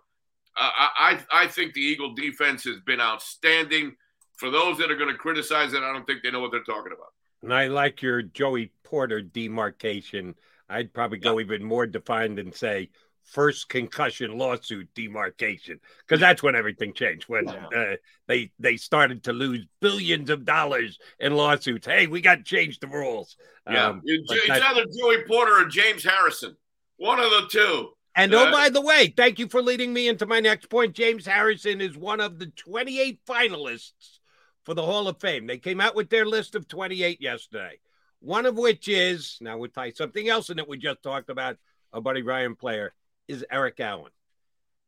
[0.56, 3.96] I I think the Eagle defense has been outstanding.
[4.36, 6.62] For those that are going to criticize it, I don't think they know what they're
[6.62, 7.08] talking about.
[7.42, 10.36] And I like your Joey Porter demarcation.
[10.68, 11.46] I'd probably go yeah.
[11.46, 12.90] even more defined and say
[13.24, 17.96] first concussion lawsuit demarcation because that's when everything changed when uh,
[18.28, 22.78] they they started to lose billions of dollars in lawsuits hey we got to change
[22.80, 26.54] the rules yeah um, it's, either joey porter or james harrison
[26.98, 30.26] one of the two and oh, by the way, thank you for leading me into
[30.26, 30.94] my next point.
[30.94, 34.18] James Harrison is one of the 28 finalists
[34.64, 35.46] for the Hall of Fame.
[35.46, 37.78] They came out with their list of 28 yesterday.
[38.20, 41.56] One of which is now we'll tie something else in it we just talked about.
[41.92, 42.94] A Buddy Ryan player
[43.28, 44.10] is Eric Allen.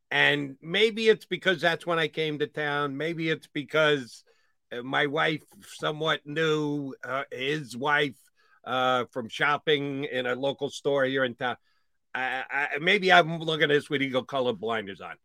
[0.09, 2.97] And maybe it's because that's when I came to town.
[2.97, 4.23] Maybe it's because
[4.71, 5.43] uh, my wife
[5.75, 8.15] somewhat knew uh, his wife
[8.65, 11.57] uh, from shopping in a local store here in town.
[12.17, 15.15] I, I, maybe I'm looking at this with eagle color blinders on.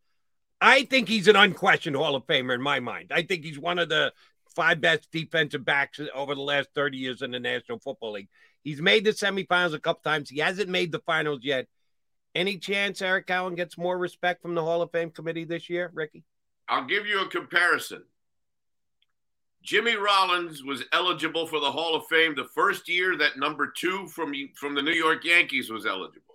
[0.61, 3.11] I think he's an unquestioned Hall of Famer in my mind.
[3.13, 4.13] I think he's one of the
[4.55, 8.29] five best defensive backs over the last 30 years in the National Football League.
[8.63, 10.29] He's made the semifinals a couple times.
[10.29, 11.67] He hasn't made the finals yet.
[12.35, 15.91] Any chance Eric Allen gets more respect from the Hall of Fame committee this year,
[15.93, 16.25] Rickie?
[16.69, 18.05] I'll give you a comparison.
[19.63, 24.07] Jimmy Rollins was eligible for the Hall of Fame the first year that number two
[24.09, 26.32] from, from the New York Yankees was eligible.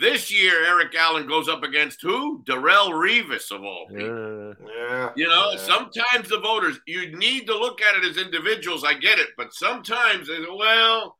[0.00, 2.44] This year, Eric Allen goes up against who?
[2.44, 4.54] Darrelle Revis of all people.
[4.68, 5.10] Yeah.
[5.16, 5.58] You know, Yeah.
[5.58, 8.84] sometimes the voters, you need to look at it as individuals.
[8.84, 9.30] I get it.
[9.36, 11.16] But sometimes, well,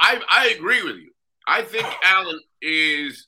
[0.00, 1.10] I, I agree with you.
[1.46, 3.26] I think Allen is,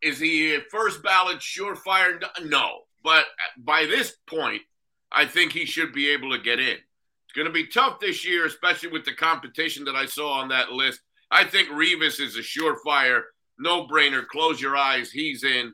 [0.00, 2.22] is he a first ballot surefire?
[2.44, 2.80] No.
[3.04, 3.26] But
[3.58, 4.62] by this point,
[5.10, 6.76] I think he should be able to get in.
[6.78, 10.48] It's going to be tough this year, especially with the competition that I saw on
[10.48, 11.00] that list.
[11.30, 13.22] I think Revis is a surefire,
[13.58, 14.26] no brainer.
[14.26, 15.10] Close your eyes.
[15.10, 15.72] He's in.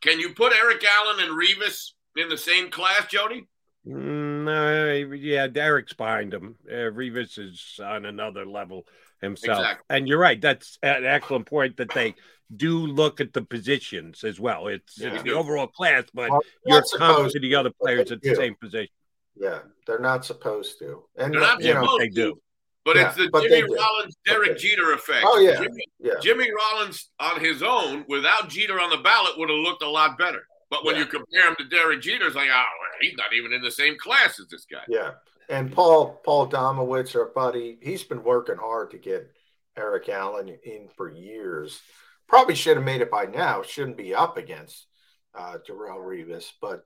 [0.00, 3.46] Can you put Eric Allen and Revis in the same class, Jody?
[3.86, 6.56] Mm, No, yeah, Derek's behind him.
[6.68, 8.86] Uh, Revis is on another level
[9.20, 9.58] himself.
[9.60, 9.84] Exactly.
[9.90, 10.40] And you're right.
[10.40, 12.14] That's an excellent point that they
[12.54, 14.68] do look at the positions as well.
[14.68, 15.14] It's, Yeah.
[15.14, 18.20] it's the overall class, but Well, you're not coming supposed to the other players at
[18.20, 18.34] the do.
[18.36, 18.92] same position.
[19.36, 21.04] Yeah, they're not supposed to.
[21.16, 22.40] And They're not you know, supposed they do.
[22.84, 23.62] But Yeah, it's the Jimmy.
[23.74, 25.24] Rollins, Derek Jeter effect.
[25.26, 26.12] Oh, yeah, Jimmy, yeah.
[26.20, 30.18] Jimmy Rollins on his own, without Jeter on the ballot, would have looked a lot
[30.18, 30.46] better.
[30.70, 31.02] But when Yeah.
[31.02, 32.64] you compare him to Derek Jeter, it's like, oh,
[33.00, 34.82] he's not even in the same class as this guy.
[34.88, 35.12] Yeah.
[35.48, 39.30] And Paul Paul Domowitch, our buddy, he's been working hard to get
[39.76, 41.80] Eric Allen in for years.
[42.28, 43.62] Probably should have made it by now.
[43.62, 44.86] Shouldn't be up against
[45.34, 46.50] uh Darrelle Revis.
[46.60, 46.84] But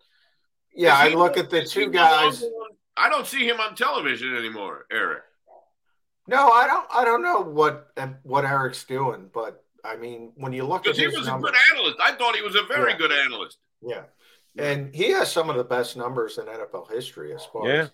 [0.74, 2.44] yeah, I look at the two guys.
[2.96, 5.22] I don't see him on television anymore, Eric.
[6.28, 7.88] No, I don't I don't know what
[8.22, 11.50] what Eric's doing, but I mean when you look at Because he his was numbers,
[11.50, 11.98] a good analyst.
[12.00, 12.98] I thought he was a very Yeah.
[12.98, 13.58] good analyst.
[13.82, 14.04] Yeah.
[14.56, 17.82] And he has some of the best numbers in NFL history as far Yeah.
[17.82, 17.90] as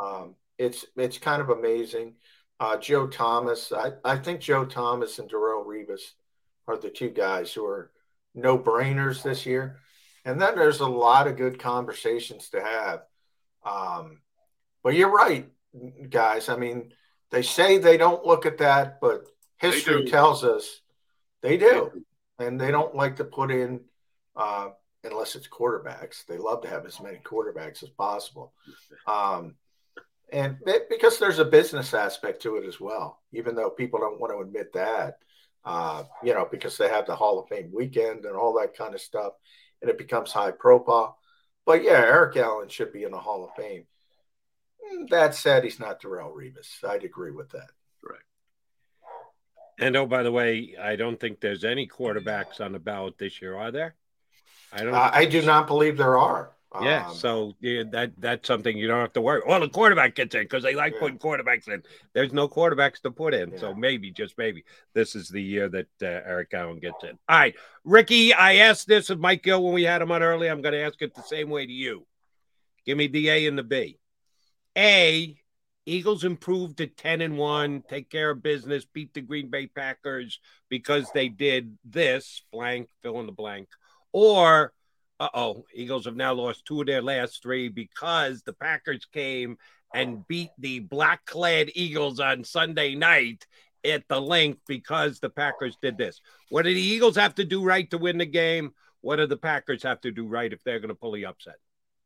[0.00, 2.14] um, it's it's kind of amazing.
[2.60, 6.02] Uh, Joe Thomas, I, I think Joe Thomas and Darrelle Revis
[6.66, 7.90] are the two guys who are
[8.34, 9.80] no brainers this year.
[10.24, 13.02] And then there's a lot of good conversations to have.
[13.64, 14.20] Um,
[14.82, 15.50] but you're right,
[16.08, 16.48] guys.
[16.48, 16.92] I mean,
[17.34, 20.80] they say they don't look at that, but history tells us
[21.42, 21.90] they do.
[22.38, 23.80] And they don't like to put in,
[24.36, 24.68] uh,
[25.02, 26.24] unless it's quarterbacks.
[26.26, 28.52] They love to have as many quarterbacks as possible.
[29.06, 29.56] Um,
[30.32, 34.20] and it, because there's a business aspect to it as well, even though people don't
[34.20, 35.18] want to admit that,
[35.64, 38.94] uh, you know, because they have the Hall of Fame weekend and all that kind
[38.94, 39.32] of stuff,
[39.80, 41.18] and it becomes high profile.
[41.66, 43.86] But yeah, Eric Allen should be in the Hall of Fame.
[44.92, 46.82] Mm, That said, he's not Darrelle Revis.
[46.88, 47.70] I'd agree with that.
[48.02, 48.18] Right.
[49.78, 53.40] And oh, by the way, I don't think there's any quarterbacks on the ballot this
[53.42, 53.94] year, are there?
[54.72, 54.94] I don't.
[54.94, 56.50] Uh, I do not believe there are.
[56.82, 59.42] Yeah, Um, so yeah, that that's something you don't have to worry.
[59.46, 61.84] Well, the quarterback gets in because they like putting quarterbacks in.
[62.14, 65.86] There's no quarterbacks to put in, so maybe just maybe this is the year that
[66.02, 67.10] uh, Eric Allen gets in.
[67.28, 67.54] All right,
[67.84, 70.50] Rickie, I asked this of Mike Gill when we had him on earlier.
[70.50, 72.06] I'm going to ask it the same way to you.
[72.84, 74.00] Give me the A and the B.
[74.76, 75.36] A,
[75.86, 80.40] Eagles improved to 10 and 1, take care of business, beat the Green Bay Packers
[80.68, 83.68] because they did this blank, fill in the blank.
[84.12, 84.72] Or,
[85.20, 89.58] uh oh, Eagles have now lost two of their last three because the Packers came
[89.94, 93.46] and beat the black clad Eagles on Sunday night
[93.84, 96.20] at the Linc because the Packers did this.
[96.48, 98.72] What do the Eagles have to do right to win the game?
[99.02, 101.56] What do the Packers have to do right if they're going to pull the upset?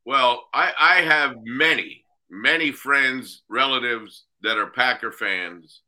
[0.05, 5.83] Well, I, I have many, many friends, relatives that are Packer fans,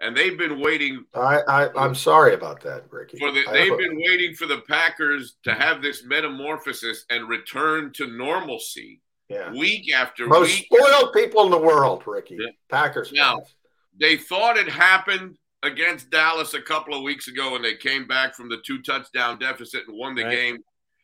[0.00, 3.18] and they've been waiting I, I, I'm sorry about that, Rickie.
[3.18, 3.44] for the.
[3.52, 9.52] They've been waiting for the Packers to have this metamorphosis and return to normalcy yeah.
[9.52, 10.30] week after week.
[10.30, 10.66] most week.
[10.72, 12.38] spoiled people in the world, Rickie.
[12.70, 13.54] Packers Now, fans.
[14.00, 18.34] they thought it happened against Dallas a couple of weeks ago when they came back
[18.34, 20.34] from the two touchdown deficit and won the Right.
[20.36, 20.58] game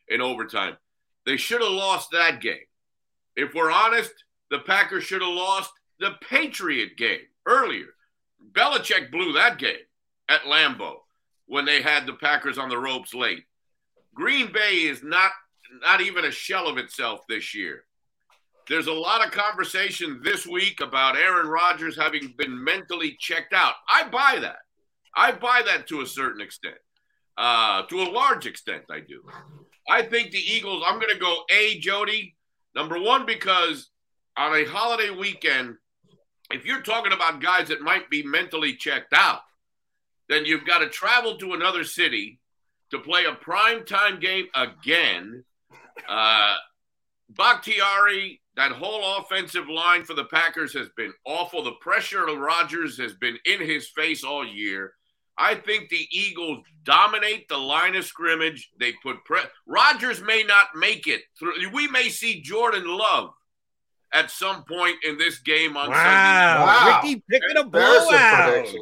[0.09, 0.77] in overtime.
[1.27, 2.65] They should have lost that game.
[3.37, 4.13] If we're honest,
[4.51, 5.71] the Packers should have lost
[6.01, 7.87] the Patriot game earlier.
[8.53, 9.77] Belichick blew that game
[10.29, 10.97] at Lambeau
[11.47, 13.45] when they had the Packers on the ropes late.
[14.15, 15.31] Green Bay is not
[15.83, 17.85] not even a shell of itself this year.
[18.69, 23.75] There's a lot of conversation this week about Aaron Rodgers having been mentally checked out.
[23.91, 24.59] I buy that.
[25.15, 26.77] I buy that to a certain extent.
[27.37, 29.23] Uh, to a large extent, I do.
[29.89, 32.37] I think the Eagles, I'm going to go A, Jody.
[32.75, 33.91] Number one, because
[34.39, 35.77] on a holiday weekend,
[36.51, 39.41] if you're talking about guys that might be mentally checked out,
[40.29, 42.41] then you've got to travel to another city
[42.91, 45.45] to play a prime time game again.
[46.09, 46.55] Uh,
[47.31, 51.65] Bakhtiari, that whole offensive line for the Packers has been awful.
[51.65, 54.93] The pressure of Rodgers has been in his face all year.
[55.37, 58.71] I think the Eagles dominate the line of scrimmage.
[58.79, 61.71] They put pre- Rodgers may not make it through.
[61.73, 63.31] We may see Jordan Love
[64.13, 67.09] at some point in this game on Wow, Sunday.
[67.09, 68.49] Rickie picking a There's a blowout.
[68.53, 68.81] prediction.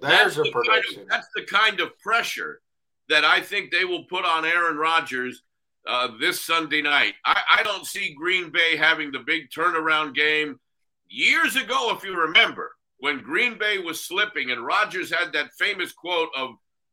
[0.00, 1.06] That's There's a the kind of- prediction.
[1.08, 2.60] that's the kind of pressure
[3.08, 5.42] that I think they will put on Aaron Rodgers
[5.86, 7.14] uh, this Sunday night.
[7.24, 10.60] I, I don't see Green Bay having the big turnaround game.
[11.08, 15.92] Years ago, if you remember, when Green Bay was slipping and Rodgers had that famous
[15.92, 16.50] quote of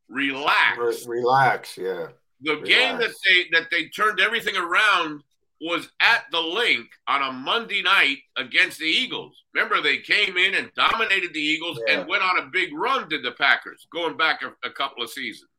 [0.07, 0.77] relax.
[1.05, 2.07] Re- relax, yeah.
[2.41, 2.69] The Relax.
[2.69, 5.23] game that they that they turned everything around
[5.61, 9.43] was at the Linc on a Monday night against the Eagles.
[9.53, 11.99] Remember, they came in and dominated the Eagles Yeah.
[11.99, 15.09] and went on a big run, did the Packers, going back a, a couple of
[15.09, 15.49] seasons.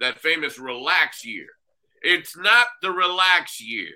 [0.00, 1.46] That famous relax year.
[2.02, 3.94] It's not the relax year.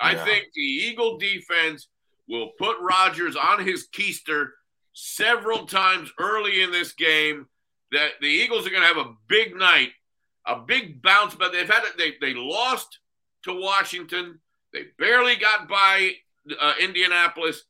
[0.00, 0.24] I Yeah.
[0.24, 1.88] think the Eagle defense
[2.28, 4.50] will put Rodgers on his keister
[4.92, 7.46] several times early in this game.
[7.90, 9.92] That the Eagles are going to have a big night,
[10.46, 11.98] a big bounce, but they've had it.
[11.98, 13.00] They they lost
[13.44, 14.40] to Washington.
[14.72, 16.12] They barely got by
[16.60, 17.64] uh, Indianapolis.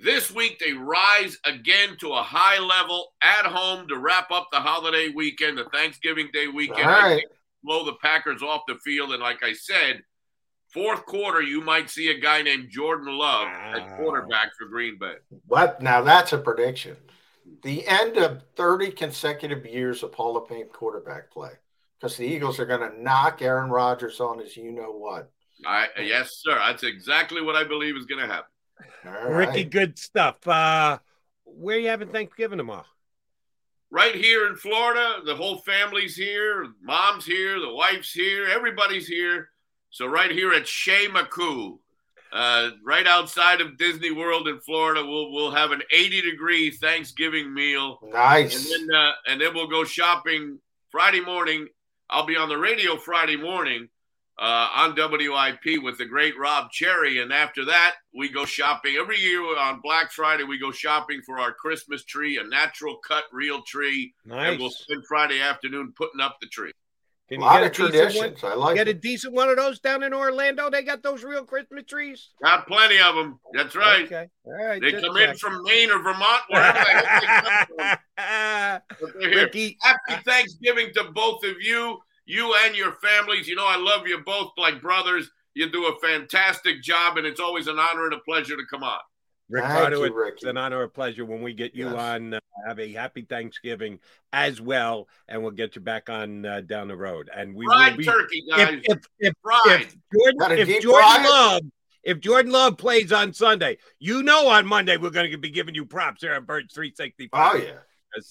[0.00, 4.60] This week they rise again to a high level at home to wrap up the
[4.60, 6.88] holiday weekend, the Thanksgiving Day weekend.
[6.88, 7.24] All right.
[7.64, 10.02] blow the Packers off the field, and like I said,
[10.72, 15.14] fourth quarter you might see a guy named Jordan Love at quarterback for Green Bay.
[15.46, 15.82] What?
[15.82, 16.96] Now that's a prediction.
[17.62, 21.52] The end of 30 consecutive years of Hall of Fame quarterback play.
[21.98, 25.32] Because the Eagles are going to knock Aaron Rodgers on his you know what.
[25.66, 26.54] I yes, sir.
[26.54, 28.50] That's exactly what I believe is going to happen.
[29.06, 29.70] All Rickie, right.
[29.70, 30.46] good stuff.
[30.46, 30.98] Uh,
[31.44, 32.84] where you having Thanksgiving tomorrow?
[33.90, 35.16] right here in Florida.
[35.24, 36.66] The whole family's here.
[36.82, 37.60] Mom's here.
[37.60, 38.46] The wife's here.
[38.46, 39.50] Everybody's here.
[39.90, 41.78] So right here at Shea McCoo,
[42.32, 47.52] uh, right outside of Disney World in Florida, we'll we'll have an 80 degree Thanksgiving
[47.54, 47.98] meal.
[48.02, 48.70] Nice.
[48.70, 50.58] And then uh, and then we'll go shopping
[50.90, 51.68] Friday morning.
[52.10, 53.88] I'll be on the radio Friday morning
[54.38, 59.18] uh, on WIP with the great Rob Charry, and after that we go shopping every
[59.18, 60.44] year on Black Friday.
[60.44, 65.04] We go shopping for our Christmas tree, a natural cut real tree, and we'll spend
[65.06, 66.72] Friday afternoon putting up the tree.
[67.28, 68.42] Can A lot get of decent traditions.
[68.42, 70.70] One, I like get a decent one of those down in Orlando.
[70.70, 72.30] They got those real Christmas trees.
[72.42, 73.38] Got plenty of them.
[73.52, 74.04] That's right.
[74.04, 74.28] Okay.
[74.46, 74.80] All right.
[74.80, 77.98] They just come in from Maine or Vermont, wherever the heck they come from.
[79.00, 79.44] But they're here.
[79.44, 81.98] Rickie, Happy Thanksgiving to both of you,
[82.28, 83.48] you and your families.
[83.48, 85.28] You know, I love you both like brothers.
[85.54, 88.84] You do a fantastic job, and it's always an honor and a pleasure to come
[88.84, 89.00] on.
[89.50, 90.48] Ricardo, you, it's Rickie.
[90.48, 91.94] an honor, and a pleasure when we get you Yes.
[91.98, 92.34] on.
[92.34, 93.98] Uh, have a happy Thanksgiving
[94.32, 97.30] as well, and we'll get you back on uh, down the road.
[97.34, 98.80] And we will be turkey, guys.
[98.84, 99.80] if if if, Fried.
[99.82, 99.94] if
[100.38, 101.22] Jordan, if Jordan?
[101.24, 101.62] Love
[102.02, 105.74] if Jordan Love plays on Sunday, you know on Monday we're going to be giving
[105.74, 107.72] you props here on Birds Oh yeah.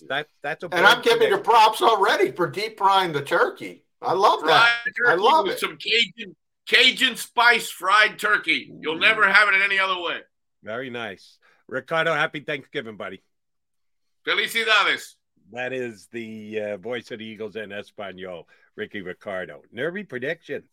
[0.10, 1.32] that that's a And I'm giving today.
[1.32, 3.84] you props already for deep frying the turkey.
[4.02, 5.10] I love Fried that.
[5.10, 5.60] I love with it.
[5.60, 6.36] some Cajun
[6.68, 8.72] Cajun spice fried turkey.
[8.82, 10.20] You'll never have it in any other way.
[10.64, 11.38] very nice.
[11.68, 13.22] Ricardo, happy Thanksgiving, buddy.
[14.26, 15.16] Felicidades.
[15.54, 19.62] That is the uh, voice of the Eagles in Espanol, Rickie Ricardo.
[19.72, 20.64] Nervy prediction.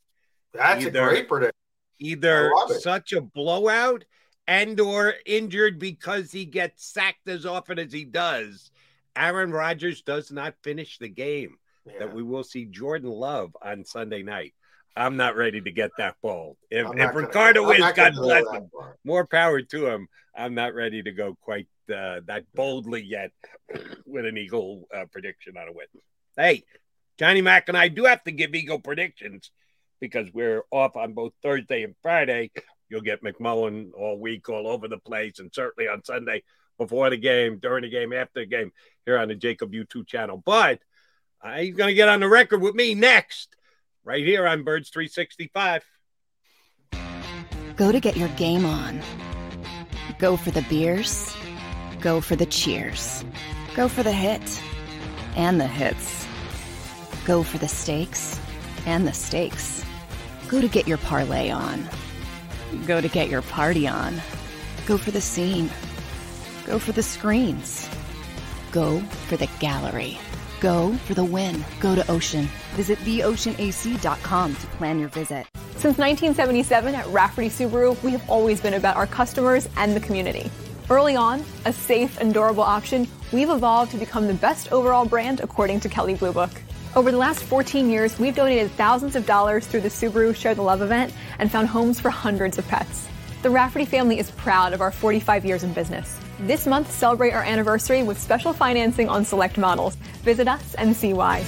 [0.52, 1.54] That's Either- a great prediction.
[2.00, 2.80] Either I love it.
[2.82, 4.04] such a blowout
[4.48, 8.72] and or injured because he gets sacked as often as he does.
[9.16, 11.56] Aaron Rodgers does not finish the game.
[11.86, 11.98] Yeah.
[12.00, 14.54] That we will see Jordan Love on Sunday night.
[14.96, 16.56] I'm not ready to get that bold.
[16.70, 18.70] If, if gonna- Ricardo is, God bless him.
[19.04, 20.08] More power to him.
[20.36, 23.32] I'm not ready to go quite uh, that boldly yet
[24.06, 25.86] with an Eagle uh, prediction on a win.
[26.36, 26.64] Hey,
[27.18, 29.50] Johnny Mac and I do have to give Eagle predictions
[30.00, 32.50] because we're off on both Thursday and Friday.
[32.88, 36.42] You'll get McMullen all week, all over the place, and certainly on Sunday
[36.78, 38.72] before the game, during the game, after the game
[39.06, 40.42] here on the JAKIB YouTube channel.
[40.44, 40.80] But
[41.58, 43.54] he's going to get on the record with me next,
[44.04, 45.84] right here on Birds 365.
[47.76, 49.02] Go to get your game on.
[50.18, 51.34] Go for the beers.
[52.00, 53.24] Go for the cheers.
[53.74, 54.62] Go for the hit
[55.36, 56.26] and the hits.
[57.24, 58.40] Go for the stakes
[58.86, 59.84] and the stakes.
[60.48, 61.88] Go to get your parlay on.
[62.86, 64.20] Go to get your party on.
[64.86, 65.70] Go for the scene.
[66.66, 67.88] Go for the screens.
[68.70, 70.18] Go for the gallery.
[70.64, 71.62] Go for the win.
[71.78, 72.48] Go to Ocean.
[72.72, 75.44] Visit theoceanac.com to plan your visit.
[75.76, 80.50] Since 1977 at Rafferty Subaru, we have always been about our customers and the community.
[80.88, 85.40] Early on, a safe and durable option, we've evolved to become the best overall brand
[85.40, 86.62] according to Kelley Blue Book.
[86.96, 90.62] Over the last 14 years, we've donated thousands of dollars through the Subaru Share the
[90.62, 93.06] Love event and found homes for hundreds of pets.
[93.44, 96.18] The Rafferty family is proud of our 45 years in business.
[96.40, 99.96] This month, celebrate our anniversary with special financing on select models.
[100.22, 101.44] Visit us and see why.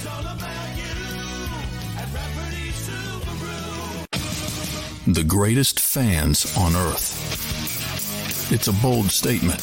[5.07, 8.51] The greatest fans on earth.
[8.51, 9.61] It's a bold statement,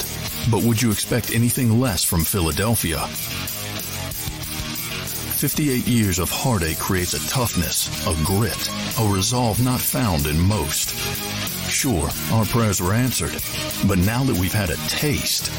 [0.50, 2.98] but would you expect anything less from Philadelphia?
[5.36, 11.33] 58 years of heartache creates a toughness, a grit, a resolve not found in most.
[11.74, 13.32] Sure, our prayers were answered,
[13.88, 15.50] but now that we've had a taste,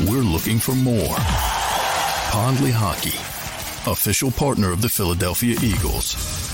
[0.00, 1.14] we're looking for more.
[2.32, 3.14] Pond Lehocky,
[3.90, 6.53] official partner of the Philadelphia Eagles.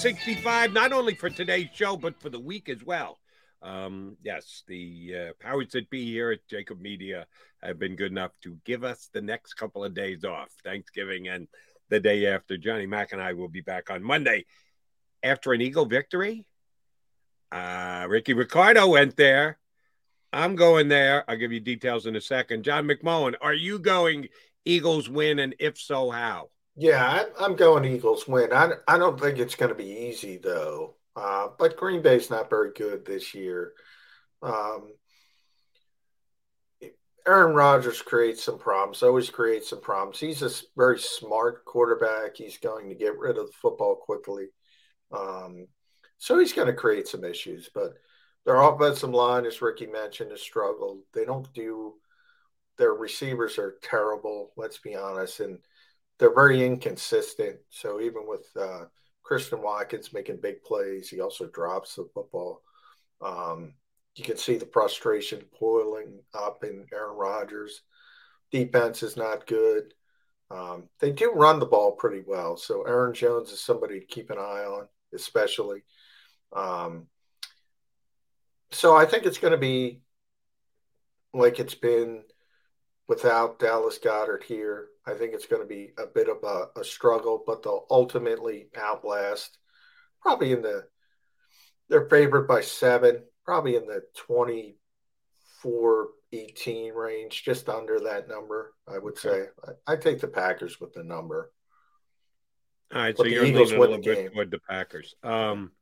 [0.00, 3.18] 365, not only for today's show, but for the week as well.
[3.60, 7.26] Um, yes, the uh, powers that be here at JAKIB Media
[7.62, 11.48] have been good enough to give us the next couple of days off, Thanksgiving and
[11.90, 12.56] the day after.
[12.56, 14.46] Johnny Mack and I will be back on Monday
[15.22, 16.46] after an Eagle victory.
[17.52, 19.58] Uh, Rickie Ricardo went there.
[20.32, 21.28] I'm going there.
[21.28, 22.62] I'll give you details in a second.
[22.62, 24.28] John McMullen, are you going
[24.64, 25.40] Eagles win?
[25.40, 26.48] And if so, how?
[26.80, 28.54] Yeah, I'm going Eagles win.
[28.54, 30.94] I, I don't think it's going to be easy though.
[31.14, 33.74] Uh, but Green Bay's not very good this year.
[34.40, 34.94] Um,
[37.26, 39.02] Aaron Rodgers creates some problems.
[39.02, 40.18] Always creates some problems.
[40.18, 42.36] He's a very smart quarterback.
[42.36, 44.46] He's going to get rid of the football quickly.
[45.12, 45.66] Um,
[46.16, 47.68] so he's going to create some issues.
[47.74, 47.92] But
[48.46, 51.00] their offensive line, as Rickie mentioned, has struggled.
[51.12, 51.96] They don't do.
[52.78, 54.52] Their receivers are terrible.
[54.56, 55.58] Let's be honest, and
[56.20, 57.56] they're very inconsistent.
[57.70, 58.84] So even with uh,
[59.22, 62.62] Christian Watkins making big plays, he also drops the football.
[63.22, 63.72] Um,
[64.14, 67.80] you can see the frustration boiling up in Aaron Rodgers.
[68.50, 69.94] Defense is not good.
[70.50, 72.56] Um, they do run the ball pretty well.
[72.56, 75.84] So Aaron Jones is somebody to keep an eye on, especially.
[76.52, 77.06] Um,
[78.72, 80.02] so I think it's going to be
[81.32, 82.24] like it's been
[83.10, 84.86] without Dallas Goedert here.
[85.04, 88.68] I think it's going to be a bit of a, a struggle, but they'll ultimately
[88.78, 89.58] outlast.
[90.22, 90.84] Probably in the
[91.88, 98.98] they're favored by seven, probably in the 24 18 range, just under that number, I
[98.98, 99.46] would say.
[99.66, 101.50] I, I take the Packers with the number.
[102.94, 104.30] All right, But so you're Eagles leaning a little bit game.
[104.30, 105.16] toward the Packers.
[105.24, 105.72] Um,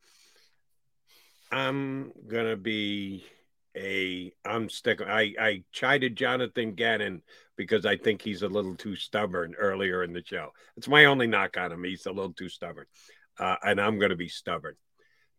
[1.52, 3.26] I'm gonna be
[3.76, 4.32] a.
[4.44, 5.06] I'm sticking.
[5.06, 7.22] I I chided Jonathan Gannon
[7.56, 10.50] because I think he's a little too stubborn earlier in the show.
[10.76, 11.84] It's my only knock on him.
[11.84, 12.86] He's a little too stubborn,
[13.38, 14.76] uh, and I'm gonna be stubborn.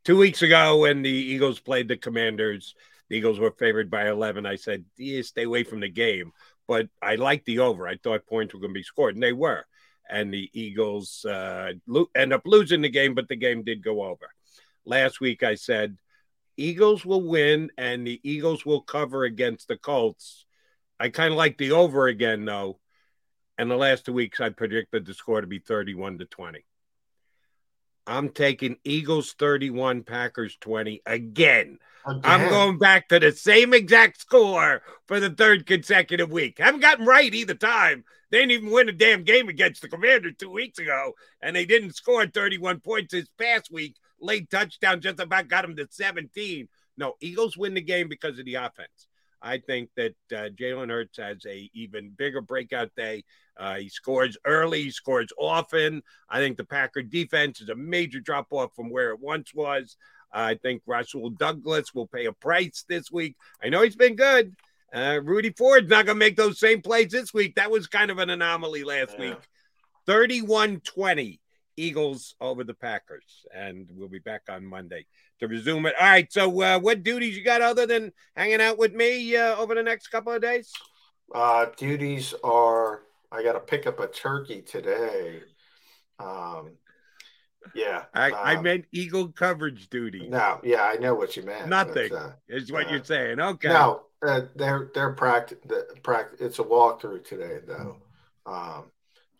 [0.05, 2.73] Two weeks ago, when the Eagles played the Commanders,
[3.09, 4.45] the Eagles were favored by 11.
[4.45, 6.31] I said, yeah, stay away from the game.
[6.67, 7.87] But I liked the over.
[7.87, 9.65] I thought points were going to be scored, and they were.
[10.09, 14.03] And the Eagles uh, lo- end up losing the game, but the game did go
[14.03, 14.29] over.
[14.85, 15.97] Last week, I said,
[16.59, 20.45] Eagles will win, and the Eagles will cover against the Colts.
[20.99, 22.79] I kind of like the over again, though.
[23.57, 26.65] And the last two weeks, I predicted the score to be 31 to 20.
[28.05, 31.77] I'm taking Eagles 31, Packers 20 again.
[32.05, 36.57] I'm going back to the same exact score for the third consecutive week.
[36.57, 38.03] Haven't gotten right either time.
[38.31, 41.65] They didn't even win a damn game against the Commanders two weeks ago, and they
[41.65, 43.95] didn't score 31 points this past week.
[44.21, 46.67] Late touchdown just about got him to 17.
[46.97, 49.07] No, Eagles win the game because of the offense.
[49.41, 53.23] I think that uh, Jalen Hurts has a even bigger breakout day.
[53.57, 56.03] Uh, he scores early, he scores often.
[56.29, 59.95] I think the Packer defense is a major drop off from where it once was.
[60.31, 63.35] I think Rasul Douglas will pay a price this week.
[63.63, 64.55] I know he's been good.
[64.93, 67.55] Uh, Rudy Ford's not going to make those same plays this week.
[67.55, 69.29] That was kind of an anomaly last Yeah.
[69.31, 69.37] week.
[70.05, 71.39] 31 20
[71.79, 73.45] Eagles over the Packers.
[73.53, 75.05] And we'll be back on Monday
[75.39, 75.95] to resume it.
[75.99, 76.31] All right.
[76.31, 79.83] So, uh, what duties you got other than hanging out with me uh, over the
[79.83, 80.71] next couple of days?
[81.33, 83.01] Uh, duties are
[83.31, 85.41] I got to pick up a turkey today.
[86.19, 86.71] Um,
[87.75, 90.27] yeah, I, I um, meant Eagle coverage duty.
[90.27, 91.67] no, yeah, I know what you meant.
[91.67, 93.39] Nothing uh, is what uh, you're saying.
[93.39, 93.69] Okay.
[93.69, 95.59] No, uh, they're they're practice.
[95.65, 96.41] The practice.
[96.41, 97.97] It's a walkthrough today, though.
[98.45, 98.85] Um,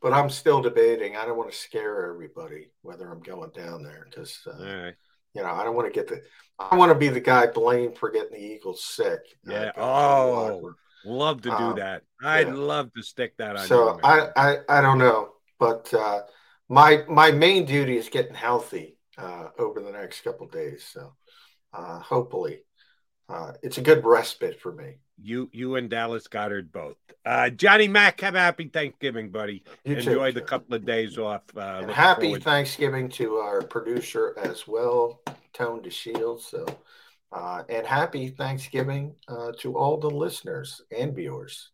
[0.01, 1.15] but I'm still debating.
[1.15, 4.93] I don't want to scare everybody whether I'm going down there because uh, right.
[5.33, 6.21] you know I don't want to get the.
[6.59, 9.19] I want to be the guy blamed for getting the Eagles sick.
[9.45, 9.71] Yeah.
[9.73, 10.73] going to the locker Oh,
[11.05, 12.03] love to do Um, that.
[12.21, 12.53] I'd yeah.
[12.53, 13.99] love to stick that on So you.
[14.03, 14.29] I.
[14.35, 16.21] I I don't know, but uh,
[16.67, 20.85] my my main duty is getting healthy uh, over the next couple of days.
[20.91, 21.13] So
[21.73, 22.59] uh, hopefully,
[23.29, 24.97] uh, it's a good respite for me.
[25.21, 26.97] You you and Dallas Goedert both.
[27.25, 29.63] Uh, Johnny Mack, have a happy Thanksgiving, buddy.
[29.83, 31.43] You too, Enjoy the couple of days off.
[31.55, 35.21] Uh, happy forward- Thanksgiving to our producer as well,
[35.53, 36.41] Tone DeShields.
[36.41, 36.65] So,
[37.31, 41.71] uh, and happy Thanksgiving uh, to all the listeners and viewers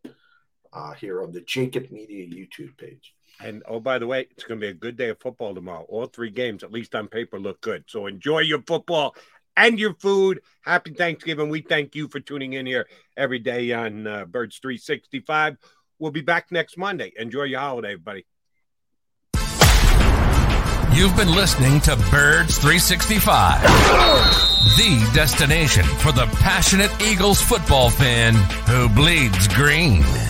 [0.73, 3.13] uh, here on the JAKIB Media YouTube page.
[3.41, 5.85] And oh, by the way, it's going to be a good day of football tomorrow.
[5.89, 7.84] All three games, at least on paper, look good.
[7.88, 9.15] So enjoy your football
[9.57, 10.41] and your food.
[10.61, 11.49] Happy Thanksgiving.
[11.49, 15.57] We thank you for tuning in here every day on uh, Birds 365.
[15.99, 17.14] We'll be back next Monday.
[17.18, 18.26] Enjoy your holiday, everybody.
[20.95, 23.61] You've been listening to Birds 365,
[24.77, 28.34] the destination for the passionate Eagles football fan
[28.69, 30.03] who bleeds green.